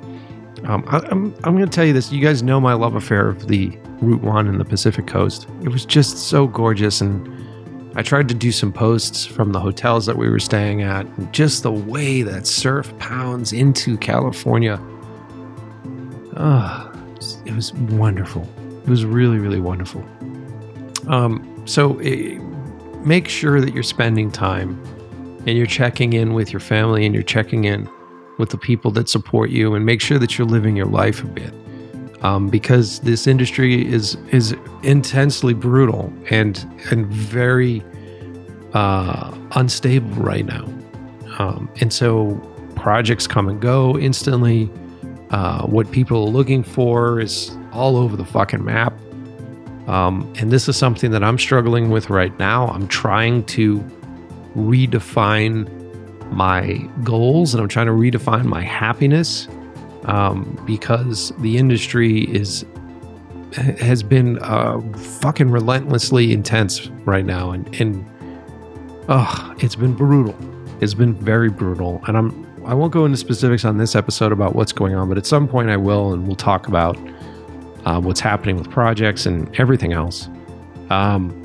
[0.66, 2.12] um, I, am I'm, I'm going to tell you this.
[2.12, 5.47] You guys know my love affair of the Route One and the Pacific Coast.
[5.62, 7.28] It was just so gorgeous, and
[7.97, 11.32] I tried to do some posts from the hotels that we were staying at, and
[11.32, 14.80] just the way that surf pounds into California.
[16.36, 18.48] Ah, oh, it was wonderful.
[18.84, 20.05] It was really, really wonderful.
[21.09, 22.07] Um, so uh,
[23.05, 24.82] make sure that you're spending time
[25.47, 27.89] and you're checking in with your family and you're checking in
[28.39, 31.27] with the people that support you and make sure that you're living your life a
[31.27, 31.53] bit.
[32.23, 37.82] Um, because this industry is is intensely brutal and and very
[38.74, 40.65] uh, unstable right now,
[41.39, 42.35] um, and so
[42.77, 44.70] projects come and go instantly.
[45.31, 48.93] Uh, what people are looking for is all over the fucking map,
[49.90, 52.68] um, and this is something that I'm struggling with right now.
[52.68, 53.80] I'm trying to
[54.54, 55.68] redefine
[56.30, 59.48] my goals and I'm trying to redefine my happiness
[60.04, 62.64] um, because the industry is
[63.80, 64.80] has been uh,
[65.20, 68.06] fucking relentlessly intense right now and and
[69.58, 70.36] it's been brutal.
[70.80, 74.54] It's been very brutal, and I'm I won't go into specifics on this episode about
[74.54, 76.96] what's going on, but at some point I will, and we'll talk about
[77.85, 80.28] uh, what's happening with projects and everything else.
[80.90, 81.36] Um,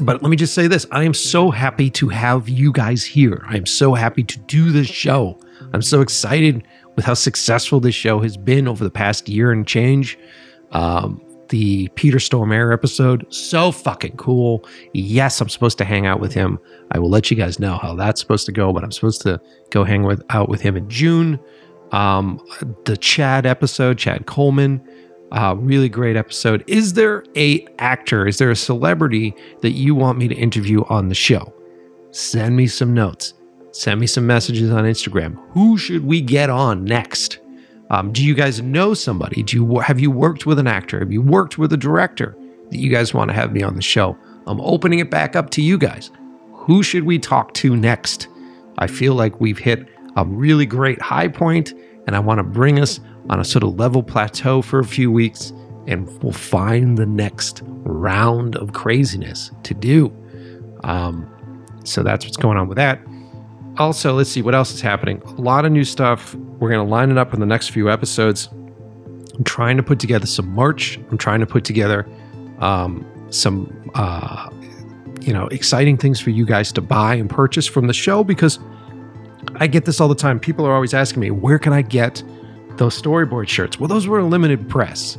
[0.00, 3.44] but let me just say this I am so happy to have you guys here.
[3.48, 5.38] I am so happy to do this show.
[5.72, 6.66] I'm so excited
[6.96, 10.18] with how successful this show has been over the past year and change.
[10.72, 14.64] Um, the Peter Stormare episode, so fucking cool.
[14.92, 16.58] Yes, I'm supposed to hang out with him.
[16.90, 19.40] I will let you guys know how that's supposed to go, but I'm supposed to
[19.70, 21.38] go hang with, out with him in June.
[21.92, 22.44] Um,
[22.84, 24.82] the Chad episode, Chad Coleman,
[25.32, 26.64] uh, really great episode.
[26.66, 28.26] Is there a actor?
[28.26, 31.52] Is there a celebrity that you want me to interview on the show?
[32.10, 33.34] Send me some notes.
[33.72, 35.36] Send me some messages on Instagram.
[35.50, 37.40] Who should we get on next?
[37.90, 39.42] Um, do you guys know somebody?
[39.42, 40.98] Do you have you worked with an actor?
[41.00, 42.36] Have you worked with a director
[42.70, 44.16] that you guys want to have me on the show?
[44.46, 46.10] I'm opening it back up to you guys.
[46.52, 48.28] Who should we talk to next?
[48.78, 51.74] I feel like we've hit a really great high point,
[52.06, 55.10] and I want to bring us on a sort of level plateau for a few
[55.10, 55.52] weeks,
[55.86, 60.12] and we'll find the next round of craziness to do.
[60.84, 61.30] Um,
[61.84, 63.00] so that's what's going on with that.
[63.78, 65.20] Also, let's see what else is happening.
[65.24, 66.34] A lot of new stuff.
[66.34, 68.48] We're going to line it up in the next few episodes.
[69.34, 70.98] I'm trying to put together some merch.
[71.10, 72.06] I'm trying to put together
[72.58, 74.48] um, some, uh,
[75.20, 78.58] you know, exciting things for you guys to buy and purchase from the show because
[79.56, 80.40] I get this all the time.
[80.40, 82.22] People are always asking me, where can I get
[82.78, 83.78] those storyboard shirts?
[83.78, 85.18] Well, those were a limited press.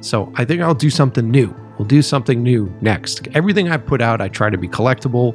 [0.00, 1.54] So I think I'll do something new.
[1.78, 3.26] We'll do something new next.
[3.34, 5.34] Everything I put out, I try to be collectible.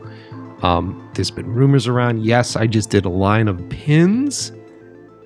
[0.63, 2.23] Um, there's been rumors around.
[2.23, 4.51] Yes, I just did a line of pins.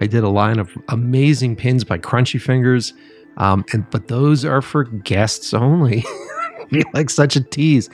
[0.01, 2.93] I did a line of amazing pins by Crunchy Fingers.
[3.37, 6.05] Um, and but those are for guests only.
[6.93, 7.89] like such a tease.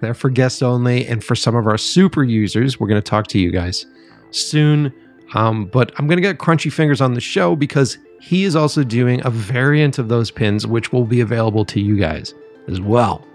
[0.00, 3.26] They're for guests only, and for some of our super users, we're going to talk
[3.28, 3.86] to you guys
[4.30, 4.92] soon.
[5.34, 8.82] Um, but I'm going to get Crunchy Fingers on the show because he is also
[8.82, 12.34] doing a variant of those pins, which will be available to you guys
[12.66, 13.26] as well.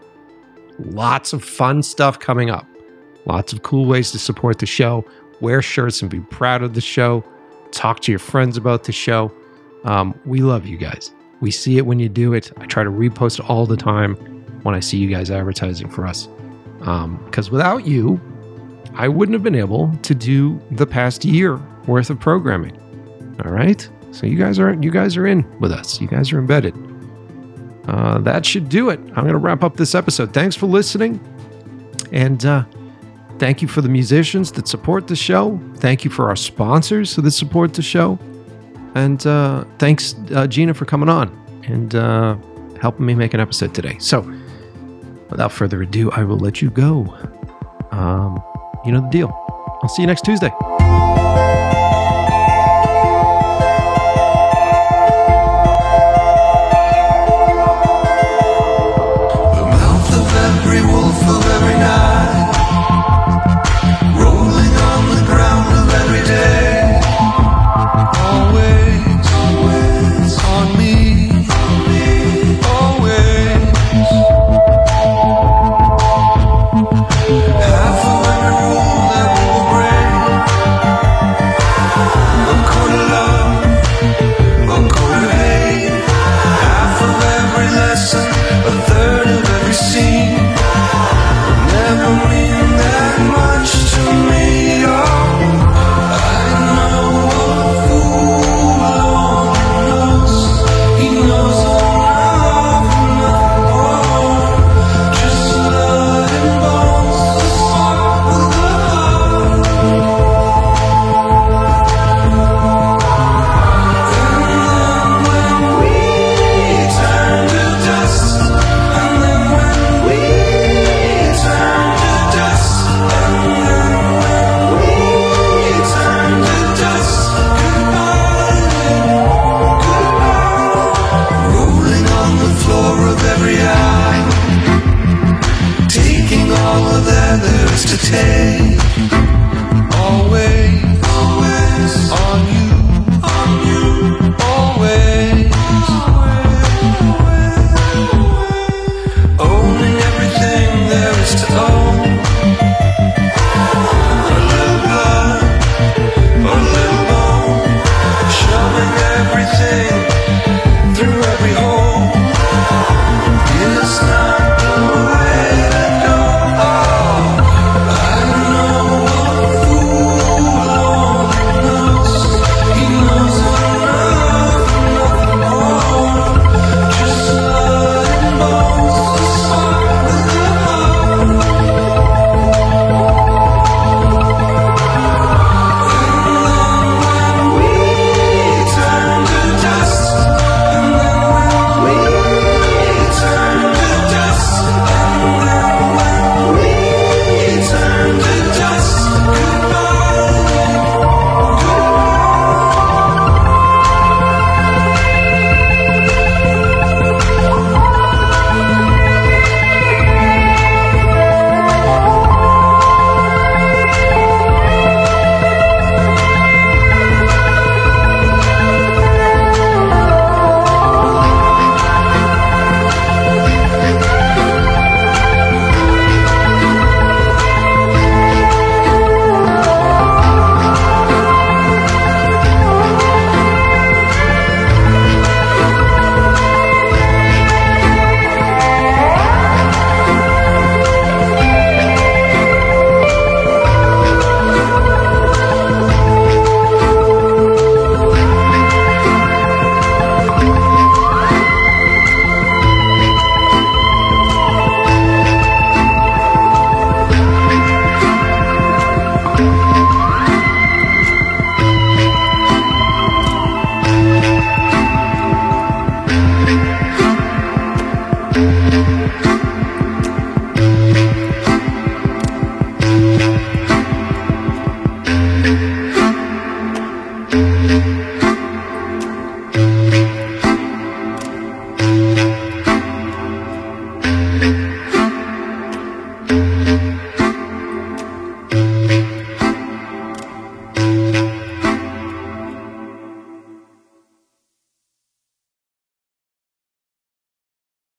[0.79, 2.65] Lots of fun stuff coming up.
[3.25, 5.05] Lots of cool ways to support the show.
[5.39, 7.23] Wear shirts and be proud of the show.
[7.71, 9.31] Talk to your friends about the show.
[9.83, 11.13] Um, we love you guys.
[11.41, 12.51] We see it when you do it.
[12.57, 14.15] I try to repost all the time
[14.63, 16.27] when I see you guys advertising for us.
[16.79, 18.19] Because um, without you,
[18.95, 22.77] I wouldn't have been able to do the past year worth of programming.
[23.43, 23.87] All right.
[24.11, 25.99] So you guys are you guys are in with us.
[25.99, 26.75] You guys are embedded.
[27.87, 28.99] Uh, that should do it.
[28.99, 30.33] I'm going to wrap up this episode.
[30.33, 31.19] Thanks for listening,
[32.11, 32.63] and uh,
[33.39, 35.59] thank you for the musicians that support the show.
[35.77, 38.17] Thank you for our sponsors that support the show,
[38.95, 41.27] and uh, thanks uh, Gina for coming on
[41.65, 42.37] and uh,
[42.79, 43.97] helping me make an episode today.
[43.99, 44.21] So,
[45.29, 47.13] without further ado, I will let you go.
[47.91, 48.41] Um,
[48.85, 49.29] you know the deal.
[49.81, 50.51] I'll see you next Tuesday.